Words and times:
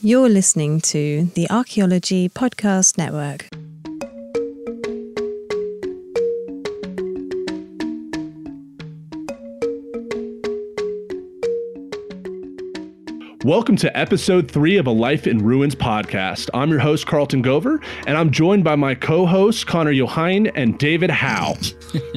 You're 0.00 0.28
listening 0.28 0.80
to 0.82 1.24
the 1.34 1.50
Archaeology 1.50 2.28
Podcast 2.28 2.98
Network. 2.98 3.48
Welcome 13.44 13.74
to 13.74 13.98
episode 13.98 14.48
three 14.48 14.76
of 14.76 14.86
a 14.86 14.92
Life 14.92 15.26
in 15.26 15.38
Ruins 15.38 15.74
podcast. 15.74 16.48
I'm 16.54 16.70
your 16.70 16.78
host, 16.78 17.08
Carlton 17.08 17.42
Gover, 17.42 17.82
and 18.06 18.16
I'm 18.16 18.30
joined 18.30 18.62
by 18.62 18.76
my 18.76 18.94
co 18.94 19.26
hosts, 19.26 19.64
Connor 19.64 19.94
Johine 19.94 20.46
and 20.54 20.78
David 20.78 21.10
Howe. 21.10 21.56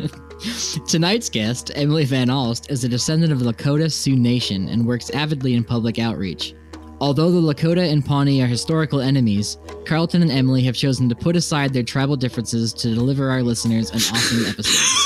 Tonight's 0.88 1.30
guest, 1.30 1.72
Emily 1.74 2.06
Van 2.06 2.28
Alst, 2.28 2.70
is 2.70 2.84
a 2.84 2.90
descendant 2.90 3.34
of 3.34 3.40
the 3.40 3.52
Lakota 3.52 3.92
Sioux 3.92 4.16
Nation 4.16 4.70
and 4.70 4.86
works 4.86 5.10
avidly 5.16 5.56
in 5.56 5.64
public 5.64 5.98
outreach. 5.98 6.54
Although 7.02 7.32
the 7.32 7.42
Lakota 7.42 7.92
and 7.92 8.06
Pawnee 8.06 8.44
are 8.44 8.48
historical 8.48 9.02
enemies, 9.02 9.58
Carlton 9.88 10.22
and 10.22 10.30
Emily 10.30 10.62
have 10.66 10.76
chosen 10.76 11.10
to 11.10 11.16
put 11.16 11.36
aside 11.36 11.74
their 11.74 11.82
tribal 11.82 12.16
differences 12.16 12.74
to 12.74 12.94
deliver 12.94 13.32
our 13.32 13.42
listeners 13.42 13.90
an 13.90 13.98
awesome 13.98 14.46
episode. 14.46 15.01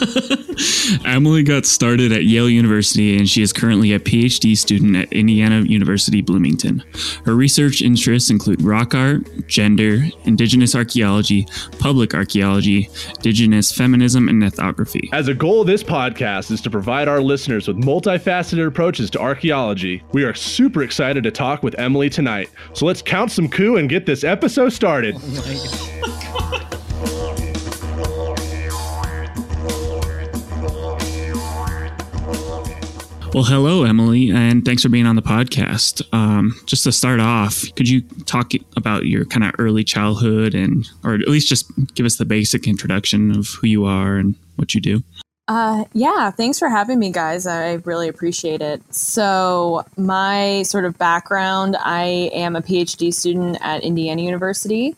Emily 1.04 1.42
got 1.42 1.66
started 1.66 2.12
at 2.12 2.24
Yale 2.24 2.48
University 2.48 3.16
and 3.16 3.28
she 3.28 3.42
is 3.42 3.52
currently 3.52 3.92
a 3.92 3.98
PhD 3.98 4.56
student 4.56 4.96
at 4.96 5.12
Indiana 5.12 5.60
University 5.60 6.22
Bloomington. 6.22 6.82
Her 7.24 7.34
research 7.34 7.82
interests 7.82 8.30
include 8.30 8.62
rock 8.62 8.94
art, 8.94 9.22
gender, 9.46 10.04
indigenous 10.24 10.74
archaeology, 10.74 11.46
public 11.78 12.14
archaeology, 12.14 12.88
indigenous 13.16 13.72
feminism, 13.72 14.28
and 14.28 14.42
ethnography. 14.42 15.08
As 15.12 15.28
a 15.28 15.34
goal 15.34 15.60
of 15.60 15.66
this 15.66 15.82
podcast 15.82 16.50
is 16.50 16.60
to 16.62 16.70
provide 16.70 17.08
our 17.08 17.20
listeners 17.20 17.68
with 17.68 17.76
multifaceted 17.76 18.66
approaches 18.66 19.10
to 19.10 19.20
archaeology, 19.20 20.02
we 20.12 20.24
are 20.24 20.34
super 20.34 20.82
excited 20.82 21.24
to 21.24 21.30
talk 21.30 21.62
with 21.62 21.78
Emily 21.78 22.08
tonight. 22.10 22.50
So 22.72 22.86
let's 22.86 23.02
count 23.02 23.30
some 23.30 23.48
coup 23.48 23.76
and 23.76 23.88
get 23.88 24.06
this 24.06 24.24
episode 24.24 24.70
started. 24.72 25.16
Oh 25.18 25.99
Well, 33.32 33.44
hello, 33.44 33.84
Emily, 33.84 34.28
and 34.30 34.64
thanks 34.64 34.82
for 34.82 34.88
being 34.88 35.06
on 35.06 35.14
the 35.14 35.22
podcast. 35.22 36.02
Um, 36.12 36.60
just 36.66 36.82
to 36.82 36.90
start 36.90 37.20
off, 37.20 37.64
could 37.76 37.88
you 37.88 38.00
talk 38.26 38.50
about 38.76 39.06
your 39.06 39.24
kind 39.24 39.44
of 39.44 39.52
early 39.56 39.84
childhood 39.84 40.52
and, 40.52 40.88
or 41.04 41.14
at 41.14 41.28
least 41.28 41.48
just 41.48 41.70
give 41.94 42.04
us 42.04 42.16
the 42.16 42.24
basic 42.24 42.66
introduction 42.66 43.30
of 43.38 43.46
who 43.46 43.68
you 43.68 43.84
are 43.84 44.16
and 44.16 44.34
what 44.56 44.74
you 44.74 44.80
do? 44.80 45.04
Uh, 45.46 45.84
yeah, 45.92 46.32
thanks 46.32 46.58
for 46.58 46.68
having 46.68 46.98
me, 46.98 47.12
guys. 47.12 47.46
I 47.46 47.74
really 47.84 48.08
appreciate 48.08 48.62
it. 48.62 48.82
So, 48.92 49.84
my 49.96 50.64
sort 50.64 50.84
of 50.84 50.98
background 50.98 51.76
I 51.78 52.30
am 52.32 52.56
a 52.56 52.62
PhD 52.62 53.14
student 53.14 53.58
at 53.60 53.84
Indiana 53.84 54.22
University, 54.22 54.96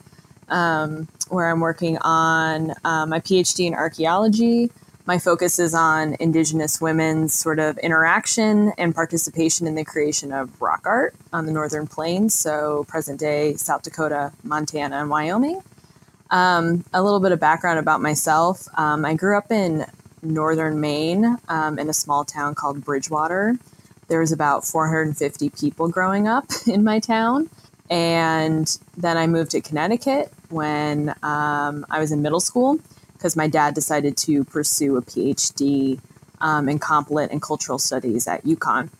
um, 0.48 1.06
where 1.28 1.50
I'm 1.50 1.60
working 1.60 1.98
on 1.98 2.72
uh, 2.84 3.04
my 3.04 3.20
PhD 3.20 3.66
in 3.66 3.74
archaeology. 3.74 4.70
My 5.04 5.18
focus 5.18 5.58
is 5.58 5.74
on 5.74 6.16
Indigenous 6.20 6.80
women's 6.80 7.34
sort 7.34 7.58
of 7.58 7.76
interaction 7.78 8.72
and 8.78 8.94
participation 8.94 9.66
in 9.66 9.74
the 9.74 9.84
creation 9.84 10.32
of 10.32 10.62
rock 10.62 10.82
art 10.84 11.16
on 11.32 11.44
the 11.44 11.50
Northern 11.50 11.88
Plains, 11.88 12.36
so 12.36 12.84
present 12.86 13.18
day 13.18 13.56
South 13.56 13.82
Dakota, 13.82 14.32
Montana, 14.44 15.00
and 15.00 15.10
Wyoming. 15.10 15.60
Um, 16.30 16.84
a 16.94 17.02
little 17.02 17.18
bit 17.18 17.32
of 17.32 17.40
background 17.40 17.80
about 17.80 18.00
myself. 18.00 18.68
Um, 18.78 19.04
I 19.04 19.14
grew 19.14 19.36
up 19.36 19.50
in 19.50 19.86
northern 20.22 20.80
Maine 20.80 21.36
um, 21.48 21.80
in 21.80 21.88
a 21.88 21.92
small 21.92 22.24
town 22.24 22.54
called 22.54 22.84
Bridgewater. 22.84 23.58
There 24.06 24.20
was 24.20 24.30
about 24.30 24.64
450 24.64 25.50
people 25.50 25.88
growing 25.88 26.28
up 26.28 26.46
in 26.68 26.84
my 26.84 27.00
town. 27.00 27.50
And 27.90 28.78
then 28.96 29.18
I 29.18 29.26
moved 29.26 29.50
to 29.50 29.60
Connecticut 29.60 30.32
when 30.48 31.08
um, 31.24 31.84
I 31.90 31.98
was 31.98 32.12
in 32.12 32.22
middle 32.22 32.40
school 32.40 32.78
because 33.22 33.36
my 33.36 33.46
dad 33.46 33.72
decided 33.72 34.16
to 34.16 34.42
pursue 34.42 34.96
a 34.96 35.02
PhD 35.02 36.00
um, 36.40 36.68
in 36.68 36.80
comp-lit 36.80 37.30
and 37.30 37.40
cultural 37.40 37.78
studies 37.78 38.26
at 38.26 38.42
UConn. 38.42 38.90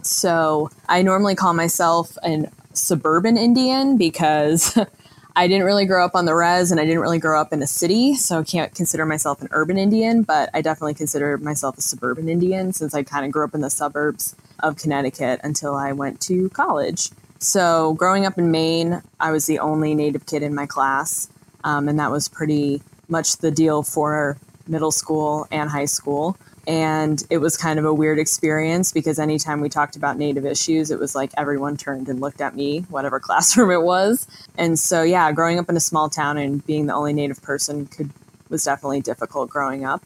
So 0.00 0.70
I 0.88 1.02
normally 1.02 1.34
call 1.34 1.52
myself 1.52 2.16
an 2.22 2.50
suburban 2.72 3.36
Indian 3.36 3.98
because 3.98 4.78
I 5.36 5.46
didn't 5.46 5.66
really 5.66 5.84
grow 5.84 6.06
up 6.06 6.14
on 6.14 6.24
the 6.24 6.34
res 6.34 6.70
and 6.70 6.80
I 6.80 6.86
didn't 6.86 7.00
really 7.00 7.18
grow 7.18 7.38
up 7.38 7.52
in 7.52 7.62
a 7.62 7.66
city. 7.66 8.14
So 8.14 8.40
I 8.40 8.44
can't 8.44 8.74
consider 8.74 9.04
myself 9.04 9.42
an 9.42 9.48
urban 9.50 9.76
Indian, 9.76 10.22
but 10.22 10.48
I 10.54 10.62
definitely 10.62 10.94
consider 10.94 11.36
myself 11.36 11.76
a 11.76 11.82
suburban 11.82 12.30
Indian 12.30 12.72
since 12.72 12.94
I 12.94 13.02
kind 13.02 13.26
of 13.26 13.30
grew 13.30 13.44
up 13.44 13.54
in 13.54 13.60
the 13.60 13.68
suburbs 13.68 14.34
of 14.60 14.78
Connecticut 14.78 15.40
until 15.44 15.74
I 15.74 15.92
went 15.92 16.18
to 16.22 16.48
college. 16.48 17.10
So 17.40 17.92
growing 17.92 18.24
up 18.24 18.38
in 18.38 18.50
Maine, 18.50 19.02
I 19.20 19.32
was 19.32 19.44
the 19.44 19.58
only 19.58 19.94
native 19.94 20.24
kid 20.24 20.42
in 20.42 20.54
my 20.54 20.64
class. 20.64 21.28
Um, 21.62 21.88
and 21.88 21.98
that 21.98 22.10
was 22.10 22.28
pretty 22.28 22.82
much 23.08 23.38
the 23.38 23.50
deal 23.50 23.82
for 23.82 24.36
middle 24.66 24.92
school 24.92 25.46
and 25.50 25.70
high 25.70 25.84
school. 25.84 26.36
And 26.66 27.22
it 27.28 27.38
was 27.38 27.58
kind 27.58 27.78
of 27.78 27.84
a 27.84 27.92
weird 27.92 28.18
experience 28.18 28.90
because 28.90 29.18
anytime 29.18 29.60
we 29.60 29.68
talked 29.68 29.96
about 29.96 30.16
Native 30.16 30.46
issues, 30.46 30.90
it 30.90 30.98
was 30.98 31.14
like 31.14 31.30
everyone 31.36 31.76
turned 31.76 32.08
and 32.08 32.20
looked 32.20 32.40
at 32.40 32.56
me, 32.56 32.80
whatever 32.88 33.20
classroom 33.20 33.70
it 33.70 33.82
was. 33.82 34.26
And 34.56 34.78
so, 34.78 35.02
yeah, 35.02 35.30
growing 35.32 35.58
up 35.58 35.68
in 35.68 35.76
a 35.76 35.80
small 35.80 36.08
town 36.08 36.38
and 36.38 36.64
being 36.64 36.86
the 36.86 36.94
only 36.94 37.12
Native 37.12 37.42
person 37.42 37.86
could 37.86 38.10
was 38.50 38.64
definitely 38.64 39.00
difficult 39.00 39.50
growing 39.50 39.84
up. 39.84 40.02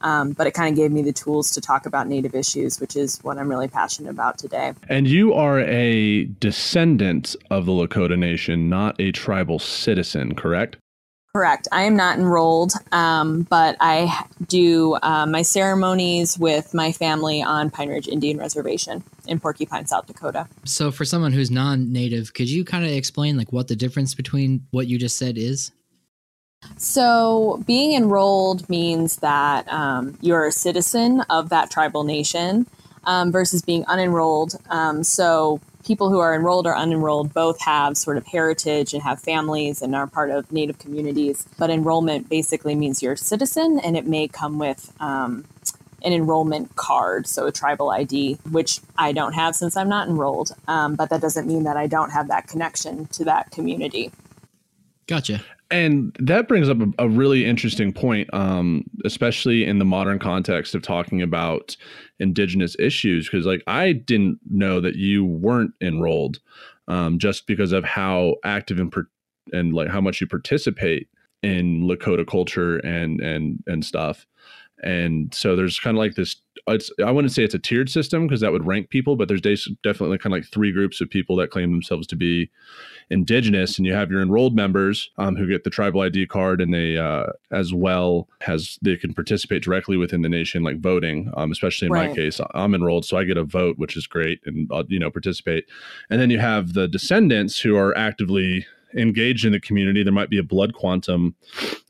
Um, 0.00 0.32
but 0.32 0.46
it 0.46 0.54
kind 0.54 0.70
of 0.70 0.76
gave 0.76 0.92
me 0.92 1.02
the 1.02 1.12
tools 1.12 1.50
to 1.52 1.60
talk 1.60 1.84
about 1.84 2.06
Native 2.06 2.34
issues, 2.34 2.80
which 2.80 2.94
is 2.94 3.18
what 3.24 3.36
I'm 3.36 3.48
really 3.48 3.66
passionate 3.66 4.10
about 4.10 4.38
today. 4.38 4.72
And 4.88 5.08
you 5.08 5.34
are 5.34 5.58
a 5.60 6.26
descendant 6.26 7.34
of 7.50 7.66
the 7.66 7.72
Lakota 7.72 8.16
Nation, 8.16 8.68
not 8.68 8.94
a 9.00 9.10
tribal 9.10 9.58
citizen, 9.58 10.36
correct? 10.36 10.76
Correct. 11.34 11.68
I 11.70 11.82
am 11.82 11.94
not 11.94 12.18
enrolled, 12.18 12.72
um, 12.90 13.42
but 13.42 13.76
I 13.80 14.24
do 14.46 14.94
uh, 15.02 15.26
my 15.26 15.42
ceremonies 15.42 16.38
with 16.38 16.72
my 16.72 16.90
family 16.90 17.42
on 17.42 17.70
Pine 17.70 17.90
Ridge 17.90 18.08
Indian 18.08 18.38
Reservation 18.38 19.04
in 19.26 19.38
Porcupine, 19.38 19.86
South 19.86 20.06
Dakota. 20.06 20.48
So, 20.64 20.90
for 20.90 21.04
someone 21.04 21.32
who's 21.32 21.50
non-native, 21.50 22.32
could 22.32 22.48
you 22.48 22.64
kind 22.64 22.84
of 22.84 22.90
explain 22.90 23.36
like 23.36 23.52
what 23.52 23.68
the 23.68 23.76
difference 23.76 24.14
between 24.14 24.66
what 24.70 24.86
you 24.86 24.98
just 24.98 25.18
said 25.18 25.36
is? 25.36 25.70
So, 26.78 27.62
being 27.66 27.92
enrolled 27.92 28.68
means 28.70 29.16
that 29.16 29.70
um, 29.70 30.16
you're 30.22 30.46
a 30.46 30.52
citizen 30.52 31.20
of 31.28 31.50
that 31.50 31.70
tribal 31.70 32.04
nation 32.04 32.66
um, 33.04 33.30
versus 33.30 33.62
being 33.62 33.84
unenrolled. 33.84 34.56
Um, 34.70 35.04
so, 35.04 35.60
people 35.88 36.10
who 36.10 36.18
are 36.18 36.34
enrolled 36.34 36.66
or 36.66 36.74
unenrolled 36.74 37.32
both 37.32 37.58
have 37.62 37.96
sort 37.96 38.18
of 38.18 38.26
heritage 38.26 38.92
and 38.92 39.02
have 39.02 39.18
families 39.18 39.80
and 39.80 39.96
are 39.96 40.06
part 40.06 40.30
of 40.30 40.52
Native 40.52 40.78
communities. 40.78 41.48
But 41.58 41.70
enrollment 41.70 42.28
basically 42.28 42.74
means 42.74 43.02
you're 43.02 43.14
a 43.14 43.16
citizen, 43.16 43.80
and 43.82 43.96
it 43.96 44.06
may 44.06 44.28
come 44.28 44.58
with 44.58 44.92
um, 45.00 45.46
an 46.02 46.12
enrollment 46.12 46.76
card, 46.76 47.26
so 47.26 47.46
a 47.46 47.52
tribal 47.52 47.90
ID, 47.90 48.34
which 48.50 48.80
I 48.98 49.12
don't 49.12 49.32
have 49.32 49.56
since 49.56 49.78
I'm 49.78 49.88
not 49.88 50.08
enrolled. 50.08 50.52
Um, 50.68 50.94
but 50.94 51.08
that 51.08 51.22
doesn't 51.22 51.48
mean 51.48 51.64
that 51.64 51.78
I 51.78 51.86
don't 51.86 52.10
have 52.10 52.28
that 52.28 52.46
connection 52.46 53.06
to 53.06 53.24
that 53.24 53.50
community. 53.50 54.12
Gotcha. 55.06 55.40
And 55.70 56.16
that 56.18 56.48
brings 56.48 56.68
up 56.68 56.78
a, 56.80 57.04
a 57.04 57.08
really 57.08 57.44
interesting 57.44 57.92
point, 57.92 58.32
um, 58.32 58.84
especially 59.04 59.64
in 59.64 59.78
the 59.78 59.84
modern 59.84 60.18
context 60.18 60.74
of 60.74 60.80
talking 60.80 61.20
about 61.20 61.76
indigenous 62.18 62.74
issues. 62.78 63.28
Because, 63.28 63.44
like, 63.44 63.62
I 63.66 63.92
didn't 63.92 64.38
know 64.48 64.80
that 64.80 64.96
you 64.96 65.24
weren't 65.24 65.72
enrolled 65.82 66.38
um, 66.88 67.18
just 67.18 67.46
because 67.46 67.72
of 67.72 67.84
how 67.84 68.36
active 68.44 68.78
and 68.78 68.90
per- 68.90 69.10
and 69.52 69.74
like 69.74 69.88
how 69.88 70.00
much 70.00 70.20
you 70.20 70.26
participate 70.26 71.08
in 71.42 71.82
Lakota 71.82 72.26
culture 72.26 72.78
and 72.78 73.20
and 73.20 73.62
and 73.66 73.84
stuff. 73.84 74.26
And 74.82 75.34
so 75.34 75.56
there's 75.56 75.78
kind 75.78 75.96
of 75.96 75.98
like 75.98 76.14
this. 76.14 76.36
I 76.68 77.10
wouldn't 77.10 77.32
say 77.32 77.44
it's 77.44 77.54
a 77.54 77.58
tiered 77.58 77.90
system 77.90 78.26
because 78.26 78.40
that 78.40 78.52
would 78.52 78.66
rank 78.66 78.90
people, 78.90 79.16
but 79.16 79.26
there's 79.26 79.40
definitely 79.40 80.18
kind 80.18 80.32
of 80.34 80.38
like 80.38 80.46
three 80.46 80.70
groups 80.70 81.00
of 81.00 81.10
people 81.10 81.34
that 81.36 81.50
claim 81.50 81.70
themselves 81.72 82.06
to 82.08 82.16
be 82.16 82.50
indigenous 83.10 83.78
and 83.78 83.86
you 83.86 83.92
have 83.94 84.10
your 84.10 84.20
enrolled 84.20 84.54
members 84.54 85.10
um, 85.18 85.36
who 85.36 85.46
get 85.46 85.64
the 85.64 85.70
tribal 85.70 86.02
id 86.02 86.26
card 86.26 86.60
and 86.60 86.74
they 86.74 86.96
uh, 86.96 87.26
as 87.50 87.72
well 87.72 88.28
as 88.46 88.78
they 88.82 88.96
can 88.96 89.14
participate 89.14 89.62
directly 89.62 89.96
within 89.96 90.22
the 90.22 90.28
nation 90.28 90.62
like 90.62 90.78
voting 90.78 91.30
um, 91.36 91.50
especially 91.50 91.86
in 91.86 91.92
right. 91.92 92.10
my 92.10 92.14
case 92.14 92.40
i'm 92.54 92.74
enrolled 92.74 93.04
so 93.04 93.16
i 93.16 93.24
get 93.24 93.36
a 93.36 93.44
vote 93.44 93.78
which 93.78 93.96
is 93.96 94.06
great 94.06 94.40
and 94.46 94.70
uh, 94.70 94.84
you 94.88 94.98
know 94.98 95.10
participate 95.10 95.64
and 96.10 96.20
then 96.20 96.30
you 96.30 96.38
have 96.38 96.74
the 96.74 96.86
descendants 96.88 97.58
who 97.60 97.76
are 97.76 97.96
actively 97.96 98.66
engaged 98.94 99.44
in 99.44 99.52
the 99.52 99.60
community 99.60 100.02
there 100.02 100.12
might 100.12 100.30
be 100.30 100.38
a 100.38 100.42
blood 100.42 100.74
quantum 100.74 101.34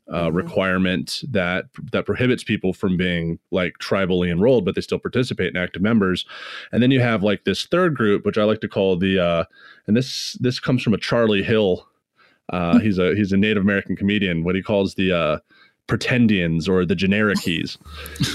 uh, 0.09 0.25
mm-hmm. 0.25 0.35
requirement 0.35 1.23
that 1.29 1.65
that 1.91 2.05
prohibits 2.05 2.43
people 2.43 2.73
from 2.73 2.97
being 2.97 3.39
like 3.51 3.75
tribally 3.79 4.31
enrolled, 4.31 4.65
but 4.65 4.75
they 4.75 4.81
still 4.81 4.99
participate 4.99 5.49
in 5.49 5.57
active 5.57 5.81
members. 5.81 6.25
And 6.71 6.81
then 6.81 6.91
you 6.91 6.99
have 6.99 7.23
like 7.23 7.43
this 7.43 7.65
third 7.65 7.95
group, 7.95 8.25
which 8.25 8.37
I 8.37 8.43
like 8.43 8.61
to 8.61 8.67
call 8.67 8.97
the, 8.97 9.19
uh, 9.19 9.43
and 9.87 9.95
this 9.95 10.33
this 10.39 10.59
comes 10.59 10.81
from 10.81 10.93
a 10.93 10.97
Charlie 10.97 11.43
Hill. 11.43 11.87
Uh, 12.51 12.73
mm-hmm. 12.73 12.79
he's 12.79 12.97
a 12.97 13.15
he's 13.15 13.31
a 13.31 13.37
Native 13.37 13.63
American 13.63 13.95
comedian. 13.95 14.43
What 14.43 14.55
he 14.55 14.63
calls 14.63 14.95
the 14.95 15.11
uh, 15.11 15.39
pretendians 15.87 16.67
or 16.67 16.85
the 16.85 16.95
genericies, 16.95 17.77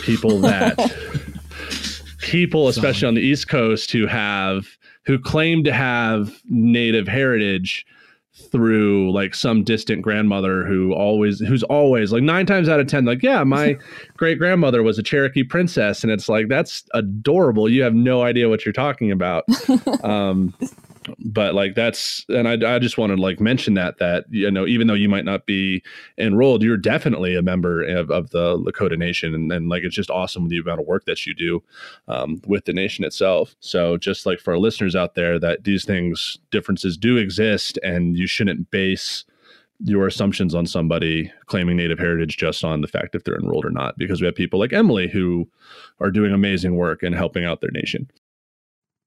people 0.02 0.38
that 0.40 0.76
people, 2.19 2.69
especially 2.69 3.08
on 3.08 3.14
the 3.14 3.20
East 3.20 3.49
Coast, 3.49 3.90
who 3.90 4.06
have 4.06 4.66
who 5.06 5.19
claim 5.19 5.64
to 5.64 5.72
have 5.72 6.40
native 6.49 7.08
heritage 7.08 7.84
through 8.34 9.12
like 9.12 9.34
some 9.34 9.62
distant 9.62 10.02
grandmother 10.02 10.64
who 10.64 10.92
always 10.92 11.38
who's 11.38 11.62
always 11.64 12.12
like 12.12 12.22
nine 12.22 12.46
times 12.46 12.69
out 12.69 12.81
of 12.81 12.86
ten 12.88 13.04
like 13.04 13.22
yeah 13.22 13.44
my 13.44 13.78
great 14.16 14.38
grandmother 14.38 14.82
was 14.82 14.98
a 14.98 15.02
cherokee 15.02 15.44
princess. 15.44 16.02
And 16.02 16.12
it's 16.12 16.28
like 16.28 16.48
that's 16.48 16.84
adorable. 16.94 17.69
You 17.69 17.82
have 17.82 17.94
no 17.94 18.22
idea 18.22 18.48
what 18.48 18.64
you're 18.64 18.72
talking 18.72 19.10
about. 19.10 19.44
Um 20.02 20.54
but 21.18 21.54
like 21.54 21.74
that's 21.74 22.24
and 22.28 22.48
I, 22.48 22.76
I 22.76 22.78
just 22.78 22.98
wanted 22.98 23.16
to 23.16 23.22
like 23.22 23.40
mention 23.40 23.74
that 23.74 23.98
that 23.98 24.24
you 24.30 24.50
know 24.50 24.66
even 24.66 24.86
though 24.86 24.94
you 24.94 25.08
might 25.08 25.24
not 25.24 25.46
be 25.46 25.82
enrolled 26.18 26.62
you're 26.62 26.76
definitely 26.76 27.36
a 27.36 27.42
member 27.42 27.82
of, 27.82 28.10
of 28.10 28.30
the 28.30 28.58
lakota 28.58 28.98
nation 28.98 29.34
and, 29.34 29.52
and 29.52 29.68
like 29.68 29.82
it's 29.82 29.94
just 29.94 30.10
awesome 30.10 30.48
the 30.48 30.58
amount 30.58 30.80
of 30.80 30.86
work 30.86 31.04
that 31.04 31.26
you 31.26 31.34
do 31.34 31.62
um, 32.08 32.40
with 32.46 32.64
the 32.64 32.72
nation 32.72 33.04
itself. 33.04 33.54
So 33.60 33.96
just 33.96 34.26
like 34.26 34.40
for 34.40 34.52
our 34.52 34.58
listeners 34.58 34.96
out 34.96 35.14
there 35.14 35.38
that 35.38 35.64
these 35.64 35.84
things 35.84 36.38
differences 36.50 36.96
do 36.96 37.16
exist 37.16 37.78
and 37.82 38.16
you 38.16 38.26
shouldn't 38.26 38.70
base 38.70 39.24
your 39.80 40.06
assumptions 40.06 40.54
on 40.54 40.66
somebody 40.66 41.30
claiming 41.46 41.76
native 41.76 41.98
heritage 41.98 42.36
just 42.36 42.62
on 42.64 42.80
the 42.80 42.86
fact 42.86 43.14
if 43.14 43.24
they're 43.24 43.38
enrolled 43.38 43.64
or 43.64 43.70
not 43.70 43.98
because 43.98 44.20
we 44.20 44.24
have 44.26 44.34
people 44.34 44.60
like 44.60 44.72
emily 44.72 45.08
who 45.08 45.48
are 45.98 46.12
doing 46.12 46.32
amazing 46.32 46.76
work 46.76 47.02
and 47.02 47.16
helping 47.16 47.44
out 47.44 47.60
their 47.60 47.72
nation 47.72 48.08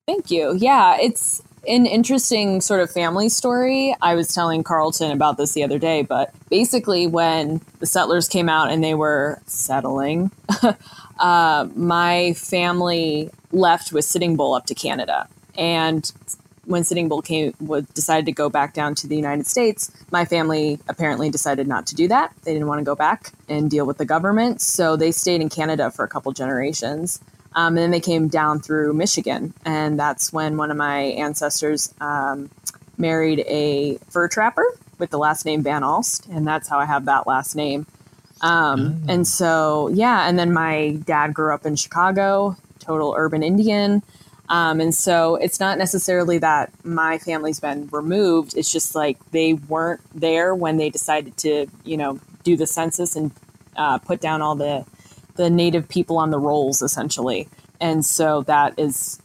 Thank 0.08 0.32
you. 0.32 0.56
Yeah, 0.56 0.98
it's 1.02 1.44
an 1.68 1.86
interesting 1.86 2.62
sort 2.62 2.80
of 2.80 2.90
family 2.90 3.28
story. 3.28 3.94
I 4.02 4.16
was 4.16 4.34
telling 4.34 4.64
Carlton 4.64 5.12
about 5.12 5.36
this 5.36 5.52
the 5.52 5.66
other 5.66 5.78
day, 5.78 6.02
but 6.02 6.34
basically, 6.50 7.08
when 7.08 7.60
the 7.80 7.86
settlers 7.86 8.30
came 8.30 8.48
out 8.48 8.72
and 8.72 8.82
they 8.82 8.94
were 8.94 9.42
settling, 9.48 10.32
uh, 11.20 11.68
my 11.76 12.32
family 12.34 13.32
left 13.52 13.92
with 13.92 14.06
Sitting 14.06 14.38
Bull 14.38 14.54
up 14.54 14.66
to 14.68 14.74
Canada. 14.74 15.28
And 15.58 16.10
when 16.64 16.86
Sitting 16.86 17.10
Bull 17.10 17.22
came, 17.22 17.54
would, 17.60 17.94
decided 17.94 18.28
to 18.28 18.32
go 18.32 18.50
back 18.50 18.74
down 18.74 18.96
to 18.96 19.08
the 19.08 19.16
United 19.18 19.46
States, 19.46 19.92
my 20.10 20.24
family 20.24 20.80
apparently 20.88 21.30
decided 21.30 21.68
not 21.68 21.86
to 21.88 21.96
do 21.96 22.08
that. 22.08 22.34
They 22.44 22.54
didn't 22.54 22.68
want 22.68 22.80
to 22.80 22.86
go 22.86 22.96
back 22.96 23.34
and 23.50 23.70
deal 23.70 23.86
with 23.86 23.98
the 23.98 24.06
government. 24.06 24.62
So 24.62 24.96
they 24.96 25.12
stayed 25.12 25.42
in 25.42 25.50
Canada 25.50 25.92
for 25.92 26.06
a 26.06 26.08
couple 26.08 26.32
generations. 26.32 27.20
Um, 27.54 27.70
and 27.70 27.78
then 27.78 27.92
they 27.92 28.00
came 28.00 28.28
down 28.28 28.60
through 28.60 28.94
Michigan. 28.94 29.54
And 29.66 30.00
that's 30.00 30.32
when 30.32 30.58
one 30.58 30.72
of 30.72 30.78
my 30.78 31.00
ancestors 31.00 31.94
um, 32.00 32.50
married 32.98 33.40
a 33.48 33.98
fur 34.10 34.28
trapper 34.28 34.66
with 35.00 35.10
the 35.10 35.18
last 35.18 35.46
name 35.46 35.64
Van 35.64 35.84
Alst. 35.84 36.28
And 36.28 36.48
that's 36.48 36.68
how 36.68 36.80
I 36.80 36.86
have 36.86 37.06
that 37.06 37.28
last 37.28 37.56
name. 37.56 37.88
Um, 38.42 39.02
And 39.10 39.28
so, 39.28 39.90
yeah. 39.90 40.28
And 40.28 40.38
then 40.38 40.54
my 40.54 41.00
dad 41.06 41.34
grew 41.34 41.54
up 41.54 41.66
in 41.66 41.76
Chicago, 41.76 42.56
total 42.80 43.16
urban 43.18 43.44
Indian. 43.44 44.04
Um, 44.50 44.80
and 44.80 44.96
so 44.96 45.36
it's 45.36 45.60
not 45.60 45.78
necessarily 45.78 46.38
that 46.38 46.72
my 46.86 47.18
family's 47.18 47.60
been 47.60 47.90
removed. 47.92 48.56
It's 48.56 48.72
just 48.72 48.96
like 48.96 49.18
they 49.32 49.54
weren't 49.54 50.02
there 50.14 50.56
when 50.56 50.78
they 50.78 50.90
decided 50.90 51.36
to, 51.38 51.68
you 51.84 51.98
know, 51.98 52.20
do 52.44 52.56
the 52.56 52.68
census 52.68 53.16
and 53.16 53.32
uh, 53.76 53.98
put 53.98 54.22
down 54.22 54.42
all 54.42 54.56
the 54.56 54.86
the 55.38 55.50
native 55.50 55.88
people 55.88 56.18
on 56.18 56.32
the 56.32 56.40
rolls 56.40 56.82
essentially. 56.82 57.48
And 57.80 58.06
so 58.06 58.42
that 58.44 58.78
is 58.78 59.22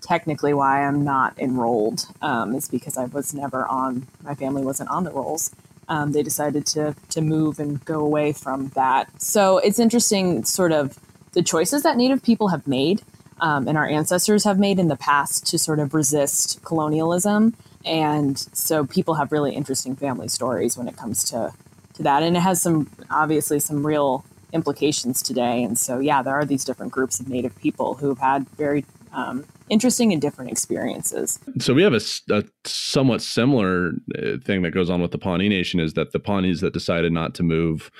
technically 0.00 0.52
why 0.52 0.82
I'm 0.82 1.04
not 1.04 1.38
enrolled, 1.38 2.06
um, 2.20 2.54
is 2.54 2.68
because 2.68 2.98
I 2.98 3.04
was 3.06 3.32
never 3.32 3.64
on, 3.66 4.06
my 4.22 4.34
family 4.34 4.62
wasn't 4.62 4.90
on 4.90 5.04
the 5.04 5.12
rolls. 5.12 5.54
Um, 5.88 6.12
they 6.12 6.22
decided 6.22 6.66
to, 6.66 6.94
to 7.10 7.20
move 7.20 7.60
and 7.60 7.84
go 7.84 8.00
away 8.00 8.32
from 8.32 8.68
that. 8.70 9.08
So 9.22 9.58
it's 9.58 9.78
interesting, 9.78 10.44
sort 10.44 10.72
of, 10.72 10.98
the 11.32 11.42
choices 11.42 11.82
that 11.84 11.96
Native 11.96 12.22
people 12.22 12.48
have 12.48 12.66
made 12.66 13.02
um, 13.40 13.66
and 13.66 13.78
our 13.78 13.88
ancestors 13.88 14.44
have 14.44 14.58
made 14.58 14.78
in 14.78 14.88
the 14.88 14.96
past 14.96 15.46
to 15.46 15.58
sort 15.58 15.78
of 15.78 15.94
resist 15.94 16.62
colonialism. 16.64 17.54
And 17.84 18.38
so 18.52 18.84
people 18.84 19.14
have 19.14 19.32
really 19.32 19.54
interesting 19.54 19.96
family 19.96 20.28
stories 20.28 20.76
when 20.76 20.88
it 20.88 20.96
comes 20.96 21.24
to, 21.30 21.52
to 21.94 22.02
that. 22.02 22.22
And 22.22 22.36
it 22.36 22.40
has 22.40 22.60
some, 22.60 22.90
obviously, 23.10 23.60
some 23.60 23.86
real 23.86 24.24
implications 24.52 25.22
today. 25.22 25.62
And 25.62 25.78
so, 25.78 25.98
yeah, 25.98 26.22
there 26.22 26.34
are 26.34 26.44
these 26.44 26.64
different 26.64 26.92
groups 26.92 27.20
of 27.20 27.28
Native 27.28 27.56
people 27.56 27.94
who've 27.94 28.18
had 28.18 28.48
very 28.50 28.84
um, 29.12 29.44
interesting 29.68 30.12
and 30.12 30.20
different 30.20 30.50
experiences. 30.50 31.38
So 31.58 31.74
we 31.74 31.82
have 31.82 31.94
a, 31.94 32.00
a, 32.30 32.44
somewhat 32.64 33.22
similar 33.22 33.92
uh, 34.16 34.38
thing 34.44 34.62
that 34.62 34.70
goes 34.70 34.90
on 34.90 35.00
with 35.02 35.10
the 35.10 35.18
Pawnee 35.18 35.48
Nation 35.48 35.80
is 35.80 35.94
that 35.94 36.12
the 36.12 36.18
Pawnees 36.18 36.60
that 36.60 36.72
decided 36.72 37.12
not 37.12 37.34
to 37.34 37.42
move 37.42 37.90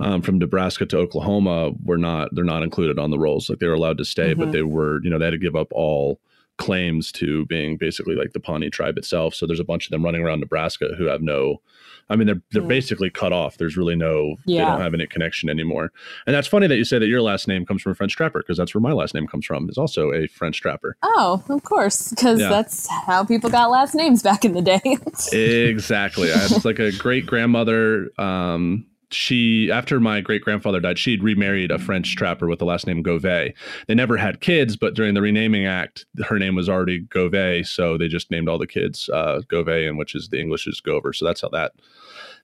um, 0.00 0.22
from 0.22 0.38
Nebraska 0.38 0.86
to 0.86 0.98
Oklahoma 0.98 1.72
were 1.84 1.98
not 1.98 2.34
they're 2.34 2.44
not 2.44 2.62
included 2.62 2.98
on 2.98 3.10
the 3.10 3.18
rolls. 3.18 3.48
Like 3.48 3.58
they 3.58 3.66
were 3.66 3.74
allowed 3.74 3.98
to 3.98 4.04
stay, 4.04 4.32
mm-hmm. 4.32 4.40
but 4.40 4.52
they 4.52 4.62
were 4.62 5.02
you 5.02 5.10
know 5.10 5.18
they 5.18 5.26
had 5.26 5.32
to 5.32 5.38
give 5.38 5.56
up 5.56 5.68
all 5.72 6.20
claims 6.58 7.12
to 7.12 7.44
being 7.46 7.76
basically 7.76 8.14
like 8.14 8.32
the 8.32 8.40
Pawnee 8.40 8.70
tribe 8.70 8.96
itself. 8.98 9.34
So 9.34 9.46
there's 9.46 9.60
a 9.60 9.64
bunch 9.64 9.86
of 9.86 9.90
them 9.90 10.04
running 10.04 10.22
around 10.22 10.40
Nebraska 10.40 10.94
who 10.96 11.04
have 11.04 11.22
no 11.22 11.60
I 12.08 12.16
mean, 12.16 12.26
they're 12.26 12.42
they're 12.52 12.62
mm. 12.62 12.68
basically 12.68 13.10
cut 13.10 13.32
off. 13.32 13.58
There's 13.58 13.76
really 13.76 13.96
no 13.96 14.36
yeah. 14.44 14.64
they 14.64 14.70
don't 14.70 14.80
have 14.80 14.94
any 14.94 15.06
connection 15.06 15.48
anymore. 15.48 15.92
And 16.26 16.34
that's 16.34 16.46
funny 16.46 16.66
that 16.66 16.76
you 16.76 16.84
say 16.84 16.98
that 16.98 17.08
your 17.08 17.22
last 17.22 17.48
name 17.48 17.66
comes 17.66 17.82
from 17.82 17.92
a 17.92 17.94
French 17.94 18.14
trapper 18.14 18.40
because 18.40 18.56
that's 18.56 18.74
where 18.74 18.80
my 18.80 18.92
last 18.92 19.14
name 19.14 19.26
comes 19.26 19.44
from. 19.44 19.68
Is 19.68 19.78
also 19.78 20.12
a 20.12 20.28
French 20.28 20.60
trapper. 20.60 20.96
Oh, 21.02 21.42
of 21.48 21.64
course, 21.64 22.10
because 22.10 22.40
yeah. 22.40 22.48
that's 22.48 22.88
how 23.06 23.24
people 23.24 23.50
got 23.50 23.70
last 23.70 23.94
names 23.94 24.22
back 24.22 24.44
in 24.44 24.52
the 24.52 24.62
day. 24.62 24.80
exactly. 25.32 26.32
I 26.32 26.38
had 26.38 26.64
like 26.64 26.78
a 26.78 26.92
great 26.92 27.26
grandmother. 27.26 28.10
Um, 28.18 28.86
she 29.16 29.70
after 29.72 29.98
my 29.98 30.20
great 30.20 30.42
grandfather 30.42 30.80
died 30.80 30.98
she'd 30.98 31.22
remarried 31.22 31.70
a 31.70 31.78
french 31.78 32.14
trapper 32.16 32.46
with 32.46 32.58
the 32.58 32.64
last 32.64 32.86
name 32.86 33.02
Gouvet. 33.02 33.54
they 33.86 33.94
never 33.94 34.16
had 34.16 34.40
kids 34.40 34.76
but 34.76 34.94
during 34.94 35.14
the 35.14 35.22
renaming 35.22 35.66
act 35.66 36.04
her 36.24 36.38
name 36.38 36.54
was 36.54 36.68
already 36.68 37.00
Gouvet, 37.00 37.66
so 37.66 37.96
they 37.96 38.08
just 38.08 38.30
named 38.30 38.48
all 38.48 38.58
the 38.58 38.66
kids 38.66 39.08
uh, 39.12 39.40
Gouvet, 39.48 39.88
and 39.88 39.98
which 39.98 40.14
is 40.14 40.28
the 40.28 40.40
english 40.40 40.66
is 40.66 40.80
gover 40.80 41.14
so 41.14 41.24
that's 41.24 41.40
how 41.40 41.48
that 41.48 41.72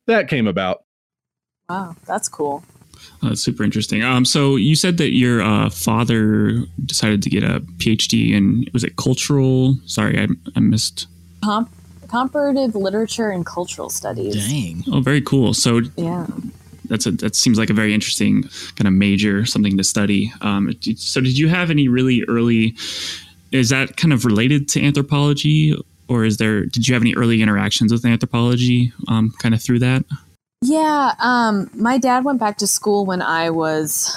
that 0.07 0.29
came 0.29 0.47
about 0.47 0.85
wow 1.69 1.95
that's 2.07 2.29
cool 2.29 2.65
uh, 3.23 3.35
super 3.35 3.63
interesting 3.63 4.03
um, 4.03 4.25
so 4.25 4.57
you 4.57 4.75
said 4.75 4.97
that 4.97 5.11
your 5.11 5.43
uh, 5.43 5.69
father 5.69 6.65
decided 6.87 7.23
to 7.23 7.31
get 7.31 7.43
a 7.43 7.61
phd 7.79 8.33
in 8.33 8.65
was 8.73 8.85
it 8.85 8.97
cultural 8.97 9.77
sorry 9.85 10.19
i, 10.19 10.27
I 10.57 10.61
missed 10.61 11.07
Comp- 11.45 11.71
comparative 12.13 12.75
literature 12.75 13.31
and 13.31 13.45
cultural 13.47 13.89
studies. 13.89 14.35
Dang. 14.49 14.85
Oh, 14.93 15.01
very 15.01 15.23
cool. 15.23 15.55
So 15.55 15.81
yeah. 15.97 16.27
That's 16.93 17.07
a, 17.07 17.13
that 17.13 17.35
seems 17.35 17.57
like 17.57 17.71
a 17.71 17.73
very 17.73 17.95
interesting 17.95 18.43
kind 18.77 18.87
of 18.87 18.93
major, 18.93 19.47
something 19.47 19.79
to 19.79 19.83
study. 19.83 20.31
Um, 20.43 20.71
so, 20.95 21.23
did 21.23 21.39
you 21.39 21.49
have 21.49 21.71
any 21.71 21.89
really 21.89 22.23
early? 22.29 22.77
Is 23.51 23.71
that 23.71 23.97
kind 23.97 24.13
of 24.13 24.27
related 24.27 24.69
to 24.71 24.85
anthropology, 24.85 25.75
or 26.07 26.27
is 26.27 26.37
there? 26.37 26.67
Did 26.67 26.87
you 26.87 26.93
have 26.93 27.03
any 27.03 27.15
early 27.15 27.41
interactions 27.41 27.93
with 27.93 28.05
anthropology, 28.05 28.93
um, 29.09 29.33
kind 29.39 29.55
of 29.55 29.63
through 29.63 29.79
that? 29.79 30.05
Yeah, 30.61 31.15
um, 31.19 31.71
my 31.73 31.97
dad 31.97 32.27
went 32.27 32.39
back 32.39 32.59
to 32.59 32.67
school 32.67 33.07
when 33.07 33.23
I 33.23 33.49
was 33.49 34.15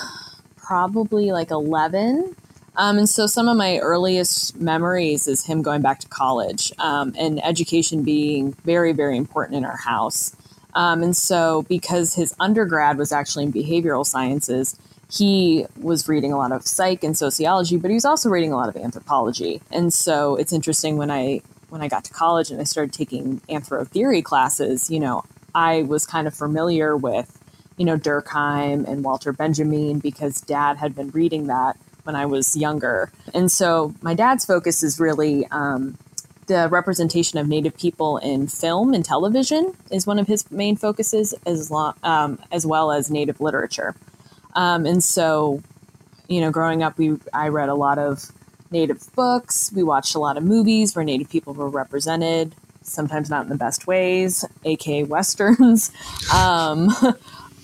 probably 0.57 1.31
like 1.31 1.51
eleven, 1.51 2.35
um, 2.75 2.97
and 2.97 3.07
so 3.07 3.25
some 3.25 3.47
of 3.47 3.55
my 3.55 3.77
earliest 3.77 4.59
memories 4.59 5.29
is 5.29 5.45
him 5.45 5.61
going 5.61 5.81
back 5.81 6.01
to 6.01 6.09
college 6.09 6.73
um, 6.79 7.15
and 7.17 7.41
education 7.41 8.03
being 8.03 8.51
very, 8.65 8.91
very 8.91 9.15
important 9.15 9.55
in 9.55 9.63
our 9.63 9.77
house. 9.77 10.35
Um, 10.75 11.01
and 11.01 11.15
so 11.15 11.63
because 11.63 12.13
his 12.13 12.35
undergrad 12.39 12.97
was 12.97 13.11
actually 13.11 13.45
in 13.45 13.53
behavioral 13.53 14.05
sciences, 14.05 14.77
he 15.11 15.65
was 15.79 16.07
reading 16.07 16.33
a 16.33 16.37
lot 16.37 16.51
of 16.51 16.67
psych 16.67 17.03
and 17.03 17.17
sociology, 17.17 17.77
but 17.77 17.89
he 17.89 17.95
was 17.95 18.05
also 18.05 18.29
reading 18.29 18.51
a 18.51 18.57
lot 18.57 18.69
of 18.69 18.75
anthropology. 18.75 19.61
And 19.71 19.93
so 19.93 20.35
it's 20.35 20.51
interesting 20.51 20.97
when 20.97 21.09
I 21.11 21.41
when 21.69 21.81
I 21.81 21.87
got 21.87 22.03
to 22.05 22.13
college 22.13 22.51
and 22.51 22.61
I 22.61 22.63
started 22.63 22.93
taking 22.93 23.41
anthro 23.49 23.87
theory 23.87 24.21
classes, 24.21 24.89
you 24.89 24.99
know, 24.99 25.23
I 25.53 25.83
was 25.83 26.05
kind 26.05 26.27
of 26.27 26.33
familiar 26.33 26.95
with, 26.95 27.41
you 27.77 27.85
know, 27.85 27.97
Durkheim 27.97 28.87
and 28.87 29.03
Walter 29.03 29.33
Benjamin 29.33 29.99
because 29.99 30.41
dad 30.41 30.77
had 30.77 30.95
been 30.95 31.09
reading 31.09 31.47
that 31.47 31.77
when 32.03 32.15
I 32.15 32.27
was 32.27 32.55
younger. 32.55 33.11
And 33.33 33.51
so 33.51 33.93
my 34.01 34.13
dad's 34.13 34.45
focus 34.45 34.83
is 34.83 34.99
really 34.99 35.47
um, 35.47 35.97
the 36.47 36.69
representation 36.69 37.39
of 37.39 37.47
Native 37.47 37.75
people 37.77 38.17
in 38.17 38.47
film 38.47 38.93
and 38.93 39.03
television 39.03 39.73
is 39.91 40.05
one 40.05 40.19
of 40.19 40.27
his 40.27 40.49
main 40.51 40.75
focuses, 40.75 41.33
as, 41.45 41.71
um, 42.03 42.39
as 42.51 42.65
well 42.65 42.91
as 42.91 43.09
Native 43.09 43.41
literature. 43.41 43.95
Um, 44.53 44.85
and 44.85 45.03
so, 45.03 45.61
you 46.27 46.41
know, 46.41 46.51
growing 46.51 46.83
up, 46.83 46.97
we 46.97 47.17
I 47.33 47.49
read 47.49 47.69
a 47.69 47.75
lot 47.75 47.97
of 47.97 48.31
Native 48.71 49.13
books. 49.15 49.71
We 49.75 49.83
watched 49.83 50.15
a 50.15 50.19
lot 50.19 50.37
of 50.37 50.43
movies 50.43 50.95
where 50.95 51.05
Native 51.05 51.29
people 51.29 51.53
were 51.53 51.69
represented, 51.69 52.55
sometimes 52.81 53.29
not 53.29 53.43
in 53.43 53.49
the 53.49 53.55
best 53.55 53.87
ways, 53.87 54.45
aka 54.63 55.03
westerns. 55.03 55.91
Um, 56.33 56.89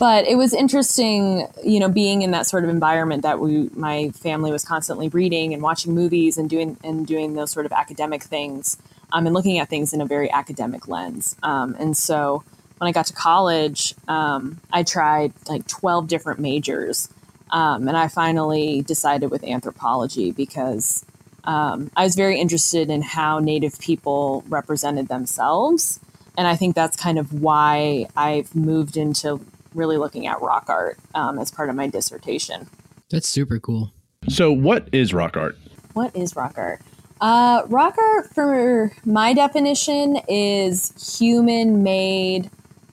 but 0.02 0.26
it 0.26 0.36
was 0.36 0.52
interesting, 0.52 1.48
you 1.64 1.80
know, 1.80 1.88
being 1.88 2.24
in 2.24 2.32
that 2.32 2.48
sort 2.48 2.64
of 2.64 2.72
environment 2.72 3.22
that 3.22 3.40
we, 3.40 3.70
my 3.76 4.10
family 4.10 4.52
was 4.52 4.66
constantly 4.66 5.10
reading 5.10 5.54
and 5.54 5.62
watching 5.62 5.94
movies 5.94 6.40
and 6.40 6.50
doing 6.50 6.76
and 6.84 7.06
doing 7.06 7.36
those 7.36 7.52
sort 7.52 7.68
of 7.68 7.72
academic 7.72 8.24
things, 8.24 8.82
um, 9.12 9.28
and 9.28 9.36
looking 9.36 9.60
at 9.60 9.70
things 9.70 9.94
in 9.94 10.02
a 10.02 10.08
very 10.08 10.32
academic 10.32 10.88
lens. 10.88 11.36
Um, 11.44 11.76
and 11.80 11.96
so 11.96 12.44
when 12.80 12.88
I 12.88 12.92
got 12.92 13.06
to 13.06 13.14
college, 13.14 13.94
um, 14.08 14.60
I 14.74 14.82
tried 14.82 15.34
like 15.48 15.68
twelve 15.68 16.08
different 16.08 16.40
majors, 16.40 17.08
um, 17.52 17.88
and 17.88 17.96
I 17.96 18.08
finally 18.08 18.82
decided 18.82 19.30
with 19.30 19.44
anthropology 19.44 20.32
because 20.32 21.06
um, 21.44 21.92
I 21.96 22.06
was 22.06 22.16
very 22.16 22.40
interested 22.40 22.90
in 22.90 23.04
how 23.04 23.38
Native 23.38 23.78
people 23.78 24.44
represented 24.50 25.10
themselves. 25.10 26.00
And 26.38 26.48
I 26.48 26.56
think 26.56 26.76
that's 26.76 26.98
kind 26.98 27.20
of 27.20 27.34
why 27.34 28.08
I've 28.16 28.56
moved 28.56 28.96
into 28.98 29.42
really 29.74 29.98
looking 29.98 30.28
at 30.28 30.42
rock 30.42 30.66
art 30.70 30.98
um, 31.16 31.40
as 31.40 31.52
part 31.52 31.70
of 31.70 31.76
my 31.76 31.88
dissertation. 31.88 32.68
That's 33.10 33.28
super 33.28 33.60
cool. 33.60 33.94
So, 34.30 34.52
what 34.52 34.88
is 34.92 35.14
rock 35.14 35.36
art? 35.36 35.58
What 35.94 36.16
is 36.16 36.36
rock 36.36 36.58
art? 36.58 36.82
Uh, 37.20 37.64
rock 37.68 37.98
art, 37.98 38.34
for 38.34 38.92
my 39.06 39.34
definition, 39.34 40.18
is 40.28 41.20
human-made 41.20 42.50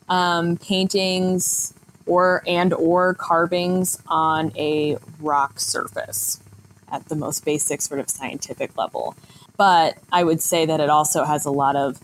um, 0.08 0.56
paintings 0.56 1.74
or 2.06 2.42
and 2.46 2.72
or 2.74 3.14
carvings 3.14 4.02
on 4.06 4.52
a 4.56 4.96
rock 5.20 5.60
surface 5.60 6.40
at 6.90 7.08
the 7.08 7.14
most 7.14 7.44
basic 7.44 7.82
sort 7.82 8.00
of 8.00 8.08
scientific 8.08 8.76
level. 8.76 9.14
But 9.56 9.98
I 10.10 10.24
would 10.24 10.40
say 10.40 10.66
that 10.66 10.80
it 10.80 10.88
also 10.88 11.24
has 11.24 11.44
a 11.44 11.50
lot 11.50 11.76
of 11.76 12.00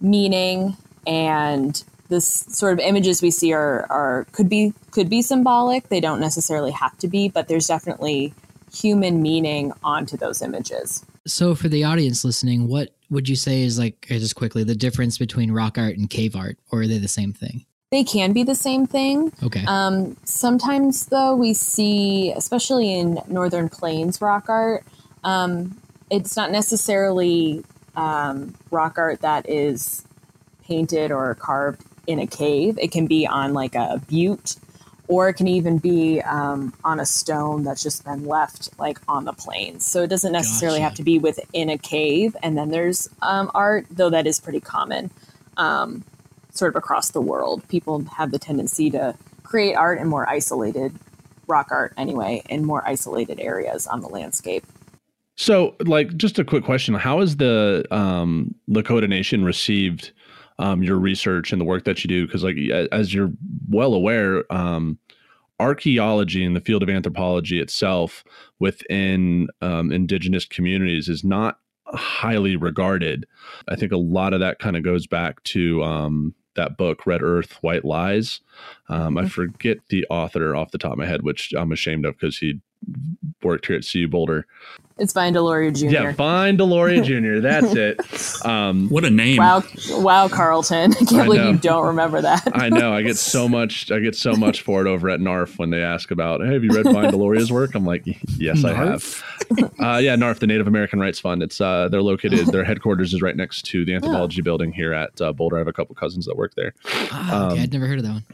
meaning 0.00 0.76
and 1.06 1.82
this 2.08 2.26
sort 2.48 2.72
of 2.72 2.78
images 2.78 3.22
we 3.22 3.30
see 3.30 3.52
are, 3.52 3.86
are 3.90 4.26
could 4.32 4.48
be 4.48 4.72
could 4.90 5.08
be 5.08 5.22
symbolic. 5.22 5.88
They 5.88 6.00
don't 6.00 6.20
necessarily 6.20 6.70
have 6.72 6.96
to 6.98 7.08
be, 7.08 7.28
but 7.28 7.48
there's 7.48 7.66
definitely 7.66 8.34
human 8.72 9.22
meaning 9.22 9.72
onto 9.82 10.16
those 10.16 10.42
images. 10.42 11.04
So, 11.26 11.54
for 11.54 11.68
the 11.68 11.84
audience 11.84 12.24
listening, 12.24 12.68
what 12.68 12.90
would 13.10 13.28
you 13.28 13.36
say 13.36 13.62
is 13.62 13.78
like, 13.78 14.06
just 14.08 14.36
quickly, 14.36 14.64
the 14.64 14.74
difference 14.74 15.18
between 15.18 15.52
rock 15.52 15.78
art 15.78 15.96
and 15.96 16.08
cave 16.08 16.36
art, 16.36 16.58
or 16.70 16.82
are 16.82 16.86
they 16.86 16.98
the 16.98 17.08
same 17.08 17.32
thing? 17.32 17.64
They 17.90 18.04
can 18.04 18.32
be 18.32 18.42
the 18.42 18.54
same 18.54 18.86
thing. 18.86 19.32
Okay. 19.42 19.64
Um, 19.66 20.16
sometimes, 20.24 21.06
though, 21.06 21.36
we 21.36 21.54
see, 21.54 22.32
especially 22.32 22.92
in 22.92 23.20
Northern 23.28 23.68
Plains 23.68 24.20
rock 24.20 24.48
art, 24.48 24.84
um, 25.24 25.80
it's 26.10 26.36
not 26.36 26.50
necessarily 26.50 27.64
um, 27.96 28.54
rock 28.70 28.98
art 28.98 29.20
that 29.22 29.48
is 29.48 30.04
painted 30.64 31.12
or 31.12 31.34
carved 31.36 31.84
in 32.06 32.18
a 32.18 32.26
cave. 32.26 32.78
It 32.78 32.92
can 32.92 33.06
be 33.06 33.26
on 33.26 33.54
like 33.54 33.74
a 33.74 34.02
butte, 34.08 34.56
or 35.08 35.28
it 35.28 35.34
can 35.34 35.48
even 35.48 35.78
be 35.78 36.20
um, 36.22 36.74
on 36.84 37.00
a 37.00 37.06
stone 37.06 37.64
that's 37.64 37.82
just 37.82 38.04
been 38.04 38.24
left 38.24 38.70
like 38.78 38.98
on 39.08 39.24
the 39.24 39.32
plains. 39.32 39.86
So 39.86 40.02
it 40.02 40.08
doesn't 40.08 40.32
necessarily 40.32 40.78
Gotcha. 40.78 40.88
have 40.88 40.94
to 40.94 41.02
be 41.02 41.18
within 41.18 41.70
a 41.70 41.78
cave. 41.78 42.36
And 42.42 42.56
then 42.56 42.70
there's 42.70 43.08
um, 43.22 43.50
art, 43.54 43.86
though 43.90 44.10
that 44.10 44.26
is 44.26 44.40
pretty 44.40 44.60
common, 44.60 45.10
um, 45.56 46.04
sort 46.50 46.70
of 46.70 46.76
across 46.76 47.10
the 47.10 47.20
world. 47.20 47.66
People 47.68 48.04
have 48.16 48.30
the 48.30 48.38
tendency 48.38 48.90
to 48.90 49.14
create 49.42 49.74
art 49.74 50.00
in 50.00 50.08
more 50.08 50.28
isolated 50.28 50.92
rock 51.46 51.68
art 51.70 51.92
anyway, 51.96 52.42
in 52.48 52.64
more 52.64 52.86
isolated 52.86 53.40
areas 53.40 53.86
on 53.86 54.00
the 54.00 54.08
landscape. 54.08 54.64
So, 55.36 55.76
like, 55.80 56.16
just 56.16 56.38
a 56.38 56.44
quick 56.44 56.64
question: 56.64 56.94
How 56.94 57.20
has 57.20 57.36
the 57.36 57.84
um, 57.90 58.54
Lakota 58.68 59.08
Nation 59.08 59.44
received 59.44 60.12
um, 60.58 60.82
your 60.82 60.96
research 60.96 61.52
and 61.52 61.60
the 61.60 61.64
work 61.64 61.84
that 61.84 62.04
you 62.04 62.08
do? 62.08 62.26
Because, 62.26 62.44
like, 62.44 62.56
as 62.92 63.12
you're 63.12 63.32
well 63.68 63.94
aware, 63.94 64.50
um, 64.52 64.98
archaeology 65.58 66.44
in 66.44 66.54
the 66.54 66.60
field 66.60 66.82
of 66.82 66.90
anthropology 66.90 67.60
itself 67.60 68.24
within 68.58 69.48
um, 69.62 69.90
indigenous 69.90 70.44
communities 70.44 71.08
is 71.08 71.24
not 71.24 71.58
highly 71.86 72.56
regarded. 72.56 73.26
I 73.68 73.76
think 73.76 73.92
a 73.92 73.96
lot 73.96 74.32
of 74.32 74.40
that 74.40 74.58
kind 74.58 74.76
of 74.76 74.82
goes 74.82 75.06
back 75.06 75.42
to 75.44 75.82
um, 75.82 76.34
that 76.56 76.76
book, 76.76 77.06
Red 77.06 77.22
Earth, 77.22 77.58
White 77.62 77.84
Lies. 77.84 78.40
Um, 78.88 79.16
I 79.16 79.28
forget 79.28 79.78
the 79.88 80.04
author 80.10 80.54
off 80.56 80.72
the 80.72 80.78
top 80.78 80.92
of 80.92 80.98
my 80.98 81.06
head, 81.06 81.22
which 81.22 81.52
I'm 81.56 81.72
ashamed 81.72 82.04
of 82.04 82.14
because 82.14 82.38
he 82.38 82.60
worked 83.42 83.66
here 83.66 83.76
at 83.76 83.86
CU 83.90 84.08
Boulder. 84.08 84.46
It's 84.98 85.12
by 85.12 85.30
Deloria 85.30 85.76
Jr. 85.76 85.86
Yeah, 85.88 86.12
Vine 86.12 86.56
Deloria 86.56 87.04
Jr. 87.04 87.40
That's 87.40 87.74
it. 87.74 88.00
Um, 88.46 88.88
What 88.90 89.04
a 89.04 89.10
name. 89.10 89.38
Wow, 89.38 89.62
wow, 89.90 90.28
Carlton! 90.28 90.92
I 91.00 91.04
can't 91.04 91.12
I 91.14 91.24
believe 91.24 91.40
know. 91.40 91.50
you 91.50 91.58
don't 91.58 91.86
remember 91.86 92.20
that. 92.22 92.46
I 92.54 92.68
know. 92.68 92.92
I 92.92 93.02
get 93.02 93.16
so 93.16 93.48
much. 93.48 93.90
I 93.90 93.98
get 93.98 94.14
so 94.14 94.34
much 94.34 94.62
for 94.62 94.80
it 94.86 94.88
over 94.88 95.10
at 95.10 95.18
NARF 95.20 95.58
when 95.58 95.70
they 95.70 95.82
ask 95.82 96.10
about, 96.12 96.40
"Hey, 96.46 96.52
have 96.52 96.62
you 96.62 96.70
read 96.70 96.84
Vine 96.84 97.10
Deloria's 97.10 97.50
work?" 97.50 97.74
I'm 97.74 97.84
like, 97.84 98.04
"Yes, 98.38 98.64
I 98.64 98.72
have." 98.72 99.22
Uh, 99.80 99.96
yeah, 99.96 100.14
NARF, 100.16 100.38
the 100.38 100.46
Native 100.46 100.68
American 100.68 101.00
Rights 101.00 101.18
Fund. 101.18 101.42
It's 101.42 101.60
uh, 101.60 101.88
they're 101.88 102.02
located. 102.02 102.46
Their 102.46 102.62
headquarters 102.64 103.12
is 103.14 103.20
right 103.20 103.36
next 103.36 103.62
to 103.66 103.84
the 103.84 103.94
anthropology 103.94 104.42
building 104.42 104.72
here 104.72 104.92
at 104.92 105.20
uh, 105.20 105.32
Boulder. 105.32 105.56
I 105.56 105.60
have 105.60 105.68
a 105.68 105.72
couple 105.72 105.94
cousins 105.96 106.26
that 106.26 106.36
work 106.36 106.54
there. 106.54 106.72
Ah, 107.10 107.46
okay, 107.46 107.56
um, 107.56 107.62
I'd 107.62 107.72
never 107.72 107.86
heard 107.86 107.98
of 107.98 108.04
that 108.04 108.12
one. 108.12 108.24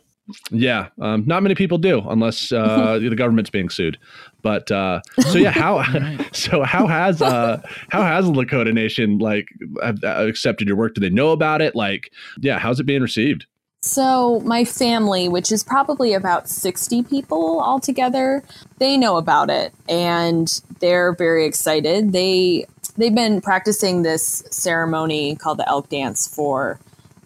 Yeah, 0.51 0.89
um, 1.01 1.25
not 1.27 1.43
many 1.43 1.55
people 1.55 1.79
do 1.79 2.03
unless 2.09 2.53
uh, 2.53 2.99
the 3.03 3.17
government's 3.17 3.51
being 3.51 3.69
sued. 3.69 3.99
But 4.43 4.71
uh, 4.71 5.01
so 5.21 5.39
yeah, 5.39 5.51
how 5.51 5.83
so 6.33 6.63
how 6.63 6.87
has 6.87 7.21
uh, 7.21 7.61
how 7.91 8.03
has 8.03 8.27
the 8.27 8.33
Lakota 8.33 8.73
Nation 8.73 9.19
like 9.19 9.49
have, 9.83 10.03
uh, 10.03 10.27
accepted 10.29 10.69
your 10.69 10.77
work? 10.77 10.95
Do 10.95 11.01
they 11.01 11.11
know 11.11 11.31
about 11.31 11.61
it? 11.61 11.75
Like, 11.75 12.13
yeah, 12.41 12.59
how's 12.59 12.81
it 12.81 12.85
being 12.85 13.03
received? 13.03 13.47
So, 13.85 14.39
my 14.45 14.65
family, 14.65 15.29
which 15.29 15.51
is 15.51 15.65
probably 15.65 16.15
about 16.15 16.49
60 16.49 17.03
people 17.03 17.61
altogether, 17.61 18.45
they 18.79 18.97
know 18.97 19.17
about 19.17 19.51
it 19.51 19.75
and 19.89 20.61
they're 20.79 21.15
very 21.15 21.45
excited. 21.45 22.13
They 22.13 22.67
they've 22.97 23.15
been 23.15 23.41
practicing 23.41 24.03
this 24.03 24.45
ceremony 24.51 25.35
called 25.35 25.59
the 25.59 25.69
elk 25.69 25.89
dance 25.89 26.29
for 26.29 26.79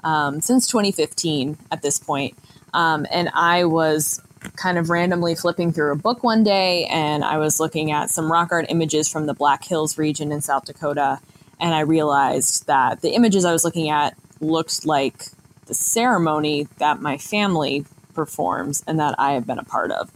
um, 0.03 0.41
since 0.41 0.67
2015 0.67 1.59
at 1.71 1.83
this 1.83 1.99
point. 1.99 2.39
Um, 2.77 3.07
and 3.11 3.31
I 3.33 3.65
was 3.65 4.21
kind 4.57 4.77
of 4.77 4.91
randomly 4.91 5.35
flipping 5.35 5.73
through 5.73 5.93
a 5.93 5.97
book 5.97 6.23
one 6.23 6.45
day 6.45 6.85
and 6.85 7.25
I 7.25 7.39
was 7.39 7.59
looking 7.59 7.91
at 7.91 8.11
some 8.11 8.31
rock 8.31 8.53
art 8.53 8.67
images 8.69 9.09
from 9.09 9.25
the 9.25 9.33
Black 9.33 9.65
Hills 9.65 9.97
region 9.97 10.31
in 10.31 10.43
South 10.43 10.67
Dakota. 10.67 11.19
And 11.59 11.75
I 11.75 11.81
realized 11.81 12.67
that 12.67 13.01
the 13.01 13.15
images 13.15 13.47
I 13.47 13.53
was 13.53 13.65
looking 13.65 13.89
at 13.89 14.15
looked 14.41 14.85
like 14.85 15.25
the 15.65 15.73
ceremony 15.73 16.69
that 16.77 17.01
my 17.01 17.17
family 17.17 17.87
performs 18.15 18.85
and 18.87 19.01
that 19.01 19.15
I 19.19 19.33
have 19.33 19.47
been 19.47 19.59
a 19.59 19.65
part 19.65 19.91
of. 19.91 20.11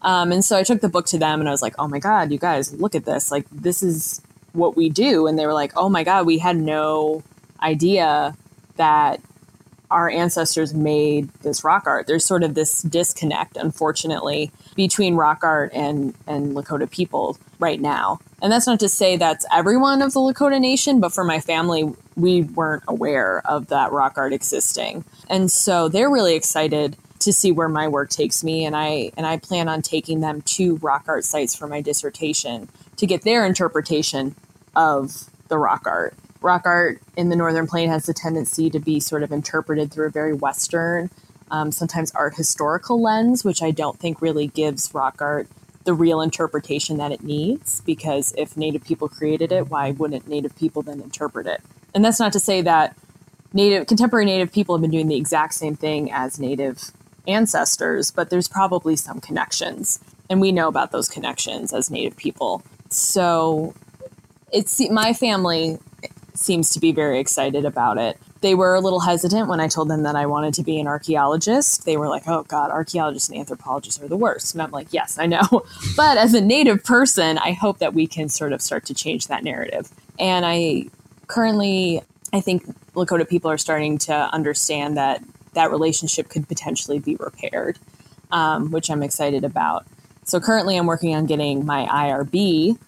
Um, 0.00 0.32
and 0.32 0.42
so 0.42 0.56
I 0.56 0.62
took 0.62 0.80
the 0.80 0.88
book 0.88 1.04
to 1.06 1.18
them 1.18 1.40
and 1.40 1.48
I 1.50 1.52
was 1.52 1.60
like, 1.60 1.74
oh 1.78 1.86
my 1.86 1.98
God, 1.98 2.32
you 2.32 2.38
guys, 2.38 2.72
look 2.72 2.94
at 2.94 3.04
this. 3.04 3.30
Like, 3.30 3.46
this 3.52 3.82
is 3.82 4.22
what 4.54 4.74
we 4.74 4.88
do. 4.88 5.26
And 5.26 5.38
they 5.38 5.44
were 5.44 5.52
like, 5.52 5.72
oh 5.76 5.90
my 5.90 6.02
God, 6.02 6.24
we 6.24 6.38
had 6.38 6.56
no 6.56 7.22
idea 7.60 8.34
that 8.76 9.20
our 9.90 10.10
ancestors 10.10 10.74
made 10.74 11.28
this 11.42 11.64
rock 11.64 11.84
art. 11.86 12.06
There's 12.06 12.24
sort 12.24 12.42
of 12.42 12.54
this 12.54 12.82
disconnect, 12.82 13.56
unfortunately, 13.56 14.50
between 14.74 15.14
rock 15.14 15.42
art 15.42 15.72
and, 15.72 16.14
and 16.26 16.54
Lakota 16.54 16.90
people 16.90 17.38
right 17.58 17.80
now. 17.80 18.18
And 18.42 18.52
that's 18.52 18.66
not 18.66 18.80
to 18.80 18.88
say 18.88 19.16
that's 19.16 19.46
everyone 19.52 20.02
of 20.02 20.12
the 20.12 20.20
Lakota 20.20 20.60
Nation, 20.60 21.00
but 21.00 21.12
for 21.12 21.24
my 21.24 21.40
family, 21.40 21.92
we 22.16 22.42
weren't 22.42 22.84
aware 22.88 23.42
of 23.46 23.68
that 23.68 23.92
rock 23.92 24.14
art 24.16 24.32
existing. 24.32 25.04
And 25.28 25.50
so 25.50 25.88
they're 25.88 26.10
really 26.10 26.34
excited 26.34 26.96
to 27.20 27.32
see 27.32 27.52
where 27.52 27.68
my 27.68 27.88
work 27.88 28.10
takes 28.10 28.44
me 28.44 28.64
and 28.64 28.76
I 28.76 29.10
and 29.16 29.26
I 29.26 29.38
plan 29.38 29.68
on 29.68 29.82
taking 29.82 30.20
them 30.20 30.42
to 30.42 30.76
rock 30.76 31.04
art 31.08 31.24
sites 31.24 31.54
for 31.54 31.66
my 31.66 31.80
dissertation 31.80 32.68
to 32.96 33.06
get 33.06 33.22
their 33.22 33.46
interpretation 33.46 34.34
of 34.74 35.30
the 35.48 35.58
rock 35.58 35.84
art. 35.86 36.14
Rock 36.46 36.62
art 36.64 37.02
in 37.16 37.28
the 37.28 37.36
Northern 37.36 37.66
Plain 37.66 37.88
has 37.88 38.06
the 38.06 38.14
tendency 38.14 38.70
to 38.70 38.78
be 38.78 39.00
sort 39.00 39.24
of 39.24 39.32
interpreted 39.32 39.92
through 39.92 40.06
a 40.06 40.10
very 40.10 40.32
Western, 40.32 41.10
um, 41.50 41.72
sometimes 41.72 42.12
art 42.12 42.36
historical 42.36 43.02
lens, 43.02 43.44
which 43.44 43.62
I 43.62 43.72
don't 43.72 43.98
think 43.98 44.22
really 44.22 44.46
gives 44.46 44.94
rock 44.94 45.20
art 45.20 45.48
the 45.82 45.92
real 45.92 46.20
interpretation 46.20 46.98
that 46.98 47.10
it 47.10 47.22
needs. 47.22 47.80
Because 47.80 48.32
if 48.38 48.56
Native 48.56 48.84
people 48.84 49.08
created 49.08 49.50
it, 49.50 49.68
why 49.68 49.90
wouldn't 49.90 50.28
Native 50.28 50.56
people 50.56 50.82
then 50.82 51.00
interpret 51.00 51.48
it? 51.48 51.60
And 51.94 52.04
that's 52.04 52.20
not 52.20 52.32
to 52.34 52.40
say 52.40 52.62
that 52.62 52.96
Native 53.52 53.88
contemporary 53.88 54.26
Native 54.26 54.52
people 54.52 54.76
have 54.76 54.82
been 54.82 54.90
doing 54.92 55.08
the 55.08 55.16
exact 55.16 55.54
same 55.54 55.74
thing 55.74 56.12
as 56.12 56.38
Native 56.38 56.92
ancestors, 57.26 58.12
but 58.12 58.30
there's 58.30 58.48
probably 58.48 58.94
some 58.94 59.20
connections, 59.20 59.98
and 60.30 60.40
we 60.40 60.52
know 60.52 60.68
about 60.68 60.92
those 60.92 61.08
connections 61.08 61.72
as 61.72 61.90
Native 61.90 62.16
people. 62.16 62.62
So 62.88 63.74
it's 64.52 64.80
my 64.90 65.12
family 65.12 65.78
seems 66.38 66.70
to 66.70 66.80
be 66.80 66.92
very 66.92 67.18
excited 67.18 67.64
about 67.64 67.98
it. 67.98 68.18
They 68.40 68.54
were 68.54 68.74
a 68.74 68.80
little 68.80 69.00
hesitant 69.00 69.48
when 69.48 69.60
I 69.60 69.68
told 69.68 69.88
them 69.88 70.02
that 70.02 70.16
I 70.16 70.26
wanted 70.26 70.54
to 70.54 70.62
be 70.62 70.78
an 70.78 70.86
archaeologist. 70.86 71.84
They 71.84 71.96
were 71.96 72.08
like, 72.08 72.24
"Oh 72.26 72.44
God, 72.44 72.70
archaeologists 72.70 73.28
and 73.28 73.38
anthropologists 73.38 74.00
are 74.02 74.08
the 74.08 74.16
worst." 74.16 74.54
And 74.54 74.62
I'm 74.62 74.70
like, 74.70 74.88
"Yes, 74.92 75.18
I 75.18 75.26
know." 75.26 75.64
but 75.96 76.18
as 76.18 76.34
a 76.34 76.40
native 76.40 76.84
person, 76.84 77.38
I 77.38 77.52
hope 77.52 77.78
that 77.78 77.94
we 77.94 78.06
can 78.06 78.28
sort 78.28 78.52
of 78.52 78.62
start 78.62 78.84
to 78.86 78.94
change 78.94 79.28
that 79.28 79.42
narrative. 79.42 79.90
And 80.18 80.44
I 80.46 80.86
currently, 81.26 82.02
I 82.32 82.40
think 82.40 82.64
Lakota 82.94 83.28
people 83.28 83.50
are 83.50 83.58
starting 83.58 83.98
to 83.98 84.14
understand 84.14 84.96
that 84.96 85.22
that 85.54 85.70
relationship 85.70 86.28
could 86.28 86.46
potentially 86.46 86.98
be 86.98 87.16
repaired, 87.16 87.78
um, 88.30 88.70
which 88.70 88.90
I'm 88.90 89.02
excited 89.02 89.44
about. 89.44 89.86
So 90.24 90.40
currently, 90.40 90.76
I'm 90.76 90.86
working 90.86 91.14
on 91.14 91.26
getting 91.26 91.64
my 91.64 91.86
IRB 91.86 92.78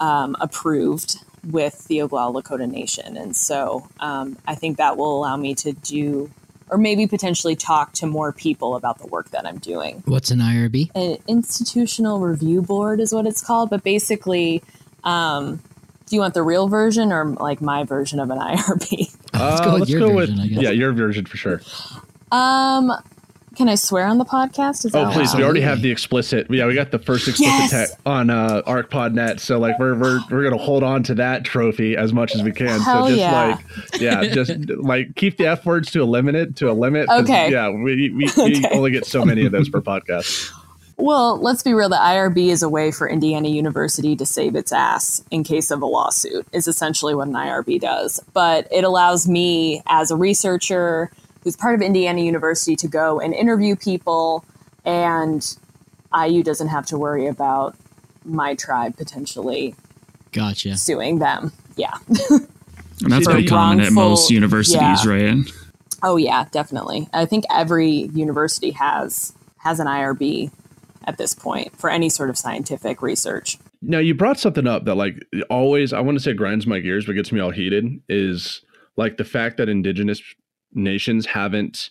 um, 0.00 0.36
approved 0.40 1.18
with 1.50 1.86
the 1.88 1.98
Oglala 1.98 2.42
Lakota 2.42 2.70
Nation, 2.70 3.16
and 3.16 3.36
so 3.36 3.88
um, 4.00 4.36
I 4.46 4.54
think 4.54 4.76
that 4.78 4.96
will 4.96 5.16
allow 5.18 5.36
me 5.36 5.54
to 5.56 5.72
do, 5.72 6.30
or 6.68 6.78
maybe 6.78 7.06
potentially 7.06 7.56
talk 7.56 7.92
to 7.94 8.06
more 8.06 8.32
people 8.32 8.76
about 8.76 8.98
the 8.98 9.06
work 9.06 9.30
that 9.30 9.46
I'm 9.46 9.58
doing 9.58 10.02
What's 10.06 10.30
an 10.30 10.38
IRB? 10.40 10.90
an 10.94 11.16
institutional 11.26 12.20
review 12.20 12.60
board 12.62 13.00
is 13.00 13.12
what 13.12 13.26
it's 13.26 13.42
called 13.42 13.70
but 13.70 13.82
basically 13.82 14.62
um, 15.04 15.56
Do 16.08 16.16
you 16.16 16.20
want 16.20 16.34
the 16.34 16.42
real 16.42 16.68
version 16.68 17.12
or 17.12 17.24
like 17.24 17.60
my 17.62 17.84
version 17.84 18.20
of 18.20 18.30
an 18.30 18.38
IRB? 18.38 19.14
Let's 19.34 19.60
go 19.60 19.78
with 19.78 19.88
your 19.88 20.08
version, 20.12 20.40
I 20.40 20.46
guess. 20.48 20.62
yeah, 20.62 20.70
your 20.70 20.92
version 20.92 21.24
for 21.26 21.36
sure. 21.36 21.60
Um, 22.32 22.92
can 23.58 23.68
I 23.68 23.74
swear 23.74 24.06
on 24.06 24.16
the 24.18 24.24
podcast? 24.24 24.86
Is 24.86 24.94
Oh, 24.94 25.04
that 25.04 25.12
please! 25.12 25.30
allowed? 25.32 25.38
We 25.38 25.44
already 25.44 25.60
have 25.60 25.82
the 25.82 25.90
explicit. 25.90 26.46
Yeah, 26.48 26.66
we 26.66 26.74
got 26.74 26.92
the 26.92 26.98
first 26.98 27.26
explicit 27.28 27.70
Yes! 27.72 27.90
tech 27.90 27.98
on 28.06 28.30
uh, 28.30 28.62
ArchPodNet. 28.66 29.40
So 29.40 29.58
like 29.58 29.78
we're 29.78 29.98
we're 29.98 30.20
we're 30.30 30.44
gonna 30.44 30.62
hold 30.62 30.82
on 30.82 31.02
to 31.02 31.14
that 31.16 31.44
trophy 31.44 31.96
as 31.96 32.12
much 32.12 32.34
as 32.34 32.42
we 32.42 32.52
can. 32.52 32.80
Hell 32.80 33.04
so 33.04 33.08
just 33.08 33.18
yeah. 33.18 33.46
like 33.92 34.00
yeah, 34.00 34.24
just 34.32 34.52
like 34.70 35.14
keep 35.16 35.36
the 35.36 35.48
f 35.48 35.66
words 35.66 35.90
to 35.90 36.02
a 36.02 36.04
limit 36.04 36.56
to 36.56 36.70
a 36.70 36.72
limit. 36.72 37.08
Okay. 37.10 37.50
Yeah, 37.50 37.68
we 37.70 38.10
we, 38.10 38.30
we 38.36 38.56
Okay. 38.58 38.68
only 38.70 38.92
get 38.92 39.04
so 39.04 39.24
many 39.24 39.44
of 39.44 39.52
those 39.52 39.68
per 39.68 39.80
podcast. 39.82 40.52
Well, 41.00 41.38
let's 41.40 41.62
be 41.62 41.74
real. 41.74 41.88
The 41.88 41.96
IRB 41.96 42.48
is 42.48 42.62
a 42.62 42.68
way 42.68 42.90
for 42.90 43.08
Indiana 43.08 43.48
University 43.48 44.16
to 44.16 44.26
save 44.26 44.56
its 44.56 44.72
ass 44.72 45.22
in 45.30 45.44
case 45.44 45.70
of 45.70 45.80
a 45.80 45.86
lawsuit, 45.86 46.44
is 46.52 46.66
essentially 46.66 47.14
what 47.14 47.28
an 47.28 47.34
IRB 47.34 47.80
does. 47.80 48.18
But 48.32 48.66
it 48.72 48.82
allows 48.82 49.28
me, 49.28 49.80
as 49.86 50.10
a 50.10 50.16
researcher 50.16 51.12
who's 51.42 51.56
part 51.56 51.74
of 51.74 51.80
Indiana 51.82 52.20
University, 52.20 52.76
to 52.76 52.88
go 52.88 53.20
and 53.20 53.34
interview 53.34 53.76
people, 53.76 54.44
and 54.84 55.56
IU 56.14 56.42
doesn't 56.42 56.68
have 56.68 56.86
to 56.86 56.98
worry 56.98 57.26
about 57.26 57.76
my 58.24 58.54
tribe 58.54 58.96
potentially 58.96 59.74
Gotcha. 60.32 60.76
suing 60.76 61.18
them. 61.18 61.52
Yeah. 61.76 61.96
And 63.02 63.12
that's 63.12 63.26
For 63.26 63.32
pretty 63.32 63.46
common 63.46 63.80
at 63.80 63.92
most 63.92 64.30
universities, 64.30 65.04
yeah. 65.04 65.06
right? 65.06 65.36
Oh 66.02 66.16
yeah, 66.16 66.46
definitely. 66.50 67.08
I 67.12 67.26
think 67.26 67.44
every 67.50 67.90
university 67.90 68.72
has 68.72 69.32
has 69.58 69.80
an 69.80 69.86
IRB 69.86 70.50
at 71.04 71.16
this 71.16 71.34
point 71.34 71.78
for 71.78 71.90
any 71.90 72.08
sort 72.08 72.30
of 72.30 72.36
scientific 72.36 73.02
research. 73.02 73.58
Now 73.82 73.98
you 73.98 74.14
brought 74.14 74.38
something 74.38 74.66
up 74.66 74.84
that 74.84 74.96
like 74.96 75.14
always 75.48 75.92
I 75.92 76.00
want 76.00 76.16
to 76.18 76.22
say 76.22 76.32
grinds 76.32 76.66
my 76.66 76.80
gears, 76.80 77.06
but 77.06 77.12
gets 77.12 77.32
me 77.32 77.40
all 77.40 77.50
heated 77.50 78.00
is 78.08 78.62
like 78.96 79.16
the 79.16 79.24
fact 79.24 79.58
that 79.58 79.68
indigenous 79.68 80.20
nations 80.72 81.26
haven't 81.26 81.90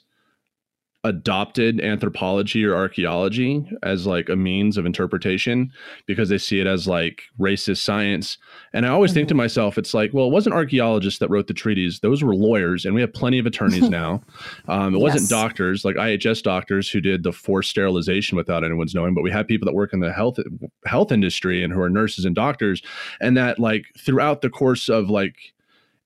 adopted 1.08 1.80
anthropology 1.80 2.66
or 2.66 2.76
archaeology 2.76 3.66
as 3.84 4.06
like 4.06 4.30
a 4.30 4.36
means 4.36 4.78
of 4.78 4.86
interpretation 4.86 5.72
because 6.06 6.28
they 6.28 6.38
see 6.38 6.60
it 6.60 6.68
as 6.68 6.88
like 6.88 7.24
racist 7.40 7.78
science. 7.78 8.38
And 8.74 8.86
I 8.86 8.90
always 8.90 9.14
think 9.14 9.30
to 9.30 9.36
myself, 9.36 9.78
it's 9.78 9.94
like, 9.94 10.14
well, 10.14 10.26
it 10.26 10.32
wasn't 10.32 10.56
archaeologists 10.56 11.20
that 11.20 11.30
wrote 11.30 11.48
the 11.48 11.54
treaties; 11.54 12.00
those 12.02 12.24
were 12.24 12.36
lawyers, 12.36 12.84
and 12.84 12.94
we 12.94 13.02
have 13.02 13.14
plenty 13.14 13.40
of 13.40 13.46
attorneys 13.48 13.90
now. 13.90 14.22
Um, 14.68 14.96
it 14.96 15.00
wasn't 15.00 15.30
doctors 15.30 15.86
like 15.86 15.96
IHS 15.96 16.44
doctors 16.44 16.90
who 16.90 17.00
did 17.00 17.24
the 17.24 17.32
forced 17.32 17.70
sterilization 17.70 18.36
without 18.36 18.64
anyone's 18.64 18.96
knowing, 18.96 19.14
but 19.14 19.24
we 19.24 19.32
have 19.32 19.48
people 19.48 19.66
that 19.66 19.76
work 19.76 19.94
in 19.94 20.00
the 20.00 20.12
health 20.12 20.40
health 20.86 21.12
industry 21.12 21.64
and 21.64 21.72
who 21.72 21.82
are 21.82 21.90
nurses 21.90 22.26
and 22.26 22.36
doctors, 22.36 22.82
and 23.22 23.38
that 23.38 23.60
like 23.60 23.86
throughout 23.98 24.42
the 24.42 24.50
course 24.50 24.90
of 24.90 25.10
like 25.10 25.54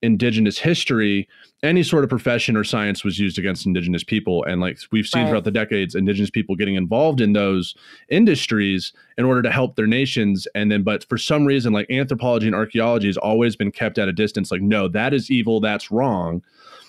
indigenous 0.01 0.57
history 0.57 1.27
any 1.63 1.83
sort 1.83 2.03
of 2.03 2.09
profession 2.09 2.57
or 2.57 2.63
science 2.63 3.03
was 3.03 3.19
used 3.19 3.37
against 3.37 3.67
indigenous 3.67 4.03
people 4.03 4.43
and 4.45 4.59
like 4.59 4.79
we've 4.91 5.05
seen 5.05 5.21
Right. 5.23 5.29
throughout 5.29 5.43
the 5.43 5.51
decades 5.51 5.93
indigenous 5.93 6.31
people 6.31 6.55
getting 6.55 6.73
involved 6.75 7.21
in 7.21 7.33
those 7.33 7.75
industries 8.09 8.93
in 9.17 9.25
order 9.25 9.41
to 9.41 9.51
help 9.51 9.75
their 9.75 9.87
nations 9.87 10.47
and 10.55 10.71
then 10.71 10.83
but 10.83 11.07
for 11.07 11.17
some 11.17 11.45
reason 11.45 11.71
like 11.73 11.89
anthropology 11.91 12.47
and 12.47 12.55
archaeology 12.55 13.07
has 13.07 13.17
always 13.17 13.55
been 13.55 13.71
kept 13.71 13.97
at 13.99 14.07
a 14.07 14.13
distance 14.13 14.51
like 14.51 14.61
no 14.61 14.87
that 14.87 15.13
is 15.13 15.29
evil 15.31 15.59
that's 15.59 15.91
wrong 15.91 16.41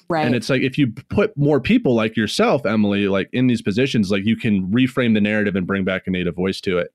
Right. 0.08 0.26
and 0.26 0.34
it's 0.34 0.50
like 0.50 0.62
if 0.62 0.76
you 0.76 0.88
put 1.08 1.34
more 1.38 1.58
people 1.60 1.94
like 1.94 2.16
yourself 2.16 2.66
emily 2.66 3.08
like 3.08 3.30
in 3.32 3.46
these 3.46 3.62
positions 3.62 4.10
like 4.10 4.24
you 4.26 4.36
can 4.36 4.66
reframe 4.70 5.14
the 5.14 5.20
narrative 5.22 5.54
and 5.56 5.66
bring 5.66 5.84
back 5.84 6.06
a 6.06 6.10
native 6.10 6.34
voice 6.34 6.60
to 6.62 6.76
it 6.78 6.92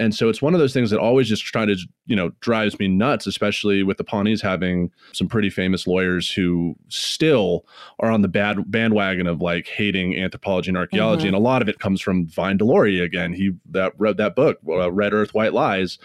and 0.00 0.14
so 0.14 0.28
it's 0.28 0.40
one 0.42 0.54
of 0.54 0.60
those 0.60 0.72
things 0.72 0.90
that 0.90 0.98
always 0.98 1.28
just 1.28 1.44
try 1.44 1.64
to 1.64 1.76
you 2.06 2.16
know 2.16 2.30
drives 2.40 2.78
me 2.78 2.88
nuts 2.88 3.26
especially 3.26 3.82
with 3.82 3.98
the 3.98 4.04
pawnees 4.04 4.40
having 4.42 4.90
some 5.12 5.28
pretty 5.28 5.50
famous 5.50 5.86
lawyers 5.86 6.30
who 6.30 6.74
still 6.88 7.64
are 8.00 8.10
on 8.10 8.22
the 8.22 8.28
bad 8.28 8.70
bandwagon 8.70 9.26
of 9.26 9.40
like 9.40 9.66
hating 9.68 10.16
anthropology 10.16 10.70
and 10.70 10.78
archaeology. 10.78 11.24
Mhm. 11.24 11.28
and 11.28 11.36
a 11.36 11.40
lot 11.40 11.62
of 11.62 11.68
it 11.68 11.78
comes 11.78 12.00
from 12.00 12.26
vine 12.26 12.58
deloria 12.58 13.02
again. 13.02 13.32
He 13.32 13.52
that 13.70 13.92
wrote 13.98 14.16
that 14.16 14.34
book 14.34 14.58
uh, 14.68 14.90
red 14.90 15.12
earth 15.12 15.34
white 15.34 15.52
lies. 15.52 15.98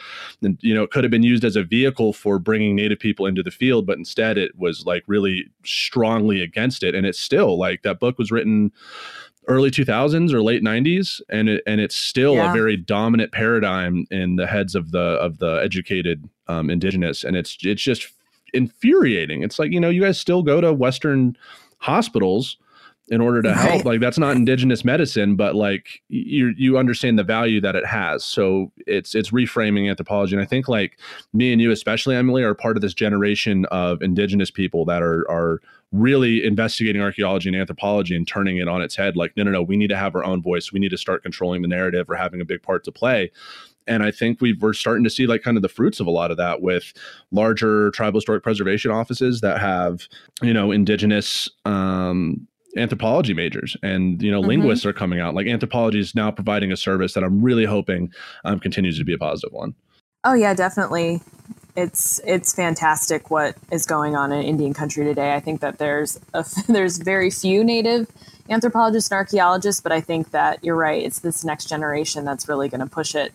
And 0.43 0.57
you 0.61 0.73
know 0.73 0.83
it 0.83 0.91
could 0.91 1.03
have 1.03 1.11
been 1.11 1.23
used 1.23 1.45
as 1.45 1.55
a 1.55 1.63
vehicle 1.63 2.13
for 2.13 2.37
bringing 2.37 2.75
native 2.75 2.99
people 2.99 3.25
into 3.25 3.41
the 3.41 3.51
field 3.51 3.85
but 3.87 3.97
instead 3.97 4.37
it 4.37 4.51
was 4.57 4.85
like 4.85 5.03
really 5.07 5.47
strongly 5.63 6.41
against 6.41 6.83
it. 6.83 6.93
And 6.93 7.05
it's 7.07 7.19
still 7.19 7.57
like 7.57 7.81
that 7.83 7.99
book 7.99 8.17
was 8.17 8.31
written 8.31 8.71
early 9.47 9.69
2000s 9.71 10.33
or 10.33 10.41
late 10.41 10.63
90s 10.63 11.21
and 11.29 11.49
it 11.49 11.63
and 11.67 11.79
it's 11.81 11.95
still 11.95 12.35
Yeah. 12.35 12.49
a 12.49 12.53
very 12.53 12.75
dominant 12.77 13.31
paradigm 13.31 14.05
in 14.11 14.35
the 14.37 14.47
heads 14.47 14.75
of 14.75 14.91
the 14.91 14.99
of 14.99 15.37
the 15.39 15.61
educated 15.63 16.27
um, 16.47 16.69
indigenous 16.69 17.23
and 17.23 17.35
it's 17.35 17.57
it's 17.61 17.81
just 17.81 18.07
infuriating 18.53 19.43
it's 19.43 19.59
like 19.59 19.71
you 19.71 19.79
know 19.79 19.89
you 19.89 20.01
guys 20.01 20.19
still 20.19 20.41
go 20.43 20.61
to 20.61 20.73
western 20.73 21.35
hospitals 21.79 22.57
in 23.09 23.21
order 23.21 23.41
to 23.41 23.53
help. 23.53 23.85
Like 23.85 23.99
that's 23.99 24.17
not 24.17 24.35
indigenous 24.35 24.83
medicine 24.83 25.35
but 25.35 25.55
like 25.55 26.01
you 26.09 26.53
you 26.57 26.77
understand 26.77 27.19
the 27.19 27.23
value 27.23 27.61
that 27.61 27.75
it 27.75 27.85
has. 27.85 28.25
So 28.25 28.71
it's 28.87 29.13
it's 29.13 29.31
reframing 29.31 29.89
anthropology. 29.89 30.35
And 30.35 30.41
i 30.41 30.45
think 30.45 30.67
like 30.67 30.99
me 31.33 31.51
and 31.51 31.61
you 31.61 31.71
especially 31.71 32.15
emily 32.15 32.43
are 32.43 32.55
part 32.55 32.77
of 32.77 32.81
this 32.81 32.93
generation 32.93 33.65
of 33.65 34.01
indigenous 34.01 34.49
people 34.51 34.85
that 34.85 35.01
are 35.01 35.29
are 35.29 35.61
really 35.91 36.43
investigating 36.43 37.01
archaeology 37.01 37.47
and 37.47 37.55
anthropology 37.55 38.15
and 38.15 38.27
turning 38.27 38.57
it 38.57 38.67
on 38.67 38.81
its 38.81 38.95
head. 38.95 39.15
Like 39.15 39.37
no 39.37 39.43
no 39.43 39.51
no 39.51 39.61
we 39.61 39.77
need 39.77 39.89
to 39.89 39.97
have 39.97 40.15
our 40.15 40.23
own 40.23 40.41
voice. 40.41 40.71
We 40.71 40.79
need 40.79 40.89
to 40.89 40.97
start 40.97 41.23
controlling 41.23 41.61
the 41.61 41.67
narrative. 41.67 42.09
Or 42.09 42.15
having 42.15 42.41
a 42.41 42.45
big 42.45 42.63
part 42.63 42.83
to 42.85 42.91
play. 42.91 43.31
And 43.87 44.01
i 44.01 44.09
think 44.09 44.41
we 44.41 44.53
we're 44.53 44.73
starting 44.73 45.03
to 45.03 45.09
see 45.11 45.27
like 45.27 45.43
kind 45.43 45.57
of 45.57 45.61
the 45.63 45.69
fruits 45.69 45.99
of 45.99 46.07
a 46.07 46.11
lot 46.11 46.31
of 46.31 46.37
that 46.37 46.61
with 46.61 46.91
larger 47.31 47.91
tribal 47.91 48.17
historic 48.17 48.41
preservation 48.41 48.89
offices 48.89 49.41
that 49.41 49.61
have 49.61 50.07
you 50.41 50.53
know 50.53 50.71
indigenous 50.71 51.47
um 51.65 52.47
anthropology 52.77 53.33
majors 53.33 53.77
and 53.83 54.21
you 54.21 54.31
know 54.31 54.41
Mhm. 54.41 54.47
linguists 54.47 54.85
are 54.85 54.93
coming 54.93 55.19
out 55.19 55.33
like 55.33 55.47
anthropology 55.47 55.99
is 55.99 56.13
now 56.15 56.29
providing 56.31 56.71
a 56.71 56.77
service 56.77 57.13
that 57.13 57.23
i'm 57.23 57.41
really 57.41 57.65
hoping 57.65 58.11
um, 58.43 58.59
continues 58.59 58.97
to 58.97 59.05
be 59.05 59.13
a 59.13 59.17
positive 59.17 59.53
one 59.53 59.73
Oh 60.27 60.33
yeah, 60.33 60.55
definitely. 60.55 61.21
It's 61.75 62.19
it's 62.25 62.51
fantastic 62.51 63.29
what 63.29 63.55
is 63.71 63.85
going 63.85 64.15
on 64.15 64.31
in 64.31 64.41
Indian 64.41 64.73
country 64.73 65.03
today. 65.05 65.35
I 65.35 65.39
think 65.39 65.61
that 65.61 65.77
there's 65.77 66.19
a, 66.33 66.43
there's 66.67 66.97
very 66.97 67.29
few 67.29 67.63
native 67.63 68.07
anthropologists 68.49 69.11
and 69.11 69.17
archaeologists, 69.19 69.81
but 69.81 69.91
I 69.91 70.01
think 70.01 70.31
that 70.31 70.63
you're 70.63 70.75
right. 70.75 71.03
It's 71.03 71.19
this 71.19 71.45
next 71.45 71.65
generation 71.65 72.25
that's 72.25 72.49
really 72.49 72.69
going 72.69 72.79
to 72.81 72.87
push 72.87 73.13
it 73.13 73.33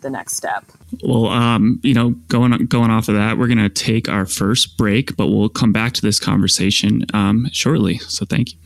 to 0.00 0.06
the 0.06 0.10
next 0.10 0.34
step. 0.34 0.64
Well, 1.02 1.26
um, 1.26 1.80
you 1.82 1.94
know, 1.94 2.10
going 2.28 2.52
going 2.66 2.90
off 2.90 3.08
of 3.08 3.14
that, 3.14 3.38
we're 3.38 3.46
going 3.48 3.58
to 3.58 3.68
take 3.68 4.08
our 4.08 4.26
first 4.26 4.76
break, 4.76 5.16
but 5.16 5.28
we'll 5.28 5.48
come 5.48 5.72
back 5.72 5.92
to 5.94 6.02
this 6.02 6.18
conversation 6.18 7.04
um, 7.14 7.48
shortly. 7.52 7.98
So, 7.98 8.24
thank 8.24 8.52
you. 8.52 8.58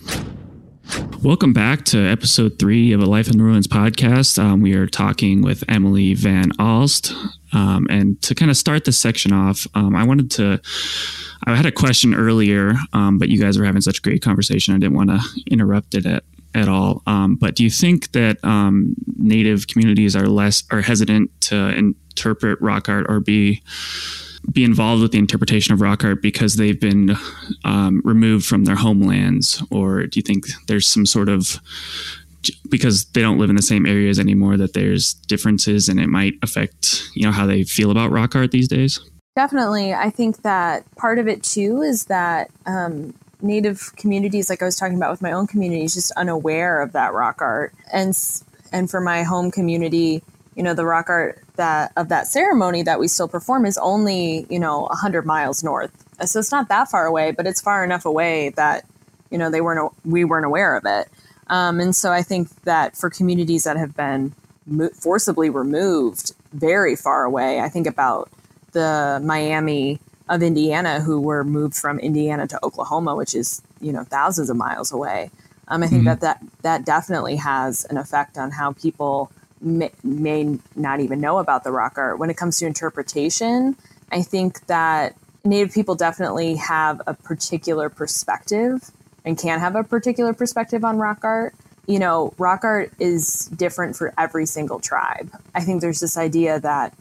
Welcome 1.22 1.52
back 1.52 1.84
to 1.86 1.98
episode 1.98 2.58
three 2.58 2.92
of 2.92 3.00
a 3.00 3.06
Life 3.06 3.28
in 3.28 3.38
the 3.38 3.44
Ruins 3.44 3.68
podcast. 3.68 4.38
Um, 4.38 4.60
we 4.60 4.74
are 4.74 4.86
talking 4.86 5.40
with 5.40 5.64
Emily 5.68 6.14
Van 6.14 6.50
Alst. 6.58 7.14
Um, 7.52 7.86
and 7.88 8.20
to 8.22 8.34
kind 8.34 8.50
of 8.50 8.56
start 8.56 8.84
this 8.84 8.98
section 8.98 9.32
off, 9.32 9.66
um, 9.74 9.94
I 9.94 10.04
wanted 10.04 10.30
to. 10.32 10.60
I 11.44 11.56
had 11.56 11.66
a 11.66 11.72
question 11.72 12.14
earlier, 12.14 12.74
um, 12.92 13.18
but 13.18 13.28
you 13.28 13.38
guys 13.40 13.58
were 13.58 13.64
having 13.64 13.80
such 13.80 13.98
a 13.98 14.00
great 14.00 14.22
conversation. 14.22 14.74
I 14.74 14.78
didn't 14.78 14.94
want 14.94 15.10
to 15.10 15.20
interrupt 15.50 15.94
it 15.94 16.06
at, 16.06 16.24
at 16.54 16.68
all. 16.68 17.02
Um, 17.06 17.36
but 17.36 17.54
do 17.54 17.64
you 17.64 17.70
think 17.70 18.12
that 18.12 18.42
um, 18.44 18.94
Native 19.16 19.66
communities 19.66 20.14
are 20.16 20.26
less 20.26 20.64
are 20.70 20.82
hesitant 20.82 21.30
to 21.42 21.68
interpret 21.76 22.60
rock 22.60 22.88
art 22.88 23.06
or 23.08 23.20
be 23.20 23.62
be 24.50 24.64
involved 24.64 25.02
with 25.02 25.12
the 25.12 25.18
interpretation 25.18 25.72
of 25.72 25.80
rock 25.80 26.04
art 26.04 26.20
because 26.20 26.56
they've 26.56 26.80
been 26.80 27.16
um, 27.64 28.02
removed 28.04 28.44
from 28.44 28.64
their 28.64 28.74
homelands, 28.74 29.62
or 29.70 30.06
do 30.06 30.18
you 30.18 30.22
think 30.22 30.46
there's 30.66 30.86
some 30.86 31.06
sort 31.06 31.28
of 31.28 31.60
because 32.68 33.04
they 33.12 33.20
don't 33.20 33.38
live 33.38 33.50
in 33.50 33.56
the 33.56 33.62
same 33.62 33.86
areas 33.86 34.18
anymore 34.18 34.56
that 34.56 34.72
there's 34.72 35.14
differences 35.14 35.88
and 35.88 36.00
it 36.00 36.08
might 36.08 36.34
affect 36.42 37.08
you 37.14 37.24
know 37.24 37.30
how 37.30 37.46
they 37.46 37.62
feel 37.62 37.90
about 37.90 38.10
rock 38.10 38.34
art 38.34 38.50
these 38.50 38.68
days? 38.68 39.00
Definitely. 39.36 39.94
I 39.94 40.10
think 40.10 40.42
that 40.42 40.84
part 40.96 41.18
of 41.18 41.26
it 41.26 41.42
too 41.42 41.80
is 41.80 42.06
that 42.06 42.50
um, 42.66 43.14
Native 43.42 43.94
communities, 43.96 44.48
like 44.48 44.62
I 44.62 44.64
was 44.64 44.76
talking 44.76 44.96
about 44.96 45.10
with 45.10 45.22
my 45.22 45.32
own 45.32 45.46
community, 45.46 45.84
is 45.84 45.94
just 45.94 46.12
unaware 46.12 46.80
of 46.80 46.92
that 46.92 47.12
rock 47.12 47.40
art. 47.40 47.74
And 47.92 48.16
and 48.72 48.90
for 48.90 49.00
my 49.00 49.22
home 49.22 49.50
community, 49.50 50.22
you 50.54 50.62
know, 50.62 50.74
the 50.74 50.86
rock 50.86 51.08
art 51.08 51.42
that 51.56 51.92
of 51.96 52.08
that 52.08 52.26
ceremony 52.26 52.82
that 52.82 52.98
we 52.98 53.08
still 53.08 53.28
perform 53.28 53.66
is 53.66 53.78
only 53.78 54.46
you 54.48 54.58
know 54.58 54.88
hundred 54.90 55.26
miles 55.26 55.62
north. 55.62 55.90
So 56.24 56.38
it's 56.38 56.52
not 56.52 56.68
that 56.68 56.88
far 56.90 57.06
away, 57.06 57.32
but 57.32 57.46
it's 57.46 57.60
far 57.60 57.84
enough 57.84 58.04
away 58.04 58.50
that 58.50 58.84
you 59.30 59.38
know 59.38 59.50
they 59.50 59.60
weren't 59.60 59.92
we 60.04 60.24
weren't 60.24 60.46
aware 60.46 60.76
of 60.76 60.84
it. 60.86 61.08
Um, 61.48 61.80
and 61.80 61.94
so 61.94 62.12
I 62.12 62.22
think 62.22 62.48
that 62.64 62.96
for 62.96 63.10
communities 63.10 63.64
that 63.64 63.76
have 63.76 63.96
been 63.96 64.34
forcibly 64.94 65.50
removed 65.50 66.32
very 66.52 66.96
far 66.96 67.24
away, 67.24 67.60
I 67.60 67.68
think 67.68 67.86
about 67.86 68.30
the 68.72 69.20
Miami 69.22 70.00
of 70.32 70.42
Indiana 70.42 71.00
who 71.00 71.20
were 71.20 71.44
moved 71.44 71.76
from 71.76 71.98
Indiana 72.00 72.48
to 72.48 72.64
Oklahoma, 72.64 73.14
which 73.14 73.34
is 73.34 73.62
you 73.80 73.92
know 73.92 74.04
thousands 74.04 74.50
of 74.50 74.56
miles 74.56 74.92
away. 74.92 75.30
Um, 75.68 75.82
I 75.82 75.86
think 75.86 76.04
that, 76.04 76.20
that 76.20 76.42
that 76.62 76.84
definitely 76.84 77.36
has 77.36 77.84
an 77.86 77.96
effect 77.96 78.36
on 78.36 78.50
how 78.50 78.72
people 78.72 79.30
may, 79.60 79.90
may 80.02 80.58
not 80.74 81.00
even 81.00 81.20
know 81.20 81.38
about 81.38 81.64
the 81.64 81.70
rock 81.70 81.96
art 81.96 82.18
when 82.18 82.30
it 82.30 82.36
comes 82.36 82.58
to 82.58 82.66
interpretation 82.66 83.76
I 84.12 84.22
think 84.22 84.66
that 84.66 85.16
Native 85.44 85.72
people 85.72 85.94
definitely 85.96 86.56
have 86.56 87.00
a 87.06 87.14
particular 87.14 87.88
perspective 87.88 88.90
and 89.24 89.38
can 89.38 89.58
have 89.58 89.74
a 89.74 89.82
particular 89.82 90.34
perspective 90.34 90.84
on 90.84 90.98
rock 90.98 91.24
art. 91.24 91.54
You 91.86 91.98
know, 91.98 92.32
rock 92.38 92.62
art 92.62 92.92
is 93.00 93.46
different 93.46 93.96
for 93.96 94.12
every 94.16 94.46
single 94.46 94.78
tribe. 94.78 95.32
I 95.54 95.62
think 95.64 95.80
there's 95.80 95.98
this 95.98 96.16
idea 96.16 96.60
that 96.60 96.94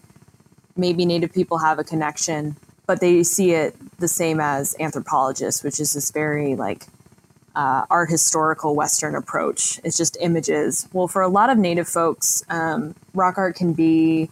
maybe 0.76 1.06
Native 1.06 1.34
people 1.34 1.60
have 1.60 1.78
a 1.78 1.84
connection, 1.84 2.56
but 2.92 3.00
they 3.00 3.24
see 3.24 3.52
it 3.52 3.74
the 4.00 4.08
same 4.10 4.42
as 4.42 4.76
anthropologists, 4.78 5.64
which 5.64 5.80
is 5.80 5.94
this 5.94 6.12
very 6.12 6.58
like 6.58 6.88
uh, 7.56 7.86
art 7.90 8.10
historical 8.10 8.76
Western 8.76 9.16
approach. 9.16 9.80
It's 9.86 9.96
just 9.96 10.18
images. 10.20 10.90
Well, 10.92 11.08
for 11.08 11.22
a 11.22 11.30
lot 11.30 11.50
of 11.50 11.58
Native 11.58 11.88
folks, 11.88 12.44
um, 12.50 12.94
rock 13.14 13.38
art 13.38 13.56
can 13.56 13.72
be 13.72 14.30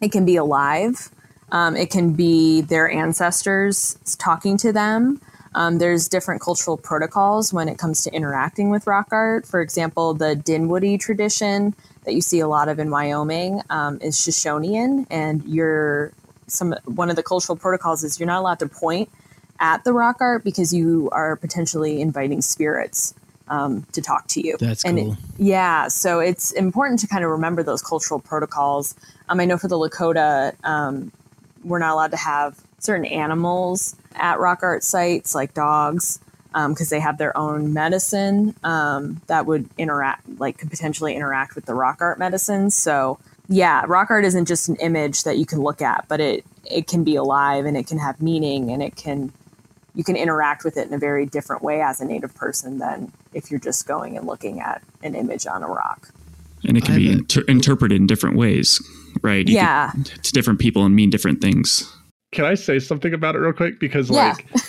it 0.00 0.10
can 0.10 0.24
be 0.24 0.34
alive. 0.34 1.10
Um, 1.52 1.76
it 1.76 1.90
can 1.90 2.14
be 2.14 2.62
their 2.62 2.90
ancestors 2.90 3.96
talking 4.18 4.56
to 4.56 4.72
them. 4.72 5.20
Um, 5.54 5.78
there's 5.78 6.08
different 6.08 6.40
cultural 6.40 6.76
protocols 6.76 7.52
when 7.52 7.68
it 7.68 7.78
comes 7.78 8.02
to 8.02 8.12
interacting 8.12 8.70
with 8.70 8.88
rock 8.88 9.06
art. 9.12 9.46
For 9.46 9.60
example, 9.60 10.14
the 10.14 10.34
Dinwoodie 10.34 10.98
tradition 10.98 11.76
that 12.04 12.14
you 12.14 12.22
see 12.22 12.40
a 12.40 12.48
lot 12.48 12.68
of 12.68 12.80
in 12.80 12.90
Wyoming 12.90 13.62
um, 13.70 14.00
is 14.00 14.16
Shoshonean, 14.16 15.06
and 15.10 15.44
you're 15.44 16.12
some 16.50 16.74
one 16.84 17.10
of 17.10 17.16
the 17.16 17.22
cultural 17.22 17.56
protocols 17.56 18.04
is 18.04 18.18
you're 18.18 18.26
not 18.26 18.40
allowed 18.40 18.58
to 18.60 18.68
point 18.68 19.08
at 19.58 19.84
the 19.84 19.92
rock 19.92 20.16
art 20.20 20.42
because 20.42 20.72
you 20.72 21.08
are 21.12 21.36
potentially 21.36 22.00
inviting 22.00 22.40
spirits 22.42 23.14
um, 23.48 23.84
to 23.92 24.00
talk 24.00 24.26
to 24.28 24.46
you. 24.46 24.56
That's 24.58 24.84
and 24.84 24.98
cool. 24.98 25.12
It, 25.12 25.18
yeah, 25.38 25.88
so 25.88 26.20
it's 26.20 26.52
important 26.52 27.00
to 27.00 27.06
kind 27.06 27.24
of 27.24 27.30
remember 27.30 27.62
those 27.62 27.82
cultural 27.82 28.20
protocols. 28.20 28.94
Um, 29.28 29.40
I 29.40 29.44
know 29.44 29.58
for 29.58 29.68
the 29.68 29.76
Lakota, 29.76 30.54
um, 30.64 31.12
we're 31.64 31.78
not 31.78 31.92
allowed 31.92 32.12
to 32.12 32.16
have 32.16 32.58
certain 32.78 33.04
animals 33.04 33.96
at 34.14 34.38
rock 34.40 34.60
art 34.62 34.82
sites 34.82 35.34
like 35.34 35.52
dogs 35.52 36.18
because 36.52 36.92
um, 36.92 36.96
they 36.96 37.00
have 37.00 37.18
their 37.18 37.36
own 37.36 37.72
medicine 37.72 38.56
um, 38.64 39.20
that 39.26 39.46
would 39.46 39.68
interact, 39.78 40.28
like 40.40 40.58
could 40.58 40.70
potentially 40.70 41.14
interact 41.14 41.54
with 41.54 41.66
the 41.66 41.74
rock 41.74 41.98
art 42.00 42.18
medicines. 42.18 42.76
So 42.76 43.18
yeah, 43.50 43.84
rock 43.88 44.10
art 44.10 44.24
isn't 44.24 44.46
just 44.46 44.68
an 44.68 44.76
image 44.76 45.24
that 45.24 45.36
you 45.36 45.44
can 45.44 45.60
look 45.60 45.82
at, 45.82 46.06
but 46.08 46.20
it 46.20 46.44
it 46.70 46.86
can 46.86 47.02
be 47.02 47.16
alive 47.16 47.66
and 47.66 47.76
it 47.76 47.86
can 47.86 47.98
have 47.98 48.22
meaning 48.22 48.70
and 48.70 48.80
it 48.80 48.94
can 48.94 49.32
you 49.96 50.04
can 50.04 50.14
interact 50.14 50.62
with 50.64 50.76
it 50.76 50.86
in 50.86 50.94
a 50.94 50.98
very 50.98 51.26
different 51.26 51.60
way 51.60 51.82
as 51.82 52.00
a 52.00 52.04
native 52.04 52.32
person 52.36 52.78
than 52.78 53.12
if 53.34 53.50
you're 53.50 53.58
just 53.58 53.88
going 53.88 54.16
and 54.16 54.24
looking 54.24 54.60
at 54.60 54.80
an 55.02 55.16
image 55.16 55.48
on 55.48 55.64
a 55.64 55.66
rock. 55.66 56.10
And 56.64 56.76
it 56.76 56.84
can 56.84 56.94
be 56.94 57.10
inter- 57.10 57.42
interpreted 57.48 57.96
in 57.96 58.06
different 58.06 58.36
ways, 58.36 58.80
right? 59.22 59.48
You 59.48 59.56
yeah. 59.56 59.90
Could, 59.90 60.22
to 60.22 60.32
different 60.32 60.60
people 60.60 60.84
and 60.84 60.94
mean 60.94 61.10
different 61.10 61.40
things. 61.40 61.92
Can 62.30 62.44
I 62.44 62.54
say 62.54 62.78
something 62.78 63.12
about 63.12 63.34
it 63.34 63.38
real 63.38 63.52
quick? 63.52 63.80
Because 63.80 64.10
like 64.10 64.46
Yeah. 64.54 64.60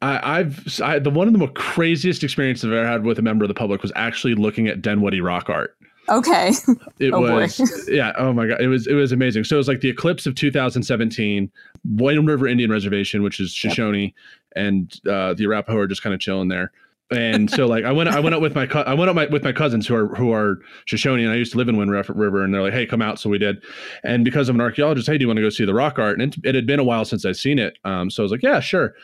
I, 0.00 0.38
I've 0.38 0.80
I, 0.80 0.98
the 0.98 1.10
one 1.10 1.26
of 1.26 1.34
the 1.34 1.38
most 1.38 1.54
craziest 1.54 2.24
experiences 2.24 2.64
I've 2.64 2.72
ever 2.72 2.88
had 2.88 3.04
with 3.04 3.18
a 3.18 3.22
member 3.22 3.44
of 3.44 3.48
the 3.48 3.54
public 3.54 3.82
was 3.82 3.92
actually 3.94 4.34
looking 4.34 4.66
at 4.66 4.80
Dinwoodie 4.80 5.22
rock 5.22 5.50
art. 5.50 5.76
Okay. 6.08 6.52
It 6.98 7.12
Oh, 7.12 7.20
boy. 7.20 7.42
was 7.42 7.88
yeah, 7.88 8.12
oh 8.16 8.32
my 8.32 8.46
god, 8.46 8.60
it 8.60 8.68
was 8.68 8.86
it 8.86 8.94
was 8.94 9.12
amazing. 9.12 9.44
So 9.44 9.56
it 9.56 9.58
was 9.58 9.68
like 9.68 9.80
the 9.80 9.88
eclipse 9.88 10.26
of 10.26 10.34
2017, 10.34 11.50
Wind 11.84 12.28
River 12.28 12.46
Indian 12.46 12.70
Reservation, 12.70 13.22
which 13.22 13.40
is 13.40 13.52
Shoshone, 13.52 14.14
and 14.54 14.92
uh, 15.08 15.34
the 15.34 15.46
Arapaho 15.46 15.78
are 15.78 15.86
just 15.86 16.02
kind 16.02 16.14
of 16.14 16.20
chilling 16.20 16.48
there. 16.48 16.70
And 17.10 17.50
so 17.50 17.66
like 17.66 17.84
I 17.84 17.92
went 17.92 18.08
I 18.08 18.20
went 18.20 18.34
up 18.34 18.40
with 18.40 18.54
my 18.54 18.66
cou- 18.66 18.80
I 18.86 18.94
went 18.94 19.10
up 19.10 19.16
my, 19.16 19.26
with 19.26 19.42
my 19.44 19.52
cousins 19.52 19.86
who 19.86 19.94
are 19.94 20.08
who 20.14 20.32
are 20.32 20.60
Shoshone, 20.86 21.22
and 21.24 21.30
I 21.32 21.36
used 21.36 21.52
to 21.52 21.58
live 21.58 21.68
in 21.68 21.76
Wind 21.76 21.90
River, 21.90 22.42
and 22.44 22.54
they're 22.54 22.62
like, 22.62 22.72
hey, 22.72 22.86
come 22.86 23.02
out. 23.02 23.18
So 23.18 23.28
we 23.28 23.38
did, 23.38 23.62
and 24.04 24.24
because 24.24 24.48
I'm 24.48 24.56
an 24.56 24.60
archaeologist, 24.62 25.08
hey, 25.08 25.18
do 25.18 25.22
you 25.22 25.26
want 25.28 25.36
to 25.38 25.42
go 25.42 25.50
see 25.50 25.64
the 25.64 25.74
rock 25.74 25.98
art? 25.98 26.20
And 26.20 26.32
it, 26.34 26.40
it 26.44 26.54
had 26.54 26.66
been 26.66 26.78
a 26.80 26.84
while 26.84 27.04
since 27.04 27.24
I'd 27.26 27.36
seen 27.36 27.58
it, 27.58 27.78
um, 27.84 28.10
so 28.10 28.22
I 28.22 28.24
was 28.24 28.32
like, 28.32 28.42
yeah, 28.42 28.60
sure. 28.60 28.94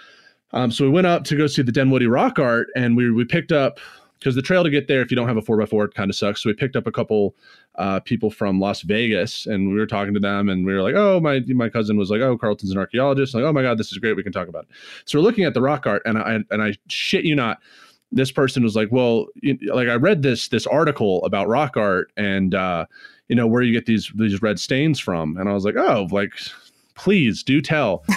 Um, 0.53 0.71
so 0.71 0.85
we 0.85 0.91
went 0.91 1.07
up 1.07 1.25
to 1.25 1.37
go 1.37 1.47
see 1.47 1.61
the 1.63 1.73
Dinwoodie 1.73 2.11
rock 2.11 2.39
art, 2.39 2.69
and 2.77 2.97
we 2.97 3.11
we 3.11 3.25
picked 3.25 3.53
up 3.53 3.79
because 4.19 4.35
the 4.35 4.43
trail 4.43 4.65
to 4.65 4.71
get 4.71 4.89
there 4.89 5.01
if 5.01 5.11
you 5.11 5.17
don't 5.17 5.29
have 5.29 5.37
a 5.37 5.43
4x4 5.43 5.95
kind 5.95 6.11
of 6.11 6.17
sucks. 6.17 6.43
So 6.43 6.51
we 6.51 6.55
picked 6.55 6.77
up 6.77 6.87
a 6.87 6.93
couple 6.93 7.37
uh, 7.77 8.01
people 8.01 8.31
from 8.31 8.59
las 8.59 8.83
vegas 8.83 9.47
and 9.47 9.69
we 9.69 9.77
were 9.77 9.87
talking 9.87 10.15
to 10.15 10.21
them 10.21 10.49
and 10.49 10.67
we 10.67 10.75
were 10.75 10.83
like 10.83 10.95
oh 10.97 11.21
my 11.21 11.41
my 11.49 11.69
cousin 11.69 11.97
was 11.97 12.11
like 12.11 12.21
oh 12.21 12.37
carlton's 12.37 12.73
an 12.73 12.79
archaeologist. 12.79 13.35
Like 13.35 13.45
oh 13.45 13.53
my 13.53 13.63
god 13.63 13.79
this 13.79 13.93
is 13.93 13.99
great 13.99 14.17
we 14.17 14.23
can 14.23 14.33
talk 14.33 14.49
about 14.49 14.65
it. 14.65 14.71
So 15.05 15.19
we're 15.19 15.25
looking 15.25 15.45
at 15.45 15.55
the 15.55 15.63
rock 15.63 15.87
art 15.87 16.03
and 16.05 16.19
i 16.19 16.41
and 16.51 16.63
i 16.63 16.75
shit 16.89 17.25
you 17.25 17.35
not 17.35 17.59
this 18.11 18.33
person 18.33 18.63
was 18.63 18.75
like 18.75 18.89
well 18.91 19.27
you, 19.37 19.59
like 19.73 19.89
i 19.89 19.95
read 19.95 20.23
this 20.23 20.49
this 20.49 20.67
article 20.67 21.25
about 21.25 21.47
rock 21.47 21.77
art 21.77 22.11
and 22.17 22.55
uh 22.55 22.87
you 23.29 23.37
know 23.37 23.47
where 23.47 23.63
you 23.63 23.73
get 23.73 23.87
these 23.87 24.11
these 24.17 24.43
red 24.43 24.59
stains 24.59 24.99
from. 24.99 25.37
And 25.37 25.49
i 25.49 25.53
was 25.53 25.65
like 25.65 25.77
oh 25.77 26.09
like 26.11 26.33
please 26.95 27.43
do 27.43 27.61
tell. 27.61 28.05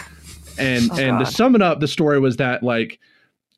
And 0.57 0.91
Oh, 0.91 0.99
and 0.99 1.17
to 1.17 1.25
sum 1.25 1.55
it 1.55 1.61
up 1.61 1.79
the 1.79 1.87
story 1.87 2.19
was 2.19 2.35
that 2.35 2.61
like 2.61 2.99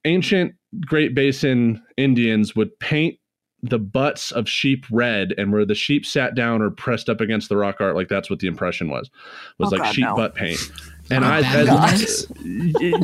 ancient 0.06 0.54
Great 0.86 1.14
Basin 1.16 1.82
Indians 1.98 2.56
would 2.56 2.78
paint 2.80 3.18
the 3.66 3.80
butts 3.80 4.32
of 4.34 4.50
sheep 4.50 4.86
red, 4.92 5.34
and 5.38 5.54
where 5.54 5.66
the 5.66 5.74
sheep 5.76 6.06
sat 6.06 6.36
down 6.36 6.62
or 6.62 6.70
pressed 6.70 7.10
up 7.10 7.22
against 7.22 7.48
the 7.48 7.56
rock 7.56 7.78
art, 7.80 7.96
like 7.96 8.10
that's 8.10 8.30
what 8.30 8.40
the 8.40 8.48
impression 8.48 8.90
was, 8.90 9.10
was 9.58 9.72
Oh, 9.72 9.78
like 9.78 9.84
God, 9.86 9.96
sheep 9.96 10.04
no. 10.06 10.16
butt 10.18 10.36
paint. 10.36 10.60
And 11.10 11.24
Oh, 11.24 11.28
I, 11.30 11.42
bad 11.42 11.70
as- 11.94 12.26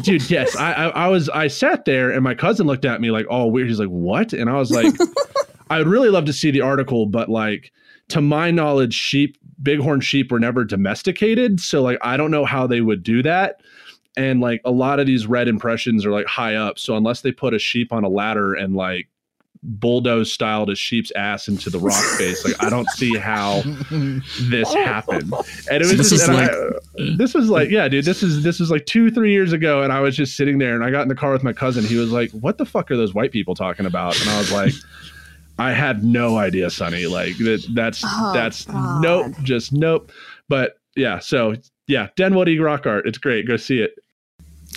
dude, 0.03 0.29
yes, 0.29 0.55
I, 0.57 0.73
I, 0.73 0.87
I 0.89 1.07
was, 1.07 1.29
I 1.29 1.47
sat 1.47 1.85
there, 1.85 2.11
and 2.11 2.23
my 2.23 2.35
cousin 2.35 2.67
looked 2.67 2.83
at 2.85 2.99
me 2.99 3.09
like, 3.11 3.25
"Oh, 3.29 3.47
weird." 3.47 3.67
He's 3.69 3.79
like, 3.79 3.87
"What?" 3.89 4.33
And 4.33 4.49
I 4.49 4.53
was 4.57 4.69
like, 4.71 4.93
"I 5.69 5.77
would 5.77 5.87
really 5.87 6.09
love 6.09 6.25
to 6.25 6.33
see 6.33 6.51
the 6.51 6.61
article, 6.61 7.05
but 7.05 7.29
like, 7.29 7.71
to 8.09 8.19
my 8.21 8.51
knowledge, 8.51 8.93
sheep, 8.93 9.37
bighorn 9.59 10.01
sheep, 10.01 10.29
were 10.31 10.39
never 10.39 10.65
domesticated, 10.65 11.59
so 11.61 11.81
like, 11.81 11.99
I 12.01 12.17
don't 12.17 12.31
know 12.31 12.43
how 12.45 12.67
they 12.67 12.81
would 12.81 13.03
do 13.03 13.21
that." 13.23 13.61
And 14.19 14.41
like 14.41 14.61
a 14.65 14.71
lot 14.71 14.99
of 14.99 15.07
these 15.07 15.25
red 15.27 15.47
impressions 15.47 16.05
are 16.05 16.11
like 16.11 16.25
high 16.27 16.55
up. 16.55 16.77
So 16.77 16.95
unless 16.97 17.21
they 17.21 17.31
put 17.31 17.53
a 17.53 17.59
sheep 17.59 17.93
on 17.93 18.03
a 18.03 18.09
ladder 18.09 18.53
and 18.53 18.75
like 18.75 19.07
bulldoze 19.63 20.31
styled 20.31 20.69
a 20.69 20.75
sheep's 20.75 21.11
ass 21.17 21.47
into 21.49 21.69
the 21.69 21.79
rock 21.79 22.01
face 22.17 22.45
like 22.45 22.63
i 22.63 22.69
don't 22.69 22.87
see 22.91 23.17
how 23.17 23.61
this 24.49 24.73
happened. 24.85 25.33
And 25.69 25.81
it 25.83 25.85
was 25.85 25.89
So 25.91 25.95
this 25.97 26.09
just, 26.11 26.23
is 26.23 26.27
like- 26.29 26.49
I- 26.49 27.15
this 27.17 27.33
was 27.33 27.49
like 27.49 27.69
yeah. 27.69 27.89
dude 27.89 28.05
this 28.05 28.23
is 28.23 28.41
this 28.41 28.57
was 28.61 28.71
like 28.71 28.85
two 28.85 29.11
three 29.11 29.31
years 29.33 29.51
ago 29.51 29.81
and 29.81 29.91
i 29.91 29.99
was 29.99 30.15
just 30.15 30.37
sitting 30.37 30.59
there 30.59 30.75
and 30.75 30.83
i 30.85 30.89
got 30.91 31.01
in 31.01 31.07
the 31.09 31.15
car 31.15 31.33
with 31.33 31.43
my 31.43 31.51
cousin. 31.51 31.83
He 31.83 31.97
was 31.97 32.09
like 32.11 32.31
what 32.31 32.57
the 32.57 32.65
fuck 32.65 32.89
are 32.89 32.95
those 32.97 33.13
white 33.13 33.31
people 33.33 33.53
talking 33.53 33.85
about? 33.85 34.17
And 34.21 34.29
i 34.29 34.37
was 34.37 34.51
like 34.51 34.73
i 35.59 35.73
had 35.73 36.05
no 36.05 36.37
idea 36.37 36.69
sonny. 36.69 37.05
Like 37.07 37.35
that 37.39 37.65
that's 37.73 38.01
Oh, 38.05 38.31
that's 38.33 38.63
God. 38.65 39.01
nope 39.01 39.33
just 39.43 39.73
nope. 39.73 40.09
But 40.47 40.77
yeah 40.95 41.19
so 41.19 41.55
yeah 41.87 42.07
dinwoodie 42.17 42.63
rock 42.63 42.85
art. 42.87 43.05
It's 43.07 43.17
great. 43.17 43.45
Go 43.45 43.57
see 43.57 43.79
it 43.79 43.91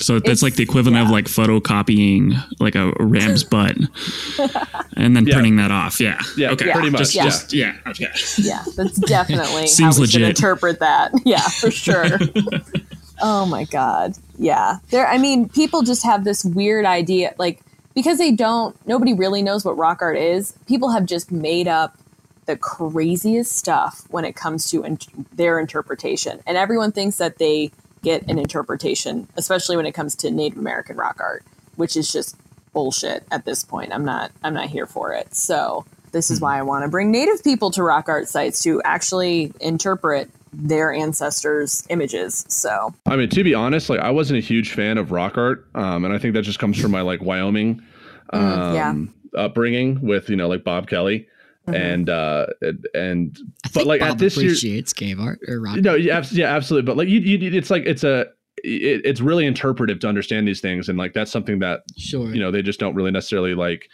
So 0.03 0.15
that's 0.15 0.25
It's- 0.25 0.43
like 0.43 0.55
the 0.55 0.63
equivalent 0.63 1.03
of 1.03 1.11
like 1.11 1.27
photocopying 1.27 2.35
like 2.61 2.75
a, 2.75 2.93
a 2.99 3.05
ram's 3.05 3.45
butt 3.53 3.77
and 4.97 5.17
then 5.17 5.27
Yeah. 5.27 5.35
printing 5.35 5.57
that 5.57 5.71
off. 5.71 6.01
Yeah. 6.01 6.19
Yeah, 6.37 6.51
Okay. 6.53 6.71
pretty 6.73 6.91
much, 6.91 7.01
Just, 7.01 7.15
yeah. 7.15 7.25
just 7.25 7.53
yeah. 7.53 7.75
Okay. 7.87 8.09
yeah, 8.39 8.63
that's 8.77 8.99
definitely 8.99 9.61
how 9.63 9.67
Seems 9.67 9.99
we 9.99 10.07
should 10.07 10.23
interpret 10.23 10.81
that. 10.81 11.13
Yeah, 11.25 11.41
for 11.41 11.71
sure. 11.71 12.19
oh 13.21 13.47
my 13.47 13.65
god. 13.65 14.15
Yeah. 14.39 14.79
There 14.91 15.07
I 15.07 15.19
mean, 15.19 15.49
people 15.49 15.83
just 15.83 16.05
have 16.05 16.25
this 16.25 16.45
weird 16.45 16.85
idea 16.85 17.35
like 17.39 17.61
because 17.95 18.19
they 18.19 18.33
don't 18.33 18.75
nobody 18.87 19.13
really 19.15 19.43
knows 19.43 19.65
what 19.65 19.77
rock 19.77 20.03
art 20.03 20.17
is. 20.19 20.55
People 20.67 20.91
have 20.91 21.07
just 21.07 21.31
made 21.31 21.69
up 21.69 21.97
the 22.47 22.57
craziest 22.57 23.53
stuff 23.53 24.05
when 24.11 24.25
it 24.25 24.35
comes 24.35 24.69
to 24.71 24.83
in- 24.83 24.99
their 25.33 25.61
interpretation. 25.61 26.41
And 26.47 26.57
everyone 26.57 26.91
thinks 26.91 27.19
that 27.19 27.39
they 27.39 27.71
get 28.03 28.23
an 28.29 28.39
interpretation, 28.39 29.29
especially 29.37 29.77
when 29.77 29.87
it 29.87 29.93
comes 29.93 30.15
to 30.17 30.31
Native 30.31 30.59
American 30.59 30.97
rock 30.97 31.19
art, 31.21 31.45
which 31.77 31.97
is 31.97 32.13
just 32.13 32.37
bullshit 32.73 33.25
at 33.31 33.45
this 33.45 33.65
point. 33.65 33.93
I'm 33.93 34.05
not 34.05 34.33
I'm 34.43 34.55
not 34.55 34.69
here 34.69 34.87
for 34.87 35.13
it. 35.13 35.35
So 35.35 35.85
this 36.13 36.31
is 36.31 36.41
why 36.41 36.59
I 36.59 36.63
want 36.63 36.85
to 36.85 36.89
bring 36.91 37.11
native 37.11 37.43
people 37.43 37.71
to 37.73 37.83
rock 37.83 38.09
art 38.09 38.29
sites 38.29 38.63
to 38.65 38.83
actually 38.83 39.53
interpret 39.61 40.31
their 40.53 40.93
ancestors' 40.93 41.87
images. 41.89 42.45
So 42.49 42.95
I 43.07 43.17
mean, 43.17 43.31
to 43.31 43.43
be 43.45 43.55
honest, 43.55 43.89
like 43.89 44.01
I 44.01 44.11
wasn't 44.11 44.39
a 44.39 44.43
huge 44.43 44.73
fan 44.73 44.99
of 44.99 45.11
rock 45.13 45.39
art, 45.39 45.67
um, 45.75 46.05
and 46.05 46.13
I 46.13 46.19
think 46.19 46.35
that 46.35 46.43
just 46.43 46.59
comes 46.59 46.79
from 46.79 46.91
my 46.91 47.01
like 47.01 47.23
Wyoming 47.23 47.83
um, 48.31 48.43
Mm, 48.43 48.75
yeah. 49.35 49.41
upbringing 49.45 50.01
with 50.07 50.29
you 50.29 50.37
know 50.37 50.49
like 50.49 50.65
Bob 50.65 50.89
Kelly, 50.89 51.27
Mhm. 51.69 51.75
and 51.75 52.11
uh, 52.11 52.47
and- 52.61 52.87
and 52.95 53.39
I 53.39 53.69
but 53.69 53.73
think 53.73 53.87
like 53.87 54.01
Bob 54.01 54.11
at 54.13 54.19
this 54.19 54.37
year, 54.37 54.47
appreciates 54.47 54.93
cave 54.93 55.21
art 55.21 55.39
or 55.47 55.61
rock. 55.61 55.77
no, 55.77 55.95
yeah, 55.95 56.25
yeah, 56.33 56.55
absolutely. 56.55 56.87
But 56.87 56.97
like 56.97 57.09
you, 57.09 57.21
you, 57.21 57.53
it's 57.57 57.71
like 57.71 57.85
it's 57.87 58.03
a 58.05 58.27
it, 58.65 59.01
it's 59.05 59.21
really 59.21 59.47
interpretive 59.47 60.01
to 60.01 60.09
understand 60.09 60.47
these 60.49 60.61
things, 60.61 60.89
and 60.89 60.99
like 60.99 61.13
that's 61.15 61.31
something 61.31 61.61
that 61.61 61.83
Sure. 61.97 62.33
you 62.35 62.41
know 62.41 62.51
they 62.51 62.63
just 62.63 62.81
don't 62.81 62.95
really 62.97 63.11
necessarily 63.13 63.55
like 63.55 63.89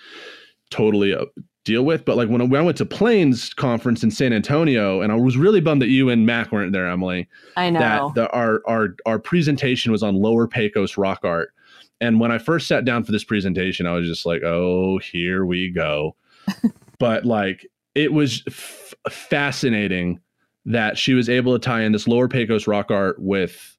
totally 0.70 1.14
uh, 1.14 1.24
deal 1.64 1.82
with 1.84 2.04
but 2.04 2.16
like 2.16 2.28
when 2.28 2.40
I, 2.40 2.44
when 2.44 2.60
I 2.60 2.64
went 2.64 2.76
to 2.78 2.86
plains 2.86 3.52
conference 3.54 4.02
in 4.02 4.10
san 4.10 4.32
antonio 4.34 5.00
and 5.02 5.10
i 5.12 5.14
was 5.14 5.36
really 5.36 5.60
bummed 5.60 5.80
that 5.82 5.88
you 5.88 6.08
and 6.10 6.24
mac 6.26 6.50
weren't 6.52 6.72
there 6.72 6.86
emily 6.88 7.26
I 7.56 7.68
know. 7.70 7.80
that 7.80 8.14
the, 8.14 8.30
our 8.30 8.62
our 8.66 8.94
our 9.06 9.18
presentation 9.18 9.92
was 9.92 10.02
on 10.02 10.14
lower 10.14 10.46
pecos 10.46 10.96
rock 10.98 11.20
art 11.24 11.52
and 12.02 12.20
when 12.20 12.30
i 12.32 12.38
first 12.38 12.68
sat 12.68 12.84
down 12.86 13.02
for 13.04 13.12
this 13.12 13.24
presentation 13.24 13.86
i 13.86 13.92
was 13.92 14.06
just 14.06 14.24
like 14.26 14.42
oh 14.42 14.98
here 14.98 15.44
we 15.46 15.70
go 15.70 16.16
but 16.98 17.24
like 17.24 17.66
it 17.94 18.12
was 18.12 18.42
f- 18.46 18.94
fascinating 19.10 20.20
that 20.66 20.98
she 20.98 21.14
was 21.14 21.28
able 21.28 21.52
to 21.52 21.58
tie 21.58 21.82
in 21.82 21.92
this 21.92 22.06
lower 22.06 22.28
pecos 22.28 22.66
rock 22.66 22.90
art 22.90 23.16
with 23.20 23.74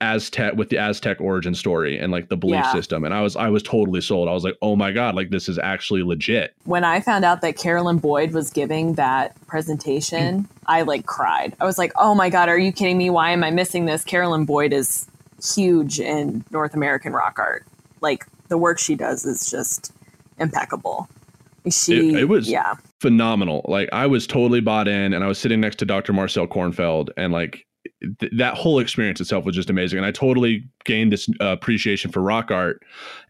Aztec 0.00 0.54
with 0.54 0.68
the 0.68 0.78
Aztec 0.78 1.20
origin 1.20 1.54
story 1.56 1.98
and 1.98 2.12
like 2.12 2.28
the 2.28 2.36
belief 2.36 2.62
Yeah. 2.62 2.72
system. 2.72 3.04
And 3.04 3.12
I 3.12 3.20
was 3.20 3.34
I 3.34 3.48
was 3.48 3.64
totally 3.64 4.00
sold. 4.00 4.28
I 4.28 4.32
was 4.32 4.44
like, 4.44 4.56
oh 4.62 4.76
my 4.76 4.92
God, 4.92 5.16
like 5.16 5.30
this 5.30 5.48
is 5.48 5.58
actually 5.58 6.04
legit. 6.04 6.54
when 6.64 6.84
I 6.84 7.00
found 7.00 7.24
out 7.24 7.40
that 7.40 7.56
Carolyn 7.56 7.98
Boyd 7.98 8.32
was 8.32 8.50
giving 8.50 8.94
that 8.94 9.34
presentation, 9.48 10.44
mm. 10.44 10.46
I 10.66 10.82
like 10.82 11.06
cried. 11.06 11.56
I 11.60 11.64
was 11.64 11.78
like, 11.78 11.92
"Oh 11.96 12.14
my 12.14 12.30
god, 12.30 12.48
are 12.48 12.58
you 12.58 12.70
kidding 12.70 12.96
me? 12.98 13.10
Why 13.10 13.30
am 13.32 13.42
I 13.42 13.50
missing 13.50 13.86
this?" 13.86 14.04
Carolyn 14.04 14.44
Boyd 14.44 14.72
is 14.72 15.06
huge 15.42 15.98
in 15.98 16.44
North 16.52 16.74
American 16.74 17.12
rock 17.12 17.38
art. 17.40 17.64
Like 18.00 18.24
the 18.48 18.58
work 18.58 18.78
she 18.78 18.94
does 18.94 19.24
is 19.24 19.50
just 19.50 19.92
impeccable. 20.38 21.08
She, 21.70 22.10
It- 22.14 22.20
it 22.22 22.24
was- 22.28 22.48
yeah, 22.48 22.74
phenomenal. 23.00 23.64
Like 23.68 23.88
I 23.92 24.06
was 24.06 24.26
totally 24.26 24.60
bought 24.60 24.88
in, 24.88 25.12
and 25.12 25.22
I 25.24 25.26
was 25.26 25.38
sitting 25.38 25.60
next 25.60 25.76
to 25.76 25.84
Dr. 25.84 26.12
Marcel 26.12 26.46
Kornfeld, 26.46 27.10
and 27.16 27.32
like 27.32 27.66
th- 28.20 28.32
that 28.36 28.54
whole 28.54 28.78
experience 28.78 29.20
itself 29.20 29.44
was 29.44 29.54
just 29.54 29.70
amazing. 29.70 29.98
And 29.98 30.06
I 30.06 30.10
totally 30.12 30.64
gained 30.84 31.12
this 31.12 31.28
uh, 31.40 31.46
appreciation 31.46 32.10
for 32.10 32.22
rock 32.22 32.50
art. 32.50 32.82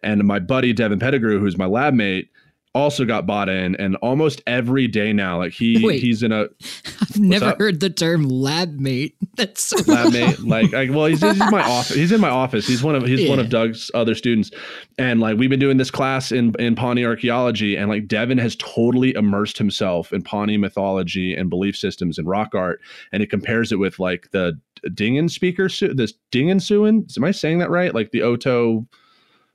And 0.02 0.22
my 0.24 0.38
buddy 0.38 0.72
Devin 0.72 0.98
Pettigrew, 0.98 1.38
who's 1.40 1.56
my 1.58 1.66
lab 1.66 1.94
mate, 1.94 2.28
also 2.74 3.04
got 3.04 3.26
bought 3.26 3.48
in, 3.48 3.74
and 3.76 3.96
almost 3.96 4.42
every 4.46 4.86
day 4.86 5.12
now, 5.12 5.38
like 5.38 5.52
he 5.52 5.84
Wait. 5.84 6.00
he's 6.00 6.22
in 6.22 6.32
a 6.32 6.42
I've 7.00 7.18
never 7.18 7.46
up? 7.46 7.58
heard 7.58 7.80
the 7.80 7.90
term 7.90 8.28
lab 8.28 8.78
mate. 8.78 9.16
That's 9.36 9.62
so 9.62 9.76
lab 9.90 10.12
mate. 10.12 10.40
Like, 10.40 10.74
I, 10.74 10.90
well, 10.90 11.06
he's, 11.06 11.20
he's 11.20 11.40
in 11.40 11.50
my 11.50 11.62
office. 11.62 11.96
He's 11.96 12.12
in 12.12 12.20
my 12.20 12.30
office. 12.30 12.66
He's 12.66 12.82
one 12.82 12.94
of 12.94 13.04
he's 13.04 13.28
one 13.28 13.38
of 13.38 13.48
Doug's 13.48 13.90
other 13.94 14.14
students, 14.14 14.50
and 14.98 15.20
like 15.20 15.38
we've 15.38 15.50
been 15.50 15.60
doing 15.60 15.76
this 15.76 15.90
class 15.90 16.32
in 16.32 16.54
in 16.58 16.74
Pawnee 16.74 17.04
archaeology, 17.04 17.76
and 17.76 17.88
like 17.88 18.06
Devin 18.06 18.38
has 18.38 18.56
totally 18.56 19.14
immersed 19.14 19.58
himself 19.58 20.12
in 20.12 20.22
Pawnee 20.22 20.56
mythology 20.56 21.34
and 21.34 21.50
belief 21.50 21.76
systems 21.76 22.18
and 22.18 22.28
rock 22.28 22.54
art, 22.54 22.80
and 23.12 23.22
it 23.22 23.30
compares 23.30 23.72
it 23.72 23.76
with 23.76 23.98
like 23.98 24.30
the 24.32 24.58
Dingen 24.94 25.28
speaker, 25.28 25.68
Su- 25.68 25.94
this 25.94 26.14
Dingen 26.30 26.60
Suin. 26.60 27.06
Am 27.16 27.24
I 27.24 27.30
saying 27.30 27.58
that 27.58 27.70
right? 27.70 27.94
Like 27.94 28.10
the 28.10 28.22
Oto 28.22 28.86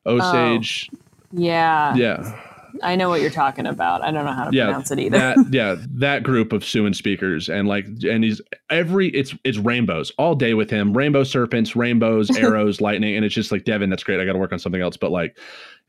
oh, 0.06 0.18
Osage. 0.18 0.90
yeah, 1.32 1.96
Yeah. 1.96 2.40
I 2.82 2.96
know 2.96 3.10
what 3.10 3.22
you're 3.22 3.30
talking 3.30 3.66
about. 3.66 4.02
I 4.04 4.12
don't 4.12 4.26
know 4.26 4.32
how 4.32 4.46
to 4.50 4.56
Yeah, 4.56 4.66
pronounce 4.66 4.92
it 4.92 5.00
either. 5.00 5.18
that 5.18 5.38
yeah 5.52 5.76
that 5.92 6.24
group 6.24 6.52
of 6.54 6.64
Siouan 6.64 6.96
speakers 6.96 7.50
and 7.50 7.68
like 7.68 7.86
and 8.08 8.24
he's 8.24 8.42
every 8.70 9.10
it's 9.10 9.36
it's 9.44 9.58
rainbows 9.58 10.12
all 10.18 10.36
day 10.36 10.54
with 10.54 10.70
him. 10.70 10.96
Rainbow 10.96 11.24
serpents 11.24 11.76
rainbows 11.76 12.30
arrows 12.38 12.82
lightning 12.82 13.16
and 13.16 13.24
it's 13.26 13.36
just 13.36 13.52
like 13.52 13.66
Devin 13.66 13.90
that's 13.90 14.04
great. 14.04 14.20
I 14.20 14.26
got 14.26 14.34
to 14.34 14.40
work 14.40 14.52
on 14.54 14.60
something 14.60 14.82
else. 14.82 14.98
But 14.98 15.12
like 15.12 15.38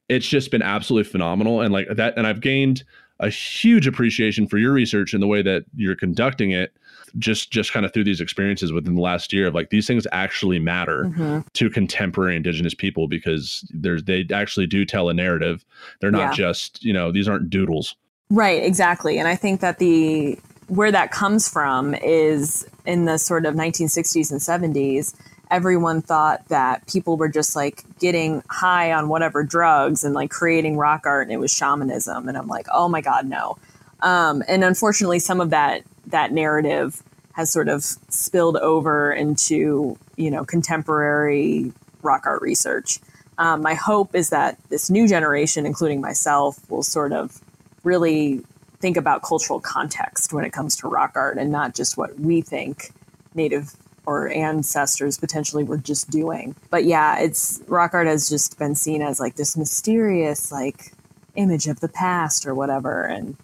it's 0.08 0.26
just 0.28 0.50
been 0.50 0.62
absolutely 0.62 1.10
phenomenal. 1.10 1.60
And 1.62 1.72
like 1.72 1.88
that 1.90 2.14
and 2.18 2.26
I've 2.26 2.40
gained 2.40 2.84
a 3.20 3.30
huge 3.30 3.86
appreciation 3.86 4.46
for 4.48 4.58
your 4.58 4.72
research 4.72 5.14
and 5.14 5.22
the 5.22 5.26
way 5.26 5.40
that 5.42 5.64
you're 5.76 5.94
conducting 5.96 6.50
it 6.50 6.76
just 7.18 7.50
just 7.50 7.72
kind 7.72 7.86
of 7.86 7.92
through 7.92 8.04
these 8.04 8.20
experiences 8.20 8.72
within 8.72 8.94
the 8.96 9.00
last 9.00 9.32
year 9.32 9.46
of 9.46 9.54
like 9.54 9.70
these 9.70 9.86
things 9.86 10.06
actually 10.12 10.58
matter 10.58 11.04
Mhm. 11.16 11.44
to 11.52 11.70
contemporary 11.70 12.34
indigenous 12.36 12.74
people 12.74 13.06
because 13.08 13.64
there's 13.72 14.02
they 14.04 14.26
actually 14.32 14.66
do 14.66 14.84
tell 14.84 15.08
a 15.08 15.14
narrative 15.14 15.64
they're 16.00 16.10
not 16.10 16.30
Yeah. 16.30 16.32
just 16.32 16.82
you 16.84 16.92
know 16.92 17.12
these 17.12 17.28
aren't 17.28 17.50
doodles 17.50 17.94
Right, 18.30 18.62
exactly. 18.64 19.18
And 19.18 19.28
I 19.28 19.36
think 19.36 19.60
that 19.60 19.78
the 19.78 20.38
where 20.68 20.90
that 20.90 21.12
comes 21.12 21.46
from 21.46 21.94
is 21.94 22.66
in 22.86 23.04
the 23.04 23.18
sort 23.18 23.44
of 23.44 23.54
1960s 23.54 24.30
and 24.32 24.40
70s, 24.40 25.14
everyone 25.50 26.00
thought 26.00 26.48
that 26.48 26.84
people 26.88 27.18
were 27.18 27.28
just 27.28 27.54
like 27.54 27.84
getting 28.00 28.42
high 28.48 28.90
on 28.92 29.08
whatever 29.08 29.44
drugs 29.44 30.02
and 30.04 30.14
like 30.14 30.30
creating 30.30 30.78
rock 30.78 31.02
art 31.04 31.24
and 31.26 31.32
it 31.32 31.36
was 31.38 31.52
shamanism 31.52 32.26
and 32.28 32.36
I'm 32.38 32.48
like, 32.48 32.66
"Oh 32.72 32.88
my 32.88 33.02
god, 33.02 33.26
no." 33.26 33.56
Um, 34.00 34.42
and 34.48 34.64
unfortunately 34.64 35.18
some 35.18 35.40
of 35.40 35.50
that 35.50 35.82
that 36.06 36.32
narrative 36.32 37.02
has 37.32 37.50
sort 37.50 37.68
of 37.68 37.82
spilled 37.82 38.56
over 38.58 39.12
into, 39.12 39.98
you 40.16 40.30
know, 40.30 40.44
contemporary 40.44 41.72
rock 42.02 42.26
art 42.26 42.40
research. 42.42 43.00
Um, 43.38 43.62
my 43.62 43.74
hope 43.74 44.14
is 44.14 44.30
that 44.30 44.56
this 44.68 44.88
new 44.88 45.08
generation, 45.08 45.66
including 45.66 46.00
myself, 46.00 46.58
will 46.70 46.84
sort 46.84 47.12
of 47.12 47.40
really 47.82 48.44
think 48.78 48.96
about 48.96 49.22
cultural 49.22 49.60
context 49.60 50.32
when 50.32 50.44
it 50.44 50.52
comes 50.52 50.76
to 50.76 50.88
rock 50.88 51.12
art 51.16 51.38
and 51.38 51.50
not 51.50 51.74
just 51.74 51.96
what 51.96 52.18
we 52.20 52.40
think 52.40 52.92
native 53.34 53.74
or 54.06 54.28
ancestors 54.28 55.18
potentially 55.18 55.64
were 55.64 55.78
just 55.78 56.10
doing. 56.10 56.54
But 56.70 56.84
yeah, 56.84 57.18
it's 57.18 57.62
rock 57.66 57.94
art 57.94 58.06
has 58.06 58.28
just 58.28 58.58
been 58.58 58.74
seen 58.74 59.02
as 59.02 59.18
like 59.18 59.36
this 59.36 59.56
mysterious 59.56 60.52
like 60.52 60.92
image 61.34 61.66
of 61.66 61.80
the 61.80 61.88
past 61.88 62.46
or 62.46 62.54
whatever 62.54 63.02
and 63.02 63.36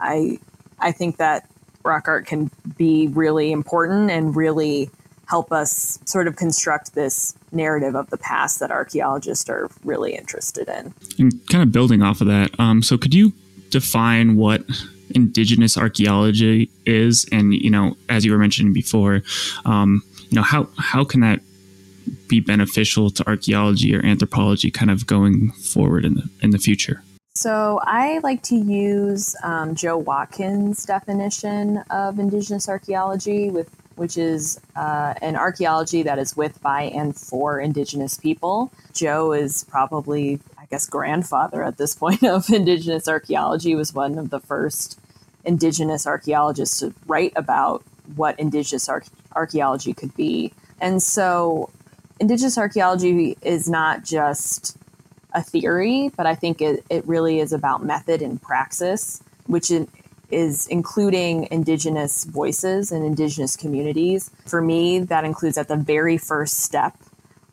I 0.00 0.38
I 0.78 0.92
think 0.92 1.18
that 1.18 1.48
rock 1.84 2.08
art 2.08 2.26
can 2.26 2.50
be 2.76 3.08
really 3.08 3.52
important 3.52 4.10
and 4.10 4.34
really 4.36 4.90
help 5.26 5.52
us 5.52 5.98
sort 6.04 6.26
of 6.26 6.36
construct 6.36 6.94
this 6.94 7.34
narrative 7.52 7.94
of 7.94 8.10
the 8.10 8.18
past 8.18 8.58
that 8.58 8.70
archaeologists 8.70 9.48
are 9.48 9.70
really 9.84 10.14
interested 10.14 10.68
in. 10.68 10.92
And 11.18 11.48
kind 11.48 11.62
of 11.62 11.70
building 11.70 12.02
off 12.02 12.20
of 12.20 12.26
that, 12.26 12.58
um, 12.58 12.82
so 12.82 12.98
could 12.98 13.14
you 13.14 13.32
define 13.70 14.36
what 14.36 14.64
indigenous 15.10 15.78
archaeology 15.78 16.68
is? 16.84 17.26
And 17.30 17.54
you 17.54 17.70
know, 17.70 17.96
as 18.08 18.24
you 18.24 18.32
were 18.32 18.38
mentioning 18.38 18.72
before, 18.72 19.22
um, 19.64 20.02
you 20.28 20.36
know 20.36 20.42
how 20.42 20.68
how 20.78 21.04
can 21.04 21.20
that 21.20 21.40
be 22.28 22.40
beneficial 22.40 23.10
to 23.10 23.26
archaeology 23.28 23.94
or 23.94 24.04
anthropology, 24.04 24.70
kind 24.70 24.90
of 24.90 25.06
going 25.06 25.52
forward 25.52 26.04
in 26.04 26.14
the 26.14 26.28
in 26.42 26.50
the 26.50 26.58
future? 26.58 27.02
So 27.40 27.80
I 27.84 28.18
like 28.18 28.42
to 28.42 28.54
use 28.54 29.34
um, 29.42 29.74
Joe 29.74 29.96
Watkins' 29.96 30.84
definition 30.84 31.78
of 31.88 32.18
indigenous 32.18 32.68
archaeology, 32.68 33.48
with 33.48 33.70
which 33.96 34.18
is 34.18 34.60
uh, 34.76 35.14
an 35.22 35.36
archaeology 35.36 36.02
that 36.02 36.18
is 36.18 36.36
with, 36.36 36.60
by, 36.60 36.82
and 36.82 37.16
for 37.16 37.58
indigenous 37.58 38.18
people. 38.18 38.70
Joe 38.92 39.32
is 39.32 39.64
probably, 39.64 40.38
I 40.58 40.66
guess, 40.66 40.86
grandfather 40.86 41.64
at 41.64 41.78
this 41.78 41.94
point 41.94 42.22
of 42.24 42.50
indigenous 42.52 43.08
archaeology. 43.08 43.74
Was 43.74 43.94
one 43.94 44.18
of 44.18 44.28
the 44.28 44.40
first 44.40 45.00
indigenous 45.42 46.06
archaeologists 46.06 46.80
to 46.80 46.92
write 47.06 47.32
about 47.36 47.82
what 48.16 48.38
indigenous 48.38 48.86
arch- 48.86 49.08
archaeology 49.34 49.94
could 49.94 50.14
be, 50.14 50.52
and 50.78 51.02
so 51.02 51.70
indigenous 52.18 52.58
archaeology 52.58 53.38
is 53.40 53.66
not 53.66 54.04
just 54.04 54.76
a 55.32 55.42
theory, 55.42 56.10
but 56.16 56.26
I 56.26 56.34
think 56.34 56.60
it, 56.60 56.84
it 56.90 57.06
really 57.06 57.40
is 57.40 57.52
about 57.52 57.84
method 57.84 58.22
and 58.22 58.40
praxis, 58.40 59.22
which 59.46 59.70
in, 59.70 59.88
is 60.30 60.66
including 60.68 61.48
Indigenous 61.50 62.24
voices 62.24 62.92
and 62.92 63.04
Indigenous 63.04 63.56
communities. 63.56 64.30
For 64.46 64.60
me, 64.60 65.00
that 65.00 65.24
includes 65.24 65.58
at 65.58 65.68
the 65.68 65.76
very 65.76 66.18
first 66.18 66.60
step 66.60 66.96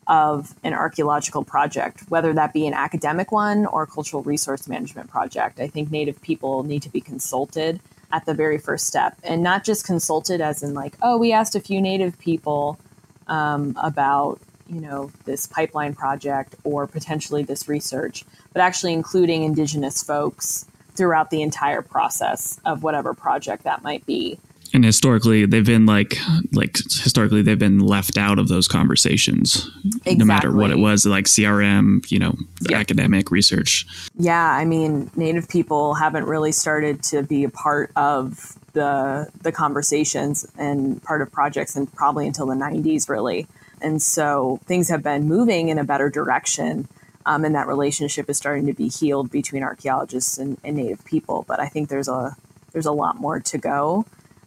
of 0.06 0.54
an 0.64 0.72
archaeological 0.72 1.44
project, 1.44 2.02
whether 2.08 2.32
that 2.32 2.52
be 2.52 2.66
an 2.66 2.74
academic 2.74 3.30
one 3.30 3.66
or 3.66 3.82
a 3.82 3.86
cultural 3.86 4.22
resource 4.22 4.66
management 4.66 5.10
project. 5.10 5.60
I 5.60 5.68
think 5.68 5.90
Native 5.90 6.20
people 6.22 6.62
need 6.62 6.82
to 6.82 6.88
be 6.88 7.00
consulted 7.00 7.80
at 8.10 8.24
the 8.24 8.32
very 8.32 8.56
first 8.56 8.86
step 8.86 9.18
and 9.22 9.42
not 9.42 9.64
just 9.64 9.84
consulted 9.84 10.40
as 10.40 10.62
in, 10.62 10.72
like, 10.72 10.96
oh, 11.02 11.18
we 11.18 11.32
asked 11.32 11.54
a 11.54 11.60
few 11.60 11.80
Native 11.80 12.18
people 12.18 12.78
um, 13.26 13.76
about 13.82 14.40
you 14.68 14.80
know 14.80 15.10
this 15.24 15.46
pipeline 15.46 15.94
project 15.94 16.54
or 16.64 16.86
potentially 16.86 17.42
this 17.42 17.68
research 17.68 18.24
but 18.52 18.60
actually 18.62 18.92
including 18.92 19.42
indigenous 19.44 20.02
folks 20.02 20.66
throughout 20.94 21.30
the 21.30 21.42
entire 21.42 21.80
process 21.82 22.58
of 22.64 22.82
whatever 22.82 23.14
project 23.14 23.64
that 23.64 23.82
might 23.82 24.04
be 24.06 24.38
And 24.74 24.84
historically, 24.84 25.46
they've 25.46 25.64
been 25.64 25.86
like 25.86 26.16
like 26.52 26.76
historically 26.76 27.40
they've 27.42 27.58
been 27.58 27.78
left 27.80 28.18
out 28.18 28.38
of 28.38 28.48
those 28.48 28.68
conversations, 28.68 29.70
no 30.06 30.26
matter 30.26 30.52
what 30.54 30.70
it 30.70 30.76
was, 30.78 31.06
like 31.06 31.24
CRM, 31.24 32.04
you 32.10 32.18
know, 32.18 32.34
Yeah. 32.68 32.76
academic 32.78 33.30
research. 33.30 33.86
yeah 34.18 34.50
i 34.52 34.64
mean 34.66 35.10
native 35.16 35.48
people 35.48 35.94
haven't 35.94 36.26
really 36.26 36.52
started 36.52 37.02
to 37.04 37.22
be 37.22 37.44
a 37.44 37.48
part 37.50 37.92
of 37.96 38.58
the 38.74 39.28
the 39.42 39.52
conversations 39.52 40.44
and 40.58 41.02
part 41.02 41.22
of 41.22 41.30
projects 41.32 41.74
and 41.76 41.90
probably 41.94 42.26
until 42.26 42.46
the 42.46 42.54
90s 42.54 43.08
really 43.08 43.46
and 43.82 44.02
so 44.02 44.60
things 44.66 44.88
have 44.88 45.02
been 45.02 45.24
moving 45.24 45.68
in 45.68 45.78
a 45.78 45.84
better 45.84 46.10
direction 46.10 46.88
um, 47.26 47.44
and 47.44 47.54
that 47.54 47.66
relationship 47.66 48.30
is 48.30 48.36
starting 48.36 48.66
to 48.66 48.72
be 48.72 48.88
healed 48.88 49.30
between 49.30 49.62
archaeologists 49.62 50.38
and, 50.38 50.58
and 50.64 50.76
native 50.76 51.04
people 51.04 51.44
but 51.48 51.60
i 51.60 51.66
think 51.68 51.88
there's 51.88 52.08
a 52.08 52.36
there's 52.72 52.86
a 52.86 52.92
lot 52.92 53.16
more 53.16 53.40
to 53.40 53.58
go. 53.58 54.04